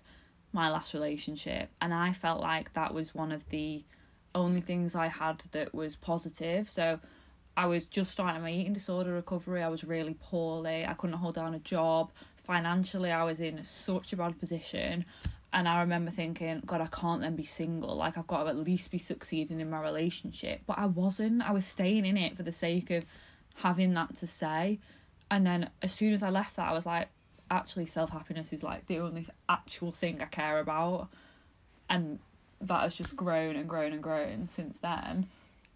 my 0.56 0.70
last 0.70 0.94
relationship, 0.94 1.68
and 1.80 1.94
I 1.94 2.12
felt 2.12 2.40
like 2.40 2.72
that 2.72 2.92
was 2.92 3.14
one 3.14 3.30
of 3.30 3.48
the 3.50 3.84
only 4.34 4.60
things 4.60 4.94
I 4.94 5.06
had 5.06 5.42
that 5.52 5.74
was 5.74 5.94
positive. 5.96 6.68
So 6.68 6.98
I 7.56 7.66
was 7.66 7.84
just 7.84 8.10
starting 8.10 8.42
my 8.42 8.50
eating 8.50 8.72
disorder 8.72 9.12
recovery. 9.12 9.62
I 9.62 9.68
was 9.68 9.84
really 9.84 10.14
poorly. 10.14 10.84
I 10.84 10.94
couldn't 10.94 11.16
hold 11.16 11.36
down 11.36 11.54
a 11.54 11.58
job. 11.58 12.10
Financially, 12.36 13.12
I 13.12 13.22
was 13.22 13.38
in 13.40 13.64
such 13.64 14.12
a 14.12 14.16
bad 14.16 14.38
position. 14.40 15.04
And 15.52 15.68
I 15.68 15.80
remember 15.80 16.10
thinking, 16.10 16.62
God, 16.66 16.80
I 16.80 16.86
can't 16.86 17.22
then 17.22 17.36
be 17.36 17.44
single. 17.44 17.96
Like, 17.96 18.18
I've 18.18 18.26
got 18.26 18.42
to 18.42 18.48
at 18.50 18.56
least 18.56 18.90
be 18.90 18.98
succeeding 18.98 19.60
in 19.60 19.70
my 19.70 19.80
relationship. 19.80 20.60
But 20.66 20.78
I 20.78 20.86
wasn't. 20.86 21.48
I 21.48 21.52
was 21.52 21.64
staying 21.64 22.04
in 22.04 22.16
it 22.16 22.36
for 22.36 22.42
the 22.42 22.52
sake 22.52 22.90
of 22.90 23.04
having 23.56 23.94
that 23.94 24.16
to 24.16 24.26
say. 24.26 24.80
And 25.30 25.46
then 25.46 25.70
as 25.82 25.92
soon 25.92 26.12
as 26.12 26.22
I 26.22 26.30
left 26.30 26.56
that, 26.56 26.68
I 26.68 26.72
was 26.72 26.84
like, 26.84 27.08
actually, 27.50 27.86
self 27.86 28.10
happiness 28.10 28.52
is 28.52 28.62
like 28.62 28.86
the 28.86 28.98
only 28.98 29.26
actual 29.48 29.92
thing 29.92 30.20
I 30.22 30.26
care 30.26 30.58
about. 30.58 31.08
And 31.88 32.18
that 32.60 32.82
has 32.82 32.94
just 32.94 33.16
grown 33.16 33.56
and 33.56 33.68
grown 33.68 33.92
and 33.92 34.02
grown 34.02 34.46
since 34.46 34.78
then. 34.78 35.26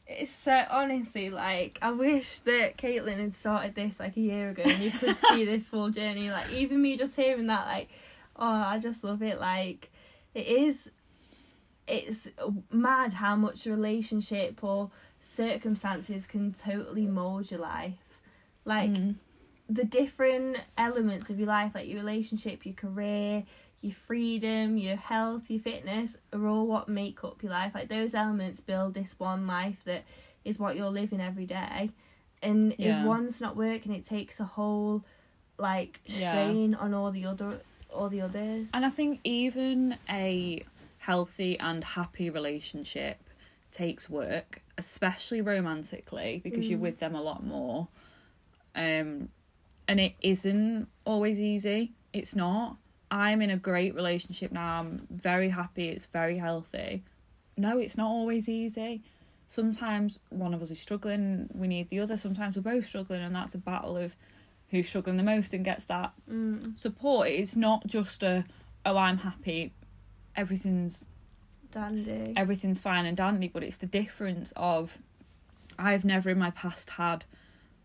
It's 0.06 0.30
so 0.30 0.64
honestly 0.70 1.30
like 1.30 1.78
I 1.80 1.92
wish 1.92 2.40
that 2.40 2.76
Caitlin 2.76 3.20
had 3.20 3.32
started 3.32 3.76
this 3.76 4.00
like 4.00 4.16
a 4.16 4.20
year 4.20 4.50
ago 4.50 4.62
and 4.64 4.82
you 4.82 4.90
could 4.90 5.16
see 5.32 5.44
this 5.44 5.68
full 5.68 5.90
journey. 5.90 6.30
Like 6.30 6.50
even 6.52 6.82
me 6.82 6.96
just 6.96 7.14
hearing 7.14 7.46
that, 7.46 7.66
like, 7.66 7.88
oh, 8.36 8.44
I 8.44 8.78
just 8.78 9.04
love 9.04 9.22
it. 9.22 9.38
Like 9.40 9.90
it 10.34 10.46
is, 10.46 10.90
it's 11.86 12.28
mad 12.72 13.12
how 13.12 13.36
much 13.36 13.66
relationship 13.66 14.64
or 14.64 14.90
circumstances 15.20 16.26
can 16.26 16.52
totally 16.52 17.06
mold 17.06 17.50
your 17.50 17.60
life. 17.60 18.18
Like 18.64 18.90
Mm. 18.90 19.14
The 19.70 19.84
different 19.84 20.58
elements 20.76 21.30
of 21.30 21.38
your 21.38 21.46
life, 21.46 21.72
like 21.74 21.86
your 21.86 21.98
relationship, 21.98 22.66
your 22.66 22.74
career, 22.74 23.44
your 23.80 23.94
freedom, 23.94 24.76
your 24.76 24.96
health, 24.96 25.44
your 25.48 25.60
fitness, 25.60 26.16
are 26.32 26.46
all 26.48 26.66
what 26.66 26.88
make 26.88 27.22
up 27.22 27.42
your 27.42 27.52
life. 27.52 27.72
Like 27.74 27.88
those 27.88 28.12
elements 28.12 28.58
build 28.60 28.94
this 28.94 29.14
one 29.18 29.46
life 29.46 29.80
that 29.84 30.04
is 30.44 30.58
what 30.58 30.74
you're 30.76 30.90
living 30.90 31.20
every 31.20 31.46
day. 31.46 31.90
And 32.42 32.74
Yeah. 32.78 33.00
if 33.02 33.06
one's 33.06 33.40
not 33.40 33.56
working, 33.56 33.92
it 33.92 34.04
takes 34.04 34.40
a 34.40 34.44
whole 34.44 35.04
like 35.56 36.00
Yeah. 36.04 36.30
strain 36.30 36.74
on 36.74 36.92
all 36.92 37.12
the 37.12 37.26
other 37.26 37.62
all 37.92 38.08
the 38.08 38.20
others. 38.22 38.70
And 38.74 38.84
I 38.84 38.90
think 38.90 39.20
even 39.24 39.98
a 40.08 40.62
healthy 40.98 41.58
and 41.58 41.82
happy 41.82 42.30
relationship 42.30 43.18
takes 43.70 44.08
work, 44.10 44.62
especially 44.78 45.40
romantically, 45.40 46.40
because 46.42 46.68
you're 46.68 46.78
Mm. 46.78 46.82
with 46.82 46.98
them 47.00 47.14
a 47.14 47.22
lot 47.22 47.44
more. 47.44 47.88
Um, 48.74 49.28
and 49.90 49.98
it 49.98 50.14
isn't 50.22 50.86
always 51.04 51.40
easy. 51.40 51.92
It's 52.12 52.36
not. 52.36 52.76
I'm 53.10 53.42
in 53.42 53.50
a 53.50 53.56
great 53.56 53.94
relationship 53.94 54.52
now. 54.52 54.80
I'm 54.80 55.04
very 55.10 55.48
happy. 55.48 55.88
It's 55.88 56.04
very 56.04 56.38
healthy. 56.38 57.02
No, 57.56 57.78
it's 57.78 57.96
not 57.96 58.06
always 58.06 58.48
easy. 58.48 59.02
Sometimes 59.48 60.20
one 60.28 60.54
of 60.54 60.62
us 60.62 60.70
is 60.70 60.78
struggling, 60.78 61.50
we 61.52 61.66
need 61.66 61.90
the 61.90 61.98
other. 61.98 62.16
Sometimes 62.16 62.54
we're 62.54 62.62
both 62.62 62.86
struggling, 62.86 63.20
and 63.20 63.34
that's 63.34 63.56
a 63.56 63.58
battle 63.58 63.96
of 63.96 64.14
who's 64.70 64.86
struggling 64.86 65.16
the 65.16 65.24
most 65.24 65.52
and 65.52 65.64
gets 65.64 65.84
that 65.86 66.12
mm, 66.30 66.78
support 66.78 67.26
it's 67.26 67.56
not 67.56 67.84
just 67.86 68.22
a 68.22 68.44
oh 68.86 68.96
i'm 68.96 69.18
happy 69.18 69.72
everything's 70.36 71.04
dandy. 71.72 72.32
everything's 72.36 72.80
fine 72.80 73.04
and 73.04 73.16
dandy 73.16 73.48
but 73.48 73.62
it's 73.64 73.78
the 73.78 73.86
difference 73.86 74.52
of 74.56 74.98
i've 75.78 76.04
never 76.04 76.30
in 76.30 76.38
my 76.38 76.50
past 76.50 76.90
had 76.90 77.24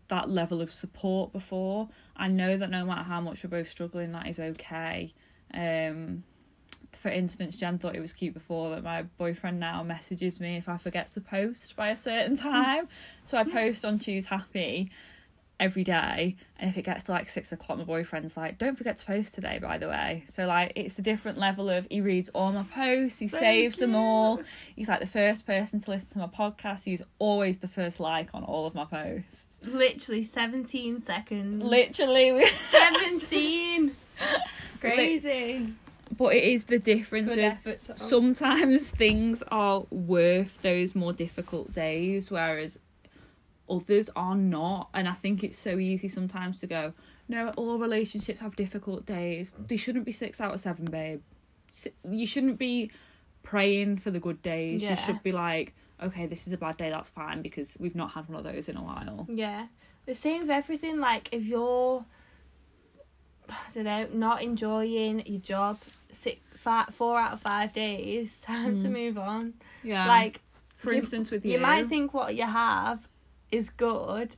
that 0.08 0.28
level 0.28 0.60
of 0.60 0.72
support 0.72 1.32
before. 1.32 1.88
I 2.16 2.28
know 2.28 2.56
that 2.56 2.70
no 2.70 2.84
matter 2.84 3.02
how 3.02 3.20
much 3.20 3.42
we're 3.42 3.50
both 3.50 3.68
struggling 3.68 4.12
that 4.12 4.26
is 4.26 4.38
okay. 4.38 5.12
Um 5.52 6.24
for 6.92 7.10
instance 7.10 7.56
jen 7.56 7.78
thought 7.78 7.94
it 7.94 8.00
was 8.00 8.12
cute 8.14 8.32
before 8.32 8.70
that 8.70 8.82
my 8.82 9.02
boyfriend 9.02 9.60
now 9.60 9.82
messages 9.82 10.40
me 10.40 10.56
if 10.56 10.66
i 10.66 10.78
forget 10.78 11.10
to 11.10 11.20
post 11.20 11.76
by 11.76 11.88
a 11.88 11.96
certain 11.96 12.36
time. 12.52 12.88
So 13.24 13.36
i 13.36 13.44
post 13.44 13.84
on 13.84 13.98
choose 13.98 14.26
happy 14.26 14.90
every 15.58 15.84
day 15.84 16.36
and 16.58 16.68
if 16.68 16.76
it 16.76 16.82
gets 16.82 17.04
to 17.04 17.12
like 17.12 17.28
six 17.30 17.50
o'clock 17.50 17.78
my 17.78 17.84
boyfriend's 17.84 18.36
like 18.36 18.58
don't 18.58 18.76
forget 18.76 18.96
to 18.98 19.06
post 19.06 19.34
today 19.34 19.58
by 19.58 19.78
the 19.78 19.88
way. 19.88 20.22
So 20.28 20.46
like 20.46 20.72
it's 20.76 20.98
a 20.98 21.02
different 21.02 21.38
level 21.38 21.70
of 21.70 21.86
he 21.90 22.00
reads 22.02 22.28
all 22.30 22.52
my 22.52 22.64
posts 22.64 23.18
he 23.18 23.28
So 23.28 23.38
saves 23.38 23.76
them 23.76 23.94
all. 23.94 24.40
He's 24.74 24.88
like 24.88 25.00
the 25.00 25.06
first 25.06 25.46
person 25.46 25.80
to 25.80 25.90
listen 25.90 26.20
to 26.20 26.26
my 26.26 26.26
podcast. 26.26 26.84
He's 26.84 27.00
always 27.18 27.56
the 27.58 27.68
first 27.68 28.00
like 28.00 28.28
on 28.34 28.44
all 28.44 28.66
of 28.66 28.74
my 28.74 28.84
posts. 28.84 29.60
Literally 29.64 30.22
seventeen 30.22 31.00
seconds. 31.00 31.62
literally. 31.64 32.32
We- 32.32 32.46
seventeen. 32.46 33.96
Crazy. 34.80 35.72
but 36.16 36.34
it 36.34 36.44
is 36.44 36.64
the 36.64 36.78
difference 36.78 37.34
of 37.34 37.98
sometimes 37.98 38.90
things 38.90 39.42
are 39.50 39.84
worth 39.90 40.60
those 40.62 40.94
more 40.94 41.12
difficult 41.12 41.72
days 41.72 42.30
whereas 42.30 42.78
others 43.68 44.08
are 44.16 44.36
not 44.36 44.88
and 44.94 45.08
i 45.08 45.12
think 45.12 45.42
it's 45.42 45.58
so 45.58 45.78
easy 45.78 46.08
sometimes 46.08 46.58
to 46.60 46.66
go 46.66 46.92
no 47.28 47.50
all 47.56 47.78
relationships 47.78 48.40
have 48.40 48.54
difficult 48.56 49.04
days 49.06 49.50
they 49.66 49.76
shouldn't 49.76 50.04
be 50.04 50.12
six 50.12 50.40
out 50.40 50.54
of 50.54 50.60
seven 50.60 50.84
babe 50.84 51.20
you 52.08 52.26
shouldn't 52.26 52.58
be 52.58 52.90
praying 53.42 53.96
for 53.98 54.10
the 54.10 54.20
good 54.20 54.40
days 54.42 54.80
Yeah. 54.82 54.90
you 54.90 54.96
should 54.96 55.22
be 55.22 55.32
like 55.32 55.74
okay 56.02 56.26
this 56.26 56.46
is 56.46 56.52
a 56.52 56.56
bad 56.56 56.76
day 56.76 56.90
that's 56.90 57.08
fine 57.08 57.42
because 57.42 57.76
we've 57.80 57.94
not 57.96 58.12
had 58.12 58.28
one 58.28 58.38
of 58.38 58.44
those 58.44 58.68
in 58.68 58.76
a 58.76 58.82
while 58.82 59.26
Yeah. 59.28 59.66
The 60.06 60.14
same 60.14 60.42
with 60.42 60.50
everything. 60.50 61.00
Like, 61.00 61.28
if 61.32 61.44
you're, 61.44 62.04
I 63.48 63.54
don't 63.74 63.82
know, 63.84 64.06
not 64.12 64.40
enjoying 64.42 65.24
your 65.26 65.40
job 65.40 65.80
six, 66.12 66.38
five, 66.58 66.86
four 66.94 67.18
out 67.18 67.32
of 67.32 67.40
five 67.40 67.72
days, 67.72 68.40
time 68.52 68.80
to 68.82 68.88
Mm. 68.88 68.92
move 68.92 69.18
on. 69.18 69.54
yeah 69.82 70.06
Like, 70.06 70.40
for 70.76 70.92
you- 70.92 70.98
instance 70.98 71.32
with 71.32 71.44
you, 71.44 71.54
you 71.54 71.58
might 71.58 71.88
think 71.88 72.14
what 72.14 72.36
you 72.36 72.44
have 72.44 73.08
is 73.50 73.70
good, 73.70 74.36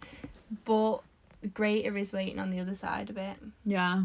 but 0.65 0.99
the 1.41 1.49
greater 1.49 1.97
is 1.97 2.13
waiting 2.13 2.39
on 2.39 2.51
the 2.51 2.61
other 2.61 2.75
side 2.75 3.11
of 3.11 3.17
it. 3.17 3.37
yeah 3.65 4.03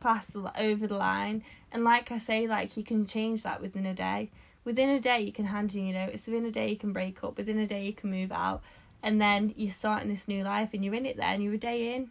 Past 0.00 0.32
the, 0.32 0.50
over 0.58 0.86
the 0.86 0.96
line. 0.96 1.42
And 1.72 1.84
like 1.84 2.10
I 2.10 2.18
say, 2.18 2.46
like, 2.46 2.76
you 2.76 2.82
can 2.82 3.04
change 3.04 3.42
that 3.42 3.60
within 3.60 3.84
a 3.84 3.94
day. 3.94 4.30
Within 4.64 4.88
a 4.88 5.00
day, 5.00 5.20
you 5.20 5.32
can 5.32 5.44
hand 5.46 5.74
in 5.74 5.86
your 5.88 6.06
notice. 6.06 6.26
Within 6.26 6.46
a 6.46 6.50
day, 6.50 6.70
you 6.70 6.76
can 6.76 6.92
break 6.92 7.22
up. 7.22 7.36
Within 7.36 7.58
a 7.58 7.66
day, 7.66 7.84
you 7.84 7.92
can 7.92 8.10
move 8.10 8.32
out. 8.32 8.62
And 9.02 9.20
then 9.20 9.52
you're 9.56 9.70
starting 9.70 10.08
this 10.08 10.26
new 10.26 10.42
life 10.42 10.70
and 10.72 10.84
you're 10.84 10.94
in 10.94 11.06
it 11.06 11.16
there 11.16 11.26
and 11.34 11.42
you're 11.42 11.54
a 11.54 11.58
day 11.58 11.94
in. 11.94 12.10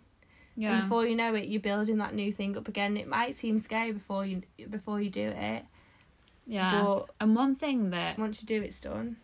yeah 0.56 0.74
And 0.74 0.82
before 0.82 1.06
you 1.06 1.16
know 1.16 1.34
it, 1.36 1.48
you're 1.48 1.62
building 1.62 1.98
that 1.98 2.14
new 2.14 2.32
thing 2.32 2.58
up 2.58 2.68
again. 2.68 2.98
It 2.98 3.08
might 3.08 3.36
seem 3.36 3.60
scary 3.60 3.92
before 3.92 4.26
you 4.26 4.42
before 4.70 5.00
you 5.00 5.10
do 5.10 5.28
it, 5.28 5.64
yeah 6.48 6.84
but 6.84 7.10
and 7.20 7.36
one 7.36 7.56
thing 7.56 7.92
that 7.92 8.18
once 8.20 8.42
you 8.42 8.48
do, 8.48 8.62
it's 8.62 8.80
done. 8.80 9.18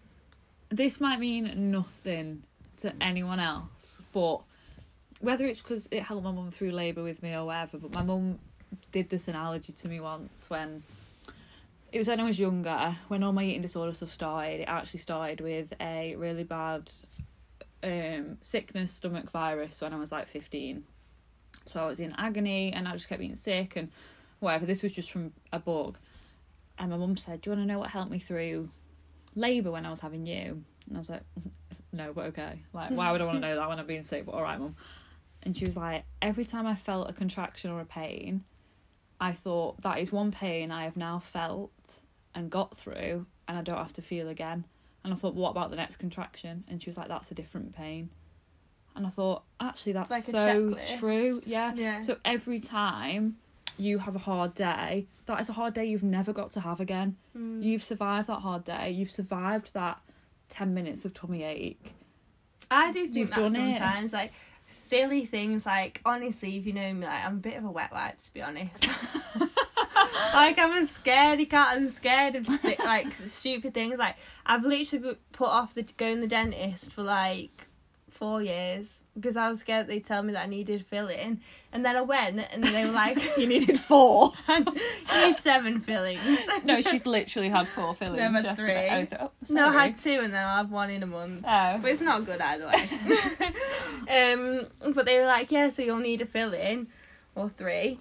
this 0.70 1.00
might 1.00 1.20
mean 1.20 1.72
nothing 1.72 2.44
to 2.78 2.94
anyone 3.02 3.40
else, 3.40 4.00
but 4.12 4.42
whether 5.20 5.46
it's 5.46 5.62
because 5.62 5.88
it 5.92 6.04
helped 6.04 6.24
my 6.24 6.32
mum 6.32 6.52
through 6.52 6.72
labour 6.72 7.04
with 7.04 7.24
me 7.24 7.34
or 7.34 7.46
whatever, 7.46 7.78
but 7.78 7.94
my 7.94 8.04
mum 8.04 8.40
did 8.92 9.10
this 9.10 9.28
analogy 9.28 9.74
to 9.74 9.88
me 9.88 10.00
once 10.00 10.50
when 10.50 10.84
it 11.92 12.00
was 12.00 12.08
when 12.08 12.20
I 12.20 12.24
was 12.24 12.40
younger, 12.40 12.96
when 13.08 13.24
all 13.24 13.32
my 13.32 13.44
eating 13.44 13.62
disorder 13.62 13.94
stuff 13.94 14.12
started, 14.12 14.62
it 14.62 14.68
actually 14.68 15.00
started 15.00 15.40
with 15.40 15.74
a 15.80 16.16
really 16.18 16.44
bad 16.44 16.92
um, 17.84 18.38
sickness, 18.42 18.92
stomach 18.92 19.32
virus 19.32 19.82
when 19.82 19.94
I 19.94 19.98
was 19.98 20.12
like 20.12 20.28
15. 20.28 20.84
So 21.68 21.82
I 21.82 21.86
was 21.86 22.00
in 22.00 22.14
agony 22.18 22.74
and 22.74 22.88
I 22.88 22.92
just 22.94 23.08
kept 23.08 23.20
being 23.20 23.36
sick 23.36 23.76
and 23.76 23.92
whatever. 24.40 24.66
This 24.66 24.84
was 24.84 24.92
just 24.92 25.12
from 25.12 25.32
a 25.54 25.60
bug. 25.60 25.98
And 26.78 26.92
my 26.92 26.98
mum 26.98 27.16
said, 27.16 27.42
Do 27.42 27.50
you 27.50 27.56
want 27.56 27.68
to 27.68 27.74
know 27.74 27.80
what 27.80 27.92
helped 27.92 28.12
me 28.12 28.20
through 28.20 28.70
labour 29.36 29.72
when 29.72 29.86
I 29.86 29.90
was 29.90 30.02
having 30.02 30.26
you? 30.26 30.64
And 30.88 30.96
I 30.96 30.98
was 30.98 31.10
like, 31.10 31.24
No, 31.92 32.12
but 32.14 32.26
okay. 32.28 32.62
Like, 32.74 32.92
why 32.92 33.12
would 33.12 33.22
I 33.22 33.26
want 33.26 33.38
to 33.38 33.48
know 33.48 33.56
that 33.56 33.70
when 33.70 33.80
I'm 33.80 33.88
being 33.88 34.04
sick? 34.04 34.26
But 34.26 34.34
all 34.36 34.42
right, 34.42 34.60
mum. 34.60 34.76
And 35.44 35.56
she 35.56 35.66
was 35.66 35.78
like, 35.78 36.04
Every 36.22 36.46
time 36.46 36.66
I 36.68 36.76
felt 36.76 37.10
a 37.10 37.14
contraction 37.14 37.72
or 37.72 37.80
a 37.80 37.86
pain, 37.86 38.44
I 39.20 39.32
thought 39.32 39.82
that 39.82 40.00
is 40.00 40.12
one 40.12 40.32
pain 40.32 40.72
I 40.72 40.84
have 40.84 40.98
now 40.98 41.20
felt 41.20 41.72
and 42.34 42.50
got 42.50 42.76
through, 42.76 43.26
and 43.48 43.58
I 43.58 43.62
don't 43.62 43.78
have 43.78 43.94
to 43.94 44.02
feel 44.02 44.28
again. 44.28 44.66
And 45.04 45.14
I 45.14 45.16
thought, 45.16 45.36
what 45.36 45.52
about 45.52 45.70
the 45.70 45.76
next 45.78 45.98
contraction? 45.98 46.64
And 46.68 46.82
she 46.82 46.90
was 46.90 46.98
like, 46.98 47.08
that's 47.08 47.30
a 47.32 47.36
different 47.36 47.76
pain. 47.76 48.10
And 48.96 49.06
I 49.06 49.10
thought, 49.10 49.44
actually, 49.60 49.94
that's 49.94 50.10
Like 50.10 50.24
so 50.24 50.72
checklist. 50.72 51.00
true. 51.00 51.42
Yeah. 51.46 51.74
Yeah. 51.76 52.02
So 52.02 52.18
every 52.26 52.60
time 52.60 53.38
you 53.78 54.00
have 54.00 54.16
a 54.16 54.20
hard 54.20 54.56
day, 54.56 55.06
that 55.28 55.40
is 55.40 55.48
a 55.48 55.54
hard 55.54 55.74
day 55.76 55.86
you've 55.86 56.02
never 56.04 56.34
got 56.34 56.52
to 56.54 56.62
have 56.62 56.80
again. 56.80 57.18
Mm. 57.38 57.62
You've 57.64 57.84
survived 57.84 58.28
that 58.30 58.40
hard 58.40 58.64
day. 58.64 58.90
You've 58.92 59.12
survived 59.12 59.74
that 59.74 60.00
10 60.50 60.74
minutes 60.74 61.06
of 61.06 61.14
tummy 61.14 61.44
ache. 61.44 61.94
I 62.70 62.92
do 62.92 63.04
think 63.04 63.16
You've 63.16 63.30
that 63.30 63.36
done 63.36 63.56
it. 63.56 63.78
sometimes, 63.78 64.14
like 64.14 64.34
silly 64.68 65.26
things. 65.26 65.66
Like 65.66 66.02
honestly, 66.06 66.58
if 66.58 66.66
you 66.66 66.74
know 66.74 66.94
me, 66.94 67.06
like 67.06 67.26
I'm 67.26 67.36
a 67.36 67.40
bit 67.40 67.58
of 67.58 67.66
a 67.66 67.72
wet 67.72 67.92
wipe 67.92 68.18
to 68.18 68.34
be 68.34 68.42
honest. 68.42 68.88
like 70.34 70.58
I'm 70.60 70.72
a 70.72 70.88
scaredy 70.88 71.50
cat. 71.50 71.78
I'm 71.78 71.90
scared 71.90 72.36
of 72.36 72.48
like 72.80 73.14
stupid 73.26 73.74
things. 73.74 74.00
Like 74.00 74.16
I've 74.46 74.64
literally 74.64 75.10
put- 75.10 75.32
put 75.32 75.48
off 75.48 75.74
the 75.74 75.84
going 75.84 76.16
to 76.16 76.22
the 76.22 76.28
dentist 76.28 76.92
for 76.92 77.04
like 77.04 77.65
four 78.16 78.42
years 78.42 79.04
because 79.14 79.38
I 79.38 79.50
was 79.50 79.60
scared 79.60 79.88
they'd 79.88 80.06
tell 80.06 80.24
me 80.24 80.34
that 80.34 80.44
I 80.44 80.48
needed 80.48 80.86
filling, 80.86 81.42
and 81.72 81.86
then 81.86 81.96
I 81.96 82.02
went 82.02 82.40
and 82.52 82.64
they 82.64 82.86
were 82.86 82.92
like, 82.92 83.18
You 83.38 83.48
needed 83.48 83.80
four. 83.80 84.32
"You 84.50 84.64
need 85.28 85.38
seven 85.38 85.80
fillings." 85.80 86.22
no, 86.64 86.82
she's 86.82 87.06
literally 87.06 87.50
had 87.50 87.68
four 87.68 87.94
fillings 87.94 88.18
Never 88.18 88.42
yesterday. 88.42 89.08
three. 89.10 89.18
Oh, 89.20 89.26
oh, 89.26 89.54
No, 89.54 89.70
I 89.70 89.88
had 89.88 89.98
two, 89.98 90.20
and 90.22 90.34
then 90.34 90.46
I'll 90.46 90.58
have 90.58 90.72
one 90.72 90.90
in 90.90 91.04
a 91.04 91.08
month. 91.08 91.44
Oh. 91.48 91.78
But 91.82 91.92
it's 91.92 92.02
not 92.02 92.26
good 92.26 92.42
either 92.42 92.68
way. 92.68 92.90
um, 94.34 94.94
but 94.94 95.06
they 95.06 95.20
were 95.20 95.26
like, 95.26 95.52
yeah, 95.52 95.70
so 95.70 95.82
you'll 95.82 95.98
need 95.98 96.22
a 96.22 96.26
filling 96.26 96.88
or 97.36 97.50
three. 97.50 98.00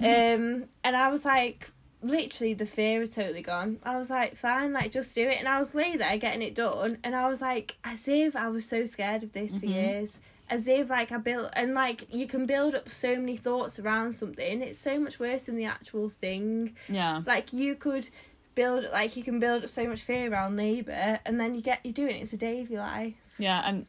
Um, 0.00 0.64
and 0.82 0.96
I 0.96 1.08
was 1.08 1.24
like, 1.24 1.70
literally 2.02 2.54
the 2.54 2.66
fear 2.66 3.00
was 3.00 3.14
totally 3.14 3.42
gone. 3.42 3.78
I 3.84 3.96
was 3.96 4.10
like, 4.10 4.36
fine, 4.36 4.72
like 4.72 4.92
just 4.92 5.14
do 5.14 5.28
it. 5.28 5.38
And 5.38 5.48
I 5.48 5.58
was 5.58 5.74
lay 5.74 5.96
there 5.96 6.16
getting 6.18 6.42
it 6.42 6.54
done, 6.54 6.98
and 7.04 7.14
I 7.14 7.28
was 7.28 7.40
like, 7.40 7.76
as 7.84 8.08
if 8.08 8.34
I 8.36 8.48
was 8.48 8.66
so 8.66 8.84
scared 8.84 9.22
of 9.22 9.32
this 9.32 9.58
for 9.58 9.66
Mhm. 9.66 9.74
years. 9.74 10.18
As 10.50 10.68
if 10.68 10.90
like 10.90 11.10
I 11.12 11.16
built 11.16 11.48
and 11.54 11.72
like 11.72 12.12
you 12.12 12.26
can 12.26 12.44
build 12.44 12.74
up 12.74 12.90
so 12.90 13.16
many 13.16 13.36
thoughts 13.36 13.78
around 13.78 14.12
something. 14.12 14.60
It's 14.60 14.78
so 14.78 14.98
much 15.00 15.18
worse 15.18 15.44
than 15.44 15.56
the 15.56 15.64
actual 15.64 16.10
thing. 16.10 16.76
Yeah. 16.88 17.22
Like 17.24 17.54
you 17.54 17.74
could 17.74 18.10
build 18.54 18.84
like 18.92 19.16
you 19.16 19.22
can 19.24 19.38
build 19.38 19.62
up 19.64 19.70
so 19.70 19.86
much 19.86 20.02
fear 20.02 20.30
around 20.30 20.56
labour, 20.56 21.20
and 21.24 21.40
then 21.40 21.54
you 21.54 21.62
get 21.62 21.86
you 21.86 21.92
doing 21.92 22.16
it. 22.16 22.22
It's 22.22 22.34
a 22.34 22.36
day 22.36 22.60
of 22.60 22.68
your 22.68 22.80
life. 22.80 23.14
Yeah, 23.38 23.62
and 23.64 23.86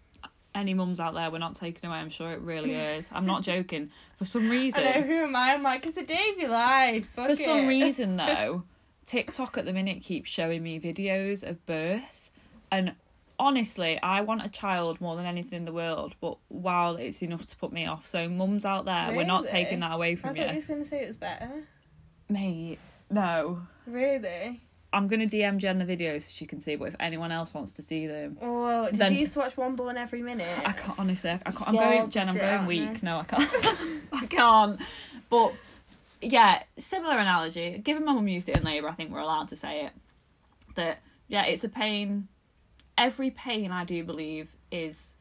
any 0.56 0.74
mums 0.74 1.00
out 1.00 1.14
there, 1.14 1.30
we're 1.32 1.40
not 1.40 1.56
taking 1.56 1.90
away. 1.90 1.98
I'm 1.98 2.10
sure 2.10 2.32
it 2.32 2.42
really 2.42 2.74
is. 2.76 3.10
I'm 3.12 3.26
not 3.26 3.44
joking. 3.44 3.92
For 4.18 4.26
some 4.26 4.50
reason, 4.50 4.86
I 4.86 4.94
know 4.94 5.02
who 5.02 5.24
am 5.24 5.36
I? 5.36 5.54
I'm 5.54 5.64
like 5.64 5.86
it's 5.86 5.98
a 5.98 6.06
your 6.40 6.50
life. 6.50 7.08
Fuck 7.16 7.30
for 7.30 7.36
some 7.36 7.68
reason 7.68 8.18
though, 8.18 8.64
TikTok 9.06 9.58
at 9.58 9.66
the 9.66 9.74
minute 9.74 10.02
keeps 10.02 10.30
showing 10.30 10.64
me 10.64 10.80
videos 10.80 11.44
of 11.48 11.66
birth, 11.66 12.30
and 12.72 12.94
honestly, 13.40 14.00
I 14.02 14.22
want 14.22 14.46
a 14.46 14.50
child 14.50 15.02
more 15.02 15.16
than 15.16 15.26
anything 15.26 15.58
in 15.58 15.66
the 15.66 15.74
world. 15.74 16.16
But 16.22 16.38
wow, 16.50 16.94
it's 16.96 17.22
enough 17.22 17.46
to 17.48 17.56
put 17.58 17.72
me 17.72 17.86
off. 17.86 18.08
So 18.08 18.30
mums 18.30 18.66
out 18.66 18.86
there, 18.86 19.14
we're 19.14 19.26
not 19.26 19.46
taking 19.46 19.80
that 19.82 19.92
away 19.92 20.16
from 20.16 20.36
you. 20.36 20.44
I 20.44 20.46
thought 20.46 20.48
you 20.48 20.52
you, 20.52 20.56
was 20.56 20.66
gonna 20.66 20.86
say 20.86 21.04
it 21.04 21.08
was 21.08 21.18
better. 21.18 21.50
mate. 22.30 22.80
No. 23.10 23.62
Really? 23.86 24.62
I'm 24.94 25.08
gonna 25.08 25.26
DM 25.26 25.58
Jen 25.58 25.80
the 25.80 25.86
videos 25.86 26.22
so 26.22 26.30
she 26.32 26.46
can 26.46 26.62
see, 26.62 26.76
but 26.76 26.90
if 26.90 26.96
anyone 27.00 27.32
else 27.32 27.54
wants 27.54 27.74
to 27.74 27.82
see 27.82 28.06
them, 28.08 28.38
Oh, 28.42 28.86
did 28.86 28.96
Then- 28.96 29.14
you 29.14 29.22
used 29.22 29.34
to 29.34 29.40
watch 29.40 29.58
One 29.58 29.76
Born 29.76 29.98
Every 29.98 30.22
Minute? 30.22 30.48
I 30.64 30.72
can't 30.72 31.00
honestly. 31.00 31.32
I, 31.32 31.38
can't, 31.38 31.68
I'm 31.68 31.76
going, 31.76 32.10
Jen. 32.12 32.30
I'm 32.30 32.36
going 32.36 32.48
out 32.48 32.62
of 32.62 32.68
me. 32.70 32.88
weak. 32.88 33.02
No, 33.04 33.18
I 33.20 33.24
can't. 33.24 33.50
I 34.14 34.26
can't. 34.28 34.80
But 35.30 35.54
yeah, 36.22 36.62
similar 36.78 37.18
analogy. 37.18 37.80
Given 37.84 38.06
my 38.06 38.14
mum 38.14 38.28
used 38.28 38.48
it 38.50 38.56
in 38.58 38.64
labour, 38.64 38.88
I 38.88 38.94
think 38.94 39.12
we're 39.12 39.20
allowed 39.20 39.48
to 39.50 39.56
say 39.56 39.86
it. 39.86 39.92
That 40.76 41.00
yeah, 41.28 41.46
it's 41.46 41.64
a 41.64 41.70
pain. 41.70 42.28
Every 42.98 43.32
pain, 43.32 43.72
I 43.72 43.86
do 43.86 44.04
believe, 44.04 44.56
is 44.72 45.14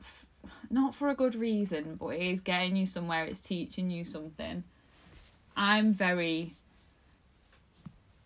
f- 0.00 0.26
not 0.68 0.94
for 0.94 1.08
a 1.08 1.14
good 1.14 1.36
reason, 1.36 1.94
but 1.94 2.08
it 2.08 2.22
is 2.22 2.40
getting 2.40 2.74
you 2.76 2.86
somewhere. 2.86 3.24
It's 3.24 3.40
teaching 3.40 3.90
you 3.90 4.04
something. 4.04 4.64
I'm 5.56 5.92
very. 5.92 6.56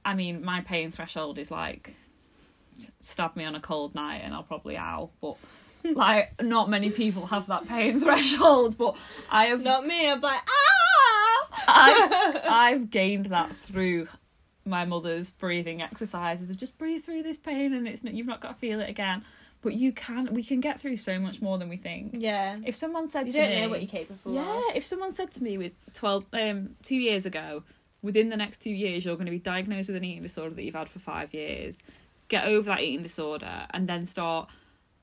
I 0.04 0.14
mean, 0.14 0.44
my 0.44 0.60
pain 0.60 0.90
threshold 0.90 1.38
is 1.38 1.50
like 1.50 1.94
stab 3.00 3.36
me 3.36 3.44
on 3.44 3.54
a 3.54 3.60
cold 3.60 3.94
night 3.94 4.22
and 4.24 4.34
I'll 4.34 4.42
probably 4.42 4.76
ow, 4.76 5.10
But 5.20 5.36
like, 5.84 6.40
not 6.42 6.68
many 6.68 6.90
people 6.90 7.26
have 7.26 7.46
that 7.48 7.66
pain 7.68 8.00
threshold. 8.02 8.76
But 8.76 8.96
I 9.30 9.46
have, 9.46 9.62
Not 9.62 9.86
me. 9.86 10.10
I'm 10.10 10.20
like 10.20 10.40
ah. 10.48 11.64
I've, 11.68 12.44
I've 12.50 12.90
gained 12.90 13.26
that 13.26 13.54
through 13.54 14.08
my 14.66 14.84
mother's 14.84 15.30
breathing 15.30 15.82
exercises 15.82 16.50
of 16.50 16.56
just 16.56 16.76
breathe 16.78 17.04
through 17.04 17.22
this 17.22 17.36
pain 17.36 17.72
and 17.74 17.86
it's 17.86 18.02
not, 18.02 18.14
you've 18.14 18.26
not 18.26 18.40
got 18.40 18.48
to 18.48 18.54
feel 18.54 18.80
it 18.80 18.88
again. 18.88 19.24
But 19.62 19.74
you 19.74 19.92
can, 19.92 20.28
we 20.34 20.42
can 20.42 20.60
get 20.60 20.78
through 20.78 20.98
so 20.98 21.18
much 21.18 21.40
more 21.40 21.56
than 21.56 21.70
we 21.70 21.78
think. 21.78 22.16
yeah. 22.18 22.58
If 22.66 22.76
someone 22.76 23.08
said 23.08 23.26
You 23.26 23.32
to 23.32 23.38
don't 23.38 23.50
me, 23.50 23.60
know 23.62 23.68
what 23.70 23.80
you're 23.80 23.88
capable 23.90 24.34
yeah, 24.34 24.58
of. 24.70 24.76
if 24.76 24.84
someone 24.84 25.14
said 25.14 25.32
to 25.32 25.42
me 25.42 25.56
with 25.56 25.72
twelve, 25.94 26.26
um, 26.34 26.76
two 26.82 26.96
years 26.96 27.24
ago, 27.24 27.62
within 28.04 28.28
the 28.28 28.36
next 28.36 28.58
two 28.60 28.70
years 28.70 29.04
you're 29.04 29.16
going 29.16 29.26
to 29.26 29.32
be 29.32 29.38
diagnosed 29.38 29.88
with 29.88 29.96
an 29.96 30.04
eating 30.04 30.22
disorder 30.22 30.54
that 30.54 30.62
you've 30.62 30.74
had 30.74 30.88
for 30.90 30.98
five 30.98 31.32
years, 31.32 31.78
get 32.28 32.46
over 32.46 32.66
that 32.66 32.80
eating 32.80 33.02
disorder, 33.02 33.66
and 33.70 33.88
then 33.88 34.04
start 34.04 34.48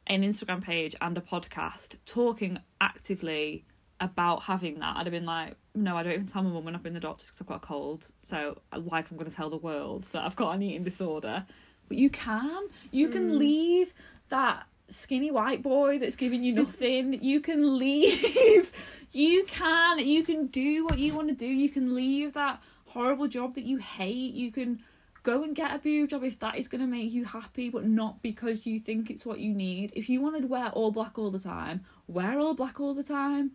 an 0.08 0.22
Instagram 0.24 0.62
page 0.64 0.96
and 1.02 1.18
a 1.18 1.22
podcast 1.22 1.96
talking 2.06 2.60
actively 2.80 3.66
about 4.00 4.44
having 4.44 4.80
that, 4.80 4.98
I'd 4.98 5.06
have 5.06 5.12
been 5.12 5.26
like, 5.26 5.56
no, 5.76 5.96
I 5.96 6.04
don't 6.04 6.14
even 6.14 6.26
tell 6.26 6.44
my 6.44 6.50
mum 6.50 6.66
when 6.66 6.76
I've 6.76 6.84
been 6.84 6.94
to 6.94 7.00
the 7.00 7.08
doctors 7.08 7.28
because 7.28 7.42
I've 7.42 7.48
got 7.48 7.58
a 7.64 7.68
cold. 7.68 8.08
So, 8.20 8.60
like, 8.76 9.12
I'm 9.12 9.18
going 9.18 9.30
to 9.30 9.36
tell 9.36 9.50
the 9.50 9.58
world 9.58 10.08
that 10.12 10.24
I've 10.24 10.36
got 10.36 10.56
an 10.56 10.64
eating 10.64 10.84
disorder. 10.84 11.46
But 11.88 11.98
you 11.98 12.10
can, 12.10 12.68
you 12.92 13.10
can 13.10 13.32
Mm. 13.32 13.38
leave 13.38 13.94
that 14.30 14.66
skinny 14.90 15.30
white 15.32 15.62
boy 15.62 16.00
that's 16.00 16.16
giving 16.16 16.44
you 16.44 16.54
nothing. 16.54 17.14
you 17.24 17.40
can 17.42 17.78
leave. 17.78 18.72
You 19.14 19.44
can. 19.44 20.00
You 20.00 20.24
can 20.24 20.48
do 20.48 20.86
what 20.86 20.98
you 20.98 21.14
want 21.14 21.28
to 21.28 21.36
do. 21.36 21.46
You 21.46 21.68
can 21.68 21.94
leave 21.94 22.32
that 22.34 22.62
horrible 22.92 23.28
job 23.28 23.56
that 23.56 23.64
you 23.64 23.78
hate. 23.78 24.34
You 24.34 24.52
can 24.52 24.82
go 25.24 25.44
and 25.44 25.56
get 25.56 25.74
a 25.74 25.80
boob 25.80 26.10
job 26.10 26.24
if 26.24 26.40
that 26.40 26.58
is 26.58 26.68
going 26.68 26.82
to 26.82 26.88
make 26.88 27.12
you 27.12 27.26
happy, 27.26 27.70
but 27.70 27.86
not 27.86 28.22
because 28.22 28.66
you 28.66 28.80
think 28.80 29.10
it's 29.10 29.26
what 29.26 29.40
you 29.40 29.54
need. 29.54 29.92
If 29.96 30.10
you 30.10 30.22
wanted 30.22 30.44
to 30.44 30.48
wear 30.48 30.70
all 30.70 30.92
black 30.92 31.18
all 31.18 31.32
the 31.32 31.40
time, 31.40 31.82
wear 32.08 32.40
all 32.40 32.54
black 32.54 32.80
all 32.80 32.94
the 32.94 33.04
time. 33.04 33.52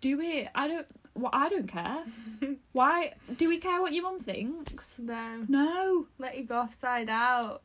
Do 0.00 0.20
it. 0.20 0.48
I 0.54 0.68
don't. 0.68 0.86
Well, 1.14 1.30
I 1.32 1.48
don't 1.48 1.66
care. 1.66 2.04
Why 2.72 3.12
do 3.36 3.48
we 3.48 3.58
care 3.58 3.80
what 3.80 3.92
your 3.92 4.04
mum 4.04 4.20
thinks? 4.20 4.98
No. 4.98 5.44
No. 5.48 6.06
Let 6.18 6.38
you 6.38 6.44
go 6.44 6.60
offside 6.60 7.08
out. 7.10 7.62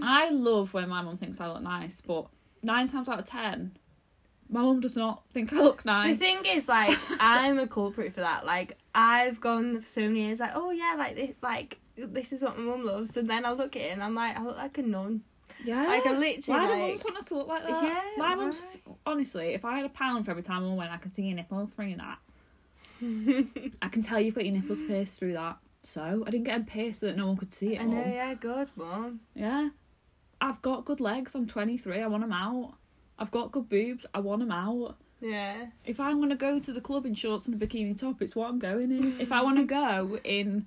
I 0.00 0.30
love 0.30 0.72
when 0.72 0.88
my 0.88 1.02
mum 1.02 1.18
thinks 1.18 1.40
I 1.40 1.48
look 1.48 1.62
nice, 1.62 2.00
but 2.00 2.26
nine 2.62 2.88
times 2.88 3.08
out 3.08 3.18
of 3.18 3.26
ten, 3.26 3.76
my 4.48 4.62
mum 4.62 4.80
does 4.80 4.96
not 4.96 5.22
think 5.32 5.52
I 5.52 5.56
look 5.56 5.84
nice. 5.84 6.12
The 6.12 6.24
thing 6.24 6.44
is, 6.46 6.68
like, 6.68 6.96
I'm 7.20 7.58
a 7.58 7.66
culprit 7.66 8.14
for 8.14 8.20
that. 8.20 8.44
Like, 8.44 8.78
I've 8.94 9.40
gone 9.40 9.80
for 9.80 9.88
so 9.88 10.00
many 10.02 10.26
years, 10.26 10.40
like, 10.40 10.52
oh 10.54 10.70
yeah, 10.70 10.94
like 10.96 11.16
this, 11.16 11.32
like 11.42 11.78
this 11.96 12.32
is 12.32 12.42
what 12.42 12.58
my 12.58 12.64
mum 12.64 12.84
loves, 12.84 13.16
and 13.16 13.28
then 13.28 13.44
I 13.44 13.52
look 13.52 13.76
at 13.76 13.82
it 13.82 13.92
and 13.92 14.02
I'm 14.02 14.14
like, 14.14 14.36
I 14.38 14.42
look 14.42 14.56
like 14.56 14.78
a 14.78 14.82
nun. 14.82 15.22
Yeah. 15.64 15.86
Like, 15.86 16.06
I 16.06 16.12
literally, 16.12 16.42
Why 16.46 16.66
do 16.66 16.72
like, 16.72 16.80
mums 16.80 17.04
want 17.04 17.16
us 17.16 17.24
to 17.26 17.34
look 17.36 17.48
like 17.48 17.62
that? 17.62 17.82
Yeah, 17.84 18.02
My 18.18 18.34
mum's 18.34 18.62
honestly, 19.06 19.54
if 19.54 19.64
I 19.64 19.76
had 19.76 19.84
a 19.84 19.90
pound 19.90 20.24
for 20.24 20.32
every 20.32 20.42
time 20.42 20.64
I 20.64 20.74
went, 20.74 20.90
I 20.90 20.96
could 20.96 21.14
see 21.14 21.22
your 21.22 21.36
nipple 21.36 21.66
through 21.66 21.96
that. 21.96 22.18
I 23.82 23.88
can 23.88 24.02
tell 24.02 24.20
you've 24.20 24.34
got 24.34 24.44
your 24.44 24.54
nipples 24.54 24.80
pierced 24.82 25.18
through 25.18 25.34
that. 25.34 25.58
So 25.82 26.24
I 26.26 26.30
didn't 26.30 26.44
get 26.44 26.54
them 26.54 26.64
pierced 26.64 27.00
so 27.00 27.06
that 27.06 27.16
no 27.16 27.26
one 27.26 27.36
could 27.36 27.52
see 27.52 27.74
it. 27.74 27.80
I 27.80 27.84
know, 27.84 28.04
yeah, 28.06 28.34
good, 28.34 28.68
mum. 28.76 29.20
Yeah. 29.34 29.68
I've 30.40 30.60
got 30.62 30.84
good 30.84 31.00
legs. 31.00 31.34
I'm 31.34 31.46
23. 31.46 32.00
I 32.00 32.06
want 32.06 32.22
them 32.22 32.32
out. 32.32 32.74
I've 33.18 33.30
got 33.30 33.52
good 33.52 33.68
boobs. 33.68 34.06
I 34.14 34.20
want 34.20 34.40
them 34.40 34.50
out. 34.50 34.96
Yeah. 35.20 35.66
If 35.84 36.00
I 36.00 36.12
want 36.14 36.30
to 36.30 36.36
go 36.36 36.58
to 36.58 36.72
the 36.72 36.80
club 36.80 37.06
in 37.06 37.14
shorts 37.14 37.46
and 37.46 37.60
a 37.60 37.66
bikini 37.66 37.96
top, 37.96 38.20
it's 38.20 38.36
what 38.36 38.48
I'm 38.48 38.58
going 38.58 38.90
in. 38.90 39.20
if 39.20 39.32
I 39.32 39.42
want 39.42 39.56
to 39.58 39.64
go 39.82 40.18
in 40.24 40.66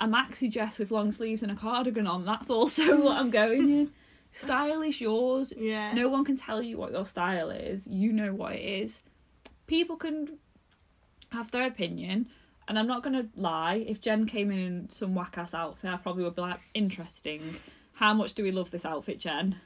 a 0.00 0.06
maxi 0.06 0.50
dress 0.50 0.78
with 0.78 0.90
long 0.90 1.12
sleeves 1.12 1.42
and 1.42 1.52
a 1.52 1.54
cardigan 1.54 2.06
on, 2.06 2.24
that's 2.24 2.50
also 2.50 3.00
what 3.02 3.16
I'm 3.16 3.30
going 3.30 3.68
in. 3.70 3.92
Style 4.32 4.80
is 4.82 5.00
yours. 5.00 5.52
Yeah. 5.56 5.92
No 5.92 6.08
one 6.08 6.24
can 6.24 6.36
tell 6.36 6.62
you 6.62 6.78
what 6.78 6.92
your 6.92 7.04
style 7.04 7.50
is. 7.50 7.86
You 7.86 8.12
know 8.12 8.32
what 8.32 8.54
it 8.54 8.62
is. 8.62 9.00
People 9.66 9.96
can 9.96 10.38
have 11.30 11.50
their 11.50 11.66
opinion, 11.66 12.26
and 12.66 12.78
I'm 12.78 12.86
not 12.86 13.02
gonna 13.02 13.26
lie. 13.36 13.84
If 13.86 14.00
Jen 14.00 14.26
came 14.26 14.50
in 14.50 14.58
in 14.58 14.90
some 14.90 15.14
whack 15.14 15.36
ass 15.36 15.52
outfit, 15.54 15.90
I 15.90 15.96
probably 15.98 16.24
would 16.24 16.34
be 16.34 16.42
like, 16.42 16.60
interesting. 16.74 17.56
How 17.94 18.14
much 18.14 18.32
do 18.32 18.42
we 18.42 18.50
love 18.50 18.70
this 18.70 18.86
outfit, 18.86 19.18
Jen? 19.20 19.56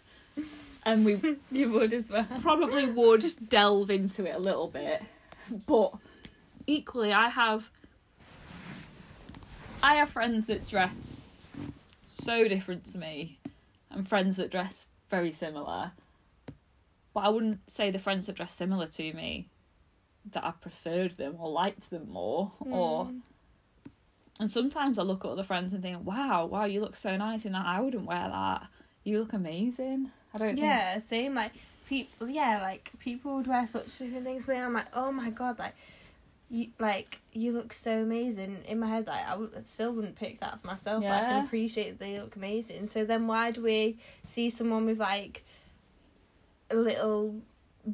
And 0.84 1.05
we 1.05 1.20
You 1.51 1.70
would 1.70 1.93
as 1.93 2.11
well. 2.11 2.26
probably 2.43 2.87
would 2.87 3.24
delve 3.49 3.91
into 3.91 4.24
it 4.26 4.34
a 4.34 4.39
little 4.39 4.68
bit, 4.68 5.03
but 5.66 5.93
equally, 6.66 7.12
I 7.12 7.28
have 7.28 7.70
I 9.82 9.95
have 9.97 10.11
friends 10.11 10.47
that 10.47 10.66
dress 10.66 11.28
so 12.18 12.49
different 12.49 12.84
to 12.93 12.99
me, 12.99 13.39
and 13.91 14.09
friends 14.09 14.37
that 14.37 14.51
dress 14.51 14.89
very 15.11 15.32
similar. 15.32 15.93
But 17.14 17.20
I 17.20 17.28
wouldn't 17.30 17.68
say 17.70 17.91
the 17.91 17.99
friends 17.99 18.26
that 18.26 18.37
dress 18.37 18.53
similar 18.53 18.87
to 18.87 19.12
me 19.12 19.49
that 20.32 20.45
I 20.45 20.51
preferred 20.53 21.12
them 21.12 21.37
or 21.39 21.49
liked 21.51 21.91
them 21.91 22.09
more, 22.11 22.53
or 22.61 23.07
Mm. 23.07 23.20
and 24.41 24.51
sometimes 24.51 24.99
I 24.99 25.03
look 25.03 25.24
at 25.24 25.30
other 25.30 25.43
friends 25.45 25.72
and 25.72 25.82
think, 25.82 26.05
"Wow, 26.05 26.47
wow, 26.47 26.64
you 26.64 26.80
look 26.80 26.97
so 26.97 27.16
nice 27.16 27.45
in 27.47 27.53
that. 27.53 27.64
I 27.66 27.80
wouldn't 27.80 28.07
wear 28.07 28.28
that. 28.28 28.68
You 29.05 29.20
look 29.20 29.32
amazing." 29.32 30.11
I 30.37 30.39
don't 30.39 30.49
think 30.49 30.61
Yeah, 30.61 30.99
same. 30.99 31.34
Like 31.34 31.53
people, 31.89 32.28
yeah, 32.28 32.61
like 32.62 32.91
people 32.99 33.37
would 33.37 33.47
wear 33.47 33.66
such 33.66 33.99
different 33.99 34.24
things. 34.24 34.47
Where 34.47 34.64
I'm 34.64 34.74
like, 34.74 34.95
oh 34.95 35.11
my 35.11 35.30
god, 35.30 35.59
like 35.59 35.74
you, 36.51 36.68
like 36.78 37.18
you 37.32 37.53
look 37.53 37.72
so 37.72 38.03
amazing. 38.03 38.59
In 38.68 38.78
my 38.80 38.89
head, 38.89 39.07
like 39.07 39.26
I 39.26 39.37
would, 39.37 39.66
still 39.66 39.93
wouldn't 39.93 40.16
pick 40.16 40.41
that 40.41 40.61
for 40.61 40.66
myself. 40.66 41.03
But 41.03 41.12
I 41.12 41.28
can 41.28 41.45
appreciate 41.45 41.99
that 41.99 42.05
they 42.05 42.20
look 42.20 42.37
amazing. 42.37 42.89
So 42.89 43.05
then, 43.05 43.26
why 43.26 43.51
do 43.51 43.62
we 43.62 43.99
see 44.26 44.51
someone 44.51 44.87
with 44.87 45.01
like 45.01 45.45
a 46.70 46.76
little 46.76 47.41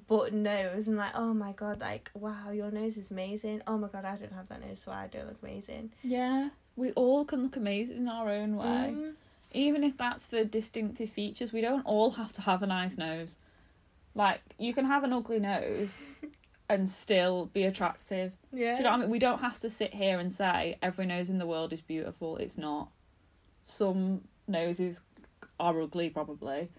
button 0.09 0.43
nose 0.43 0.89
and 0.89 0.97
like, 0.97 1.13
oh 1.15 1.33
my 1.33 1.53
god, 1.53 1.81
like 1.81 2.11
wow, 2.15 2.51
your 2.51 2.71
nose 2.71 2.97
is 2.97 3.11
amazing. 3.11 3.63
Oh 3.67 3.79
my 3.79 3.89
god, 3.89 4.05
I 4.05 4.17
don't 4.17 4.33
have 4.33 4.49
that 4.49 4.67
nose, 4.67 4.81
so 4.85 4.91
I 4.91 5.07
don't 5.07 5.27
look 5.27 5.39
amazing. 5.43 5.93
Yeah, 6.03 6.51
we 6.77 6.93
all 6.93 7.25
can 7.25 7.43
look 7.45 7.57
amazing 7.57 7.99
in 7.99 8.09
our 8.09 8.29
own 8.29 8.57
way. 8.57 8.95
Mm. 8.97 9.13
Even 9.55 9.85
if 9.85 9.97
that's 9.97 10.27
for 10.27 10.45
distinctive 10.45 11.11
features, 11.11 11.53
we 11.53 11.61
don't 11.61 11.83
all 11.83 12.13
have 12.13 12.33
to 12.35 12.43
have 12.43 12.63
a 12.63 12.67
nice 12.67 12.97
nose. 12.97 13.37
Like, 14.15 14.41
you 14.59 14.75
can 14.75 14.87
have 14.87 15.05
an 15.05 15.13
ugly 15.13 15.39
nose 15.39 16.05
and 16.69 16.89
still 16.89 17.47
be 17.53 17.65
attractive. 17.65 18.33
Yeah. 18.53 18.73
Do 18.73 18.79
you 18.79 18.85
know 18.85 18.91
what 18.91 18.97
I 18.97 19.01
mean? 19.03 19.11
We 19.11 19.19
don't 19.19 19.41
have 19.41 19.59
to 19.61 19.71
sit 19.71 19.95
here 19.95 20.19
and 20.19 20.33
say 20.33 20.79
every 20.83 21.07
nose 21.07 21.31
in 21.31 21.39
the 21.39 21.47
world 21.47 21.73
is 21.73 21.81
beautiful. 21.81 22.37
It's 22.37 22.59
not. 22.59 22.89
Some 23.63 24.23
noses 24.49 25.01
are 25.61 25.81
ugly, 25.81 26.11
probably. 26.11 26.71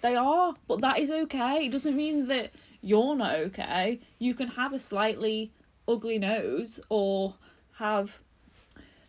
They 0.00 0.14
are, 0.16 0.54
but 0.66 0.80
that 0.80 0.98
is 0.98 1.10
okay. 1.10 1.66
It 1.66 1.72
doesn't 1.72 1.96
mean 1.96 2.26
that 2.26 2.50
you're 2.80 3.14
not 3.14 3.34
okay. 3.36 4.00
You 4.18 4.34
can 4.34 4.48
have 4.48 4.72
a 4.72 4.78
slightly 4.78 5.52
ugly 5.86 6.18
nose 6.18 6.80
or 6.88 7.34
have 7.78 8.20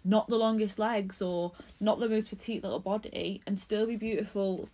not 0.06 0.28
the 0.28 0.38
longest 0.38 0.78
legs 0.80 1.22
or 1.22 1.54
not 1.80 2.00
the 2.00 2.10
most 2.10 2.30
petite 2.30 2.64
little 2.64 2.80
body 2.80 3.42
and 3.48 3.60
still 3.60 3.86
be 3.86 3.96
beautiful 3.96 4.70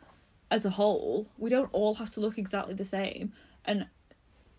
as 0.51 0.65
a 0.65 0.71
whole. 0.71 1.27
We 1.38 1.49
don't 1.49 1.69
all 1.73 1.95
have 1.95 2.11
to 2.11 2.19
look 2.19 2.38
exactly 2.38 2.73
the 2.73 2.86
same. 2.86 3.34
And 3.65 3.88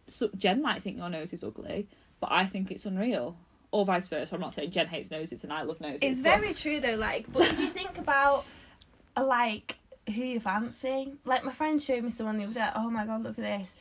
so 0.09 0.31
Jen 0.37 0.63
might 0.63 0.83
think 0.83 0.97
your 0.99 1.09
nose 1.09 1.33
is 1.33 1.43
ugly, 1.43 1.89
but 2.21 2.31
I 2.33 2.45
think 2.47 2.71
it's 2.71 2.85
unreal. 2.85 3.37
Or 3.73 3.85
vice 3.85 4.09
versa. 4.09 4.35
I'm 4.35 4.41
not 4.41 4.53
saying 4.55 4.71
Jen 4.73 4.89
hates 4.89 5.11
noses 5.11 5.45
and 5.45 5.53
I 5.53 5.63
love 5.63 5.81
noses. 5.81 6.01
It's 6.03 6.23
but- 6.23 6.41
very 6.41 6.55
true 6.55 6.81
though, 6.81 6.97
like, 6.97 7.33
but 7.33 7.43
if 7.43 7.59
you 7.59 7.67
think 7.81 7.99
about, 7.99 8.45
uh, 9.17 9.25
like, 9.25 9.77
who 10.07 10.23
you 10.23 10.41
fancy, 10.41 11.13
like, 11.25 11.45
my 11.45 11.53
friend 11.53 11.81
showed 11.81 12.03
me 12.05 12.11
someone 12.11 12.39
the 12.39 12.45
other 12.45 12.55
day, 12.55 12.69
oh 12.75 12.91
my 12.91 13.07
god, 13.07 13.23
look 13.23 13.39
at 13.39 13.45
this. 13.45 13.75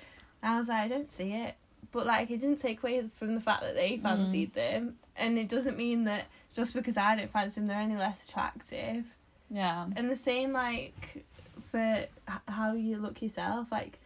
And 0.43 0.53
I 0.53 0.57
was 0.57 0.67
like, 0.67 0.79
I 0.83 0.87
don't 0.87 1.07
see 1.07 1.31
it. 1.33 1.55
But, 1.91 2.05
like, 2.05 2.29
it 2.29 2.39
didn't 2.39 2.57
take 2.59 2.83
away 2.83 3.03
from 3.15 3.33
the 3.33 3.41
fact 3.41 3.61
that 3.61 3.73
they 3.75 3.93
Mm. 3.97 4.03
fancied 4.03 4.53
them. 4.53 4.95
And 5.19 5.37
it 5.37 5.49
doesn't 5.49 5.77
mean 5.77 6.05
that 6.05 6.25
just 6.53 6.73
because 6.73 6.97
I 6.97 7.15
don't 7.15 7.31
fancy 7.31 7.59
them, 7.59 7.67
they're 7.67 7.77
any 7.77 7.95
less 7.97 8.23
attractive. 8.23 9.05
Yeah. 9.49 9.87
And 9.95 10.09
the 10.09 10.15
same, 10.15 10.53
like, 10.53 11.25
for 11.71 11.79
h- 11.79 12.07
how 12.47 12.73
you 12.73 12.97
look 12.97 13.21
yourself, 13.21 13.71
like, 13.71 13.99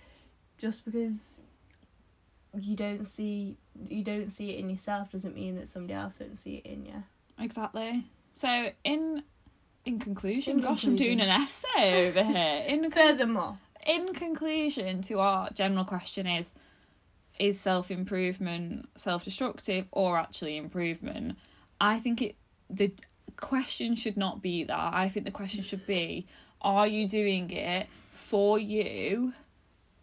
just 0.58 0.86
because 0.86 1.40
you 2.60 2.76
don't 2.76 3.08
see 3.08 3.58
you 3.90 4.04
don't 4.04 4.32
see 4.32 4.52
it 4.52 4.60
in 4.60 4.70
yourself 4.70 5.12
doesn't 5.12 5.36
mean 5.36 5.56
that 5.56 5.68
somebody 5.68 5.94
else 5.96 6.20
won't 6.20 6.40
see 6.40 6.62
it 6.64 6.66
in 6.68 6.86
you. 6.86 7.04
Exactly. 7.40 8.06
So 8.32 8.70
in 8.84 9.24
in 9.86 10.00
conclusion, 10.00 10.58
In 10.60 10.64
gosh, 10.64 10.86
I'm 10.86 10.96
doing 10.96 11.20
an 11.20 11.30
essay 11.30 12.08
over 12.08 12.24
here. 12.24 12.64
In 12.68 12.90
Furthermore, 12.92 13.58
in 13.86 14.14
conclusion 14.14 15.02
to 15.04 15.20
our 15.20 15.50
general 15.52 15.84
question 15.84 16.28
is 16.28 16.52
is 17.40 17.60
self 17.60 17.92
improvement 17.92 18.90
self 18.96 19.24
destructive 19.24 19.86
or 19.92 20.18
actually 20.18 20.58
improvement? 20.58 21.38
I 21.82 22.00
think 22.00 22.22
it 22.22 22.36
the 22.70 22.92
question 23.38 23.96
should 23.96 24.18
not 24.18 24.42
be 24.42 24.64
that. 24.64 24.94
I 24.94 25.10
think 25.10 25.26
the 25.26 25.32
question 25.32 25.64
should 25.64 25.86
be 25.88 26.28
are 26.62 26.88
you 26.88 27.08
doing 27.08 27.52
it 27.52 27.88
for 28.12 28.58
you 28.58 29.34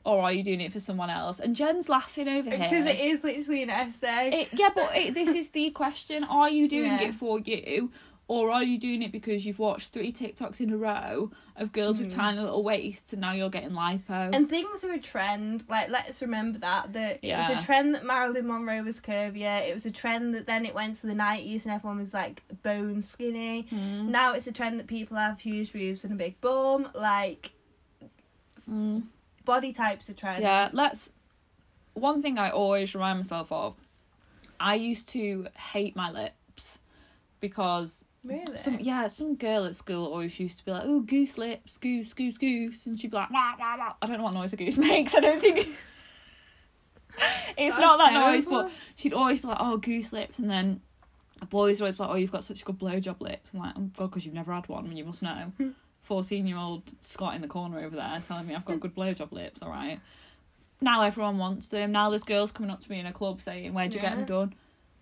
or 0.05 0.23
are 0.23 0.33
you 0.33 0.43
doing 0.43 0.61
it 0.61 0.73
for 0.73 0.81
someone 0.81 1.11
else? 1.11 1.41
And 1.41 1.55
Jen's 1.55 1.89
laughing 1.89 2.29
over 2.29 2.51
here. 2.51 2.59
because 2.59 2.87
it 2.87 3.01
is 3.01 3.23
literally 3.23 3.63
an 3.63 3.71
essay. 3.71 4.31
It, 4.43 4.49
yeah, 4.59 4.71
but 4.75 4.95
it, 4.97 5.15
this 5.15 5.35
is 5.35 5.51
the 5.51 5.71
question: 5.71 6.25
Are 6.25 6.49
you 6.49 6.69
doing 6.69 6.93
Yeah. 6.93 7.03
it 7.09 7.15
for 7.15 7.39
you, 7.39 7.91
or 8.33 8.49
are 8.53 8.63
you 8.63 8.79
doing 8.79 9.03
it 9.03 9.11
because 9.11 9.45
you've 9.45 9.59
watched 9.59 9.93
three 9.93 10.13
TikToks 10.13 10.61
in 10.61 10.71
a 10.73 10.77
row 10.77 11.33
of 11.57 11.73
girls 11.73 11.99
with 11.99 12.13
Mm. 12.13 12.15
tiny 12.15 12.39
little 12.39 12.63
waists, 12.63 13.13
and 13.13 13.21
now 13.21 13.33
you're 13.33 13.51
getting 13.51 13.71
lipo? 13.73 14.33
and 14.33 14.49
things 14.49 14.85
are 14.85 14.93
a 14.93 15.01
trend. 15.01 15.65
Like, 15.69 15.89
let's 15.91 16.23
remember 16.23 16.61
that 16.61 16.93
that 16.93 17.19
it 17.25 17.37
was 17.37 17.49
a 17.63 17.67
trend 17.67 17.93
that 17.97 18.05
Marilyn 18.05 18.47
Monroe 18.47 18.83
was 18.85 19.01
curvier. 19.01 19.69
It 19.69 19.75
was 19.75 19.85
a 19.85 19.91
trend 19.91 20.33
that 20.37 20.47
then 20.47 20.65
it 20.65 20.75
went 20.77 20.95
to 21.01 21.09
the 21.09 21.15
nineties 21.15 21.67
and 21.67 21.75
everyone 21.75 21.99
was 21.99 22.15
like 22.15 22.43
bone 22.63 23.03
skinny. 23.03 23.67
Mm. 23.69 24.09
Now 24.09 24.33
it's 24.35 24.47
a 24.47 24.53
trend 24.53 24.79
that 24.79 24.87
people 24.87 25.17
have 25.17 25.41
huge 25.41 25.73
boobs 25.73 26.05
and 26.05 26.13
a 26.13 26.17
big 26.17 26.41
bum. 26.41 26.89
Like, 26.95 27.51
Mm. 28.71 29.07
body 29.45 29.73
types 29.73 30.09
are 30.09 30.15
trend. 30.15 30.43
Yeah, 30.43 30.69
let's. 30.73 31.11
One 31.95 32.23
thing 32.23 32.39
I 32.39 32.51
always 32.51 32.95
remind 32.95 33.19
myself 33.19 33.51
of: 33.51 33.75
I 34.61 34.77
used 34.77 35.09
to 35.09 35.49
hate 35.73 35.97
my 35.97 36.11
lips 36.13 36.79
because 37.41 38.05
Really? 38.23 38.55
some 38.55 38.79
yeah 38.81 39.07
some 39.07 39.35
girl 39.37 39.65
at 39.65 39.75
school 39.75 40.07
always 40.07 40.39
used 40.39 40.59
to 40.59 40.65
be 40.65 40.73
like, 40.73 40.83
"Oh, 40.85 41.01
goose 41.01 41.39
lips, 41.39 41.79
goose, 41.79 42.13
goose, 42.13 42.37
goose," 42.37 42.85
and 42.85 43.01
she'd 43.01 43.11
be 43.11 43.17
like, 43.17 43.31
"Wah, 43.31 43.55
wah, 43.59 43.77
wah." 43.79 43.95
I 44.03 44.07
don't 44.07 44.19
know 44.19 44.25
what 44.25 44.35
noise 44.35 44.53
a 44.53 44.57
goose 44.57 44.77
makes. 44.79 45.15
I 45.15 45.21
don't 45.21 45.41
think 45.41 45.59
it's 47.57 47.75
That's 47.75 47.79
not 47.79 47.97
that 47.97 48.13
noise, 48.13 48.45
but 48.45 48.71
she'd 48.95 49.15
always 49.15 49.41
be 49.41 49.49
like, 49.49 49.57
"Oh, 49.59 49.79
goose 49.79 50.13
lips," 50.13 50.39
and 50.39 50.51
then 50.51 50.83
boys 51.49 51.81
were 51.81 51.87
always 51.87 51.99
like, 51.99 52.11
"Oh, 52.11 52.17
you've 52.17 52.33
got 52.33 52.45
such 52.45 52.65
good 52.65 52.79
blowjob 52.79 53.21
lips." 53.21 53.55
I'm 53.55 53.61
like, 53.61 53.75
"Oh 53.77 53.91
God, 53.97 54.11
because 54.11 54.27
you've 54.27 54.35
never 54.35 54.53
had 54.53 54.69
one, 54.69 54.87
and 54.87 54.99
you 54.99 55.05
must 55.05 55.23
know." 55.23 55.53
Fourteen-year-old 56.03 56.83
Scott 57.01 57.37
in 57.37 57.41
the 57.43 57.49
corner 57.49 57.79
over 57.79 57.95
there 57.95 58.21
telling 58.23 58.47
me 58.47 58.55
I've 58.55 58.65
got 58.65 58.75
hmm. 58.75 58.81
good 58.81 58.95
blowjob 58.95 59.33
lips. 59.33 59.63
All 59.63 59.71
right. 59.71 60.01
Now 60.81 61.03
everyone 61.03 61.39
wants 61.39 61.69
them. 61.69 61.93
Now 61.93 62.11
there's 62.11 62.23
girls 62.23 62.53
coming 62.53 62.71
up 62.71 62.81
to 62.81 62.91
me 62.91 62.99
in 62.99 63.07
a 63.07 63.13
club 63.13 63.41
saying, 63.41 63.73
"Where'd 63.73 63.95
you 63.95 64.01
get 64.01 64.17
them 64.17 64.27
done?" 64.27 64.55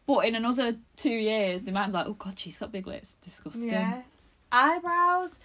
But 0.08 0.24
in 0.24 0.34
another 0.34 0.74
two 0.96 1.10
years, 1.10 1.60
they 1.62 1.70
might 1.70 1.88
be 1.88 1.92
like, 1.92 2.06
"Oh 2.06 2.14
God, 2.14 2.38
she's 2.38 2.56
got 2.56 2.72
big 2.72 2.86
lips. 2.86 3.14
Disgusting." 3.16 3.68
Yeah. 3.68 4.00
Eyebrows, 4.50 5.38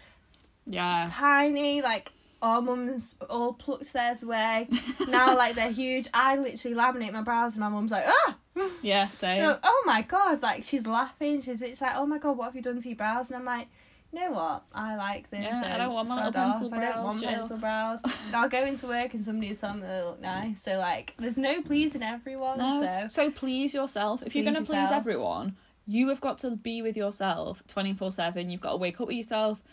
Yeah. 0.66 1.09
tiny, 1.11 1.82
like 1.82 2.14
our 2.41 2.61
mums 2.61 3.14
all 3.30 3.51
plucked 3.51 3.91
theirs 3.91 4.24
away. 4.24 4.70
now 5.09 5.36
like 5.36 5.55
they're 5.55 5.70
huge. 5.72 6.07
I 6.14 6.38
literally 6.38 6.76
laminate 6.78 7.11
my 7.11 7.22
brows 7.22 7.55
and 7.55 7.59
my 7.59 7.68
mum's 7.70 7.91
like, 7.91 8.05
ah 8.07 8.38
Yeah, 8.82 9.07
same. 9.09 9.43
Like, 9.45 9.59
oh 9.64 9.84
my 9.86 10.01
god, 10.01 10.41
like 10.41 10.64
she's 10.64 10.88
laughing, 10.88 11.41
she's 11.41 11.61
it's 11.61 11.82
like, 11.82 11.95
Oh 11.95 12.05
my 12.05 12.18
god, 12.18 12.38
what 12.38 12.45
have 12.45 12.55
you 12.55 12.61
done 12.61 12.82
to 12.82 12.88
your 12.88 12.95
brows? 12.95 13.30
And 13.30 13.38
I'm 13.38 13.45
like, 13.45 13.68
you 14.14 14.20
know 14.20 14.32
what? 14.32 14.64
I 14.74 14.95
like 14.95 15.30
them. 15.32 15.41
Yeah, 15.41 15.59
so 15.59 15.68
I 15.68 15.78
don't 15.78 15.93
want 15.93 16.07
my 16.07 16.16
little 16.28 16.32
pencil 16.32 16.68
I 16.68 16.70
don't 16.70 16.80
brows, 16.80 17.03
want 17.03 17.20
Jill. 17.22 17.30
pencil 17.34 17.57
brows. 17.57 17.99
I'll 18.34 18.47
go 18.49 18.64
into 18.64 18.88
work 18.88 19.14
and 19.16 19.26
somebody's 19.26 19.59
telling 19.59 19.82
me 19.82 19.88
they 19.88 20.01
look 20.03 20.22
nice. 20.22 20.61
So 20.61 20.78
like 20.78 21.16
there's 21.18 21.38
no 21.38 21.61
pleasing 21.64 22.03
everyone, 22.03 22.59
No. 22.59 22.82
so 22.82 23.07
So 23.07 23.32
please 23.32 23.74
yourself. 23.74 24.22
If 24.24 24.36
you're 24.36 24.43
going 24.43 24.55
to 24.55 24.64
please 24.64 24.91
everyone, 24.91 25.55
you 25.88 26.09
have 26.09 26.22
got 26.22 26.38
to 26.39 26.51
be 26.51 26.82
with 26.84 26.95
yourself 26.95 27.64
24 27.68 28.11
7. 28.11 28.49
You've 28.51 28.61
got 28.61 28.72
to 28.72 28.78
wake 28.78 29.01
up 29.01 29.07
with 29.07 29.18
yourself. 29.18 29.64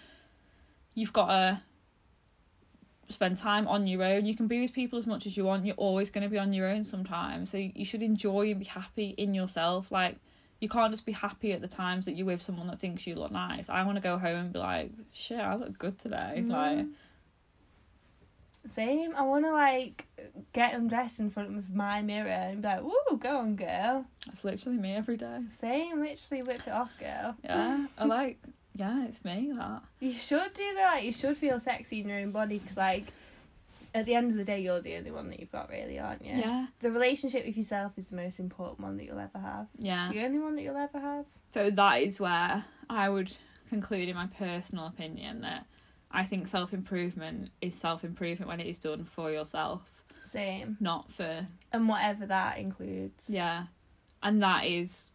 You've 0.94 1.12
got 1.12 1.26
to 1.26 1.62
spend 3.10 3.36
time 3.36 3.68
on 3.68 3.86
your 3.86 4.02
own. 4.02 4.24
You 4.24 4.34
can 4.34 4.46
be 4.46 4.60
with 4.62 4.72
people 4.72 4.98
as 4.98 5.06
much 5.06 5.26
as 5.26 5.36
you 5.36 5.44
want. 5.44 5.66
You're 5.66 5.74
always 5.76 6.08
going 6.10 6.22
to 6.24 6.30
be 6.30 6.38
on 6.38 6.52
your 6.52 6.66
own 6.68 6.84
sometimes. 6.86 7.50
So 7.50 7.58
you 7.58 7.84
should 7.84 8.02
enjoy 8.02 8.50
and 8.50 8.60
be 8.60 8.64
happy 8.66 9.14
in 9.18 9.34
yourself. 9.34 9.92
Like, 9.92 10.16
you 10.60 10.68
can't 10.68 10.92
just 10.92 11.06
be 11.06 11.12
happy 11.12 11.52
at 11.52 11.60
the 11.60 11.68
times 11.68 12.04
that 12.04 12.12
you're 12.12 12.26
with 12.26 12.42
someone 12.42 12.66
that 12.68 12.78
thinks 12.78 13.06
you 13.06 13.14
look 13.14 13.32
nice. 13.32 13.68
I 13.68 13.82
want 13.84 13.96
to 13.96 14.02
go 14.02 14.18
home 14.18 14.36
and 14.36 14.52
be 14.52 14.58
like, 14.58 14.90
shit, 15.12 15.40
I 15.40 15.54
look 15.54 15.78
good 15.78 15.98
today. 15.98 16.44
Like, 16.46 16.78
Mm. 16.78 16.92
Same. 18.66 19.16
I 19.16 19.22
want 19.22 19.46
to 19.46 19.52
like 19.52 20.06
get 20.52 20.74
undressed 20.74 21.18
in 21.18 21.30
front 21.30 21.56
of 21.56 21.74
my 21.74 22.02
mirror 22.02 22.28
and 22.28 22.60
be 22.60 22.68
like, 22.68 22.82
"Woo, 22.82 23.16
go 23.18 23.38
on, 23.38 23.56
girl." 23.56 24.04
that's 24.26 24.44
literally 24.44 24.76
me 24.76 24.94
every 24.94 25.16
day. 25.16 25.40
Same. 25.48 26.00
Literally 26.00 26.42
whip 26.42 26.66
it 26.66 26.70
off, 26.70 26.92
girl. 27.00 27.34
Yeah, 27.42 27.86
I 27.96 28.04
like, 28.04 28.38
yeah, 28.74 29.06
it's 29.06 29.24
me, 29.24 29.50
that. 29.54 29.82
You 30.00 30.12
should 30.12 30.52
do 30.52 30.74
that. 30.74 30.94
Like, 30.96 31.04
you 31.04 31.12
should 31.12 31.38
feel 31.38 31.58
sexy 31.58 32.00
in 32.00 32.08
your 32.08 32.18
own 32.18 32.32
body 32.32 32.58
because, 32.58 32.76
like, 32.76 33.06
at 33.94 34.06
the 34.06 34.14
end 34.14 34.30
of 34.30 34.36
the 34.36 34.44
day, 34.44 34.60
you're 34.60 34.80
the 34.80 34.96
only 34.96 35.10
one 35.10 35.28
that 35.30 35.40
you've 35.40 35.50
got, 35.52 35.68
really, 35.68 35.98
aren't 35.98 36.24
you? 36.24 36.36
Yeah, 36.36 36.66
The 36.80 36.90
relationship 36.90 37.44
with 37.46 37.56
yourself 37.56 37.92
is 37.96 38.08
the 38.08 38.16
most 38.16 38.38
important 38.38 38.80
one 38.80 38.96
that 38.96 39.04
you'll 39.04 39.18
ever 39.18 39.38
have. 39.38 39.66
yeah. 39.78 40.10
The 40.12 40.24
only 40.24 40.38
one 40.38 40.54
that 40.56 40.62
you'll 40.62 40.76
ever 40.76 41.00
have. 41.00 41.26
So 41.48 41.70
that 41.70 42.00
is 42.02 42.20
where 42.20 42.64
I 42.88 43.08
would 43.08 43.32
conclude 43.68 44.08
in 44.08 44.14
my 44.16 44.26
personal 44.26 44.86
opinion 44.86 45.40
that 45.42 45.66
I 46.10 46.24
think 46.24 46.46
self 46.48 46.72
improvement 46.72 47.50
is 47.60 47.74
self 47.74 48.04
improvement 48.04 48.48
when 48.48 48.60
it 48.60 48.66
is 48.66 48.78
done 48.78 49.04
for 49.04 49.30
yourself, 49.30 50.04
Same. 50.24 50.76
not 50.80 51.10
for 51.12 51.46
And 51.72 51.88
whatever 51.88 52.26
that 52.26 52.58
includes. 52.58 53.26
yeah. 53.28 53.64
And 54.22 54.42
that 54.42 54.66
is 54.66 55.10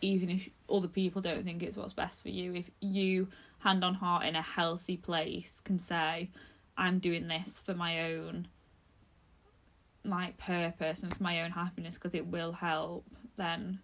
even 0.00 0.30
if 0.30 0.48
other 0.70 0.88
people 0.88 1.20
don't 1.22 1.44
think 1.44 1.62
it's 1.62 1.76
what's 1.76 1.92
best 1.92 2.22
for 2.22 2.28
you, 2.28 2.54
if 2.54 2.70
you 2.80 3.28
hand 3.60 3.82
on 3.84 3.94
heart 3.94 4.24
in 4.26 4.36
a 4.36 4.42
healthy 4.42 4.96
place 4.96 5.60
can 5.60 5.78
say, 5.78 6.30
I'm 6.78 7.00
doing 7.00 7.28
this 7.28 7.60
for 7.60 7.74
my 7.74 8.12
own 8.12 8.48
like 10.04 10.38
purpose 10.38 11.02
and 11.02 11.14
for 11.14 11.22
my 11.22 11.42
own 11.42 11.50
happiness 11.50 11.96
because 11.96 12.14
it 12.14 12.26
will 12.26 12.52
help, 12.52 13.04
then 13.36 13.80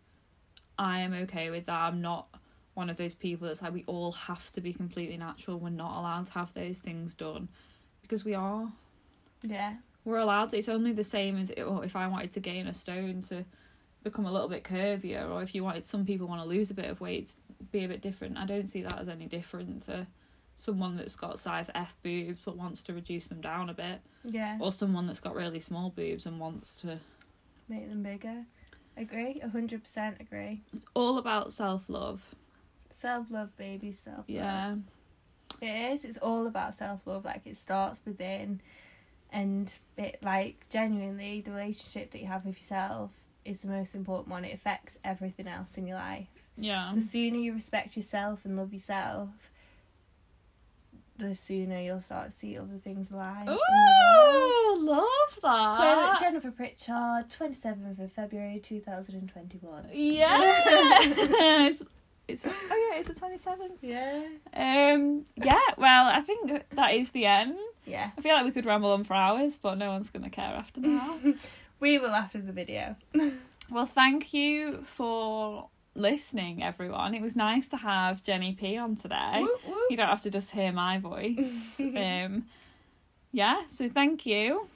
I 0.78 1.00
am 1.00 1.12
okay 1.12 1.50
with 1.50 1.66
that. 1.66 1.74
I'm 1.74 2.00
not 2.00 2.28
one 2.74 2.88
of 2.90 2.96
those 2.96 3.14
people 3.14 3.46
that's 3.46 3.62
like 3.62 3.72
we 3.72 3.84
all 3.86 4.12
have 4.12 4.50
to 4.52 4.60
be 4.60 4.72
completely 4.72 5.16
natural. 5.16 5.58
We're 5.58 5.70
not 5.70 5.98
allowed 5.98 6.26
to 6.26 6.32
have 6.32 6.54
those 6.54 6.78
things 6.78 7.14
done 7.14 7.48
because 8.02 8.24
we 8.24 8.34
are. 8.34 8.72
Yeah. 9.42 9.74
We're 10.04 10.18
allowed 10.18 10.50
to. 10.50 10.58
It's 10.58 10.68
only 10.68 10.92
the 10.92 11.04
same 11.04 11.38
as 11.38 11.52
oh, 11.58 11.80
if 11.80 11.96
I 11.96 12.06
wanted 12.06 12.32
to 12.32 12.40
gain 12.40 12.66
a 12.66 12.74
stone 12.74 13.22
to 13.22 13.44
become 14.02 14.26
a 14.26 14.32
little 14.32 14.48
bit 14.48 14.64
curvier, 14.64 15.30
or 15.30 15.42
if 15.42 15.54
you 15.54 15.64
wanted, 15.64 15.82
some 15.84 16.04
people 16.04 16.26
want 16.26 16.42
to 16.42 16.48
lose 16.48 16.70
a 16.70 16.74
bit 16.74 16.90
of 16.90 17.00
weight, 17.00 17.32
be 17.72 17.84
a 17.84 17.88
bit 17.88 18.02
different. 18.02 18.38
I 18.38 18.44
don't 18.44 18.68
see 18.68 18.82
that 18.82 18.98
as 18.98 19.08
any 19.08 19.26
different 19.26 19.84
to 19.86 20.06
someone 20.56 20.96
that's 20.96 21.16
got 21.16 21.38
size 21.38 21.70
F 21.74 21.96
boobs 22.02 22.40
but 22.44 22.56
wants 22.56 22.82
to 22.82 22.92
reduce 22.92 23.28
them 23.28 23.40
down 23.40 23.68
a 23.70 23.74
bit, 23.74 24.00
Yeah. 24.24 24.58
or 24.60 24.72
someone 24.72 25.06
that's 25.06 25.20
got 25.20 25.34
really 25.34 25.60
small 25.60 25.90
boobs 25.90 26.26
and 26.26 26.38
wants 26.40 26.76
to. 26.76 26.98
Make 27.68 27.88
them 27.88 28.02
bigger. 28.02 28.44
Agree. 28.96 29.40
100% 29.44 30.20
agree. 30.20 30.62
It's 30.72 30.84
all 30.94 31.18
about 31.18 31.52
self 31.52 31.88
love. 31.88 32.34
Self 32.90 33.30
love, 33.30 33.56
baby. 33.56 33.90
Self 33.92 34.18
love. 34.18 34.24
Yeah, 34.28 34.76
It 35.60 35.92
is. 35.92 36.04
It's 36.04 36.18
all 36.18 36.46
about 36.46 36.74
self 36.74 37.06
love. 37.06 37.24
Like 37.24 37.42
it 37.46 37.56
starts 37.56 38.00
within, 38.04 38.60
and 39.32 39.72
it 39.96 40.18
like 40.22 40.66
genuinely 40.70 41.40
the 41.40 41.50
relationship 41.50 42.12
that 42.12 42.20
you 42.20 42.26
have 42.28 42.44
with 42.46 42.56
yourself 42.58 43.10
is 43.44 43.62
the 43.62 43.68
most 43.68 43.94
important 43.94 44.28
one. 44.28 44.44
It 44.44 44.54
affects 44.54 44.96
everything 45.04 45.48
else 45.48 45.76
in 45.76 45.86
your 45.86 45.96
life. 45.98 46.28
yeah, 46.56 46.92
The 46.94 47.00
sooner 47.02 47.36
you 47.38 47.52
respect 47.52 47.96
yourself 47.96 48.44
and 48.44 48.56
love 48.56 48.72
yourself, 48.72 49.50
the 51.18 51.34
sooner 51.34 51.80
you'll 51.80 52.00
start 52.00 52.30
to 52.30 52.36
see 52.36 52.58
other 52.58 52.78
things 52.82 53.10
alive. 53.10 53.42
in 53.46 53.52
your. 53.52 53.60
Oh, 53.60 54.78
love 54.80 55.40
that. 55.42 56.18
Jennifer 56.20 56.50
Pritchard, 56.50 57.30
twenty 57.30 57.54
seventh 57.54 57.98
of 57.98 58.12
February 58.12 58.58
two 58.60 58.80
thousand 58.80 59.14
and 59.16 59.28
twenty 59.28 59.58
one. 59.58 59.88
Yes. 59.92 61.82
It's 62.26 62.42
oh 62.46 62.88
yeah, 62.90 62.98
it's 62.98 63.08
the 63.08 63.14
twenty 63.14 63.36
seventh. 63.36 63.80
Yeah. 63.82 64.22
Um. 64.54 65.26
Yeah. 65.36 65.60
Well, 65.76 66.06
I 66.06 66.22
think 66.22 66.62
that 66.70 66.94
is 66.94 67.10
the 67.10 67.26
end. 67.26 67.54
Yeah. 67.84 68.12
I 68.16 68.20
feel 68.22 68.32
like 68.34 68.46
we 68.46 68.50
could 68.50 68.64
ramble 68.64 68.92
on 68.92 69.04
for 69.04 69.12
hours, 69.12 69.58
but 69.58 69.74
no 69.76 69.90
one's 69.90 70.08
gonna 70.08 70.30
care 70.30 70.54
after 70.54 70.80
that. 70.80 71.34
We 71.80 71.98
will 71.98 72.12
after 72.12 72.40
the 72.40 72.52
video. 72.52 72.96
well, 73.70 73.84
thank 73.84 74.32
you 74.32 74.84
for 74.84 75.68
listening, 75.94 76.62
everyone. 76.62 77.14
It 77.14 77.22
was 77.22 77.36
nice 77.36 77.68
to 77.68 77.76
have 77.76 78.22
Jenny 78.22 78.52
P 78.52 78.76
on 78.76 78.96
today. 78.96 79.40
Woo, 79.40 79.56
woo. 79.66 79.86
You 79.90 79.96
don't 79.96 80.08
have 80.08 80.22
to 80.22 80.30
just 80.30 80.50
hear 80.50 80.72
my 80.72 80.98
voice. 80.98 81.80
um. 81.80 82.46
Yeah. 83.32 83.62
So 83.68 83.88
thank 83.88 84.26
you. 84.26 84.66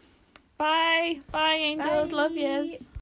Bye. 0.57 1.21
Bye, 1.31 1.55
angels. 1.55 2.12
Love 2.12 2.35
Bye. 2.35 2.41
yous. 2.41 2.89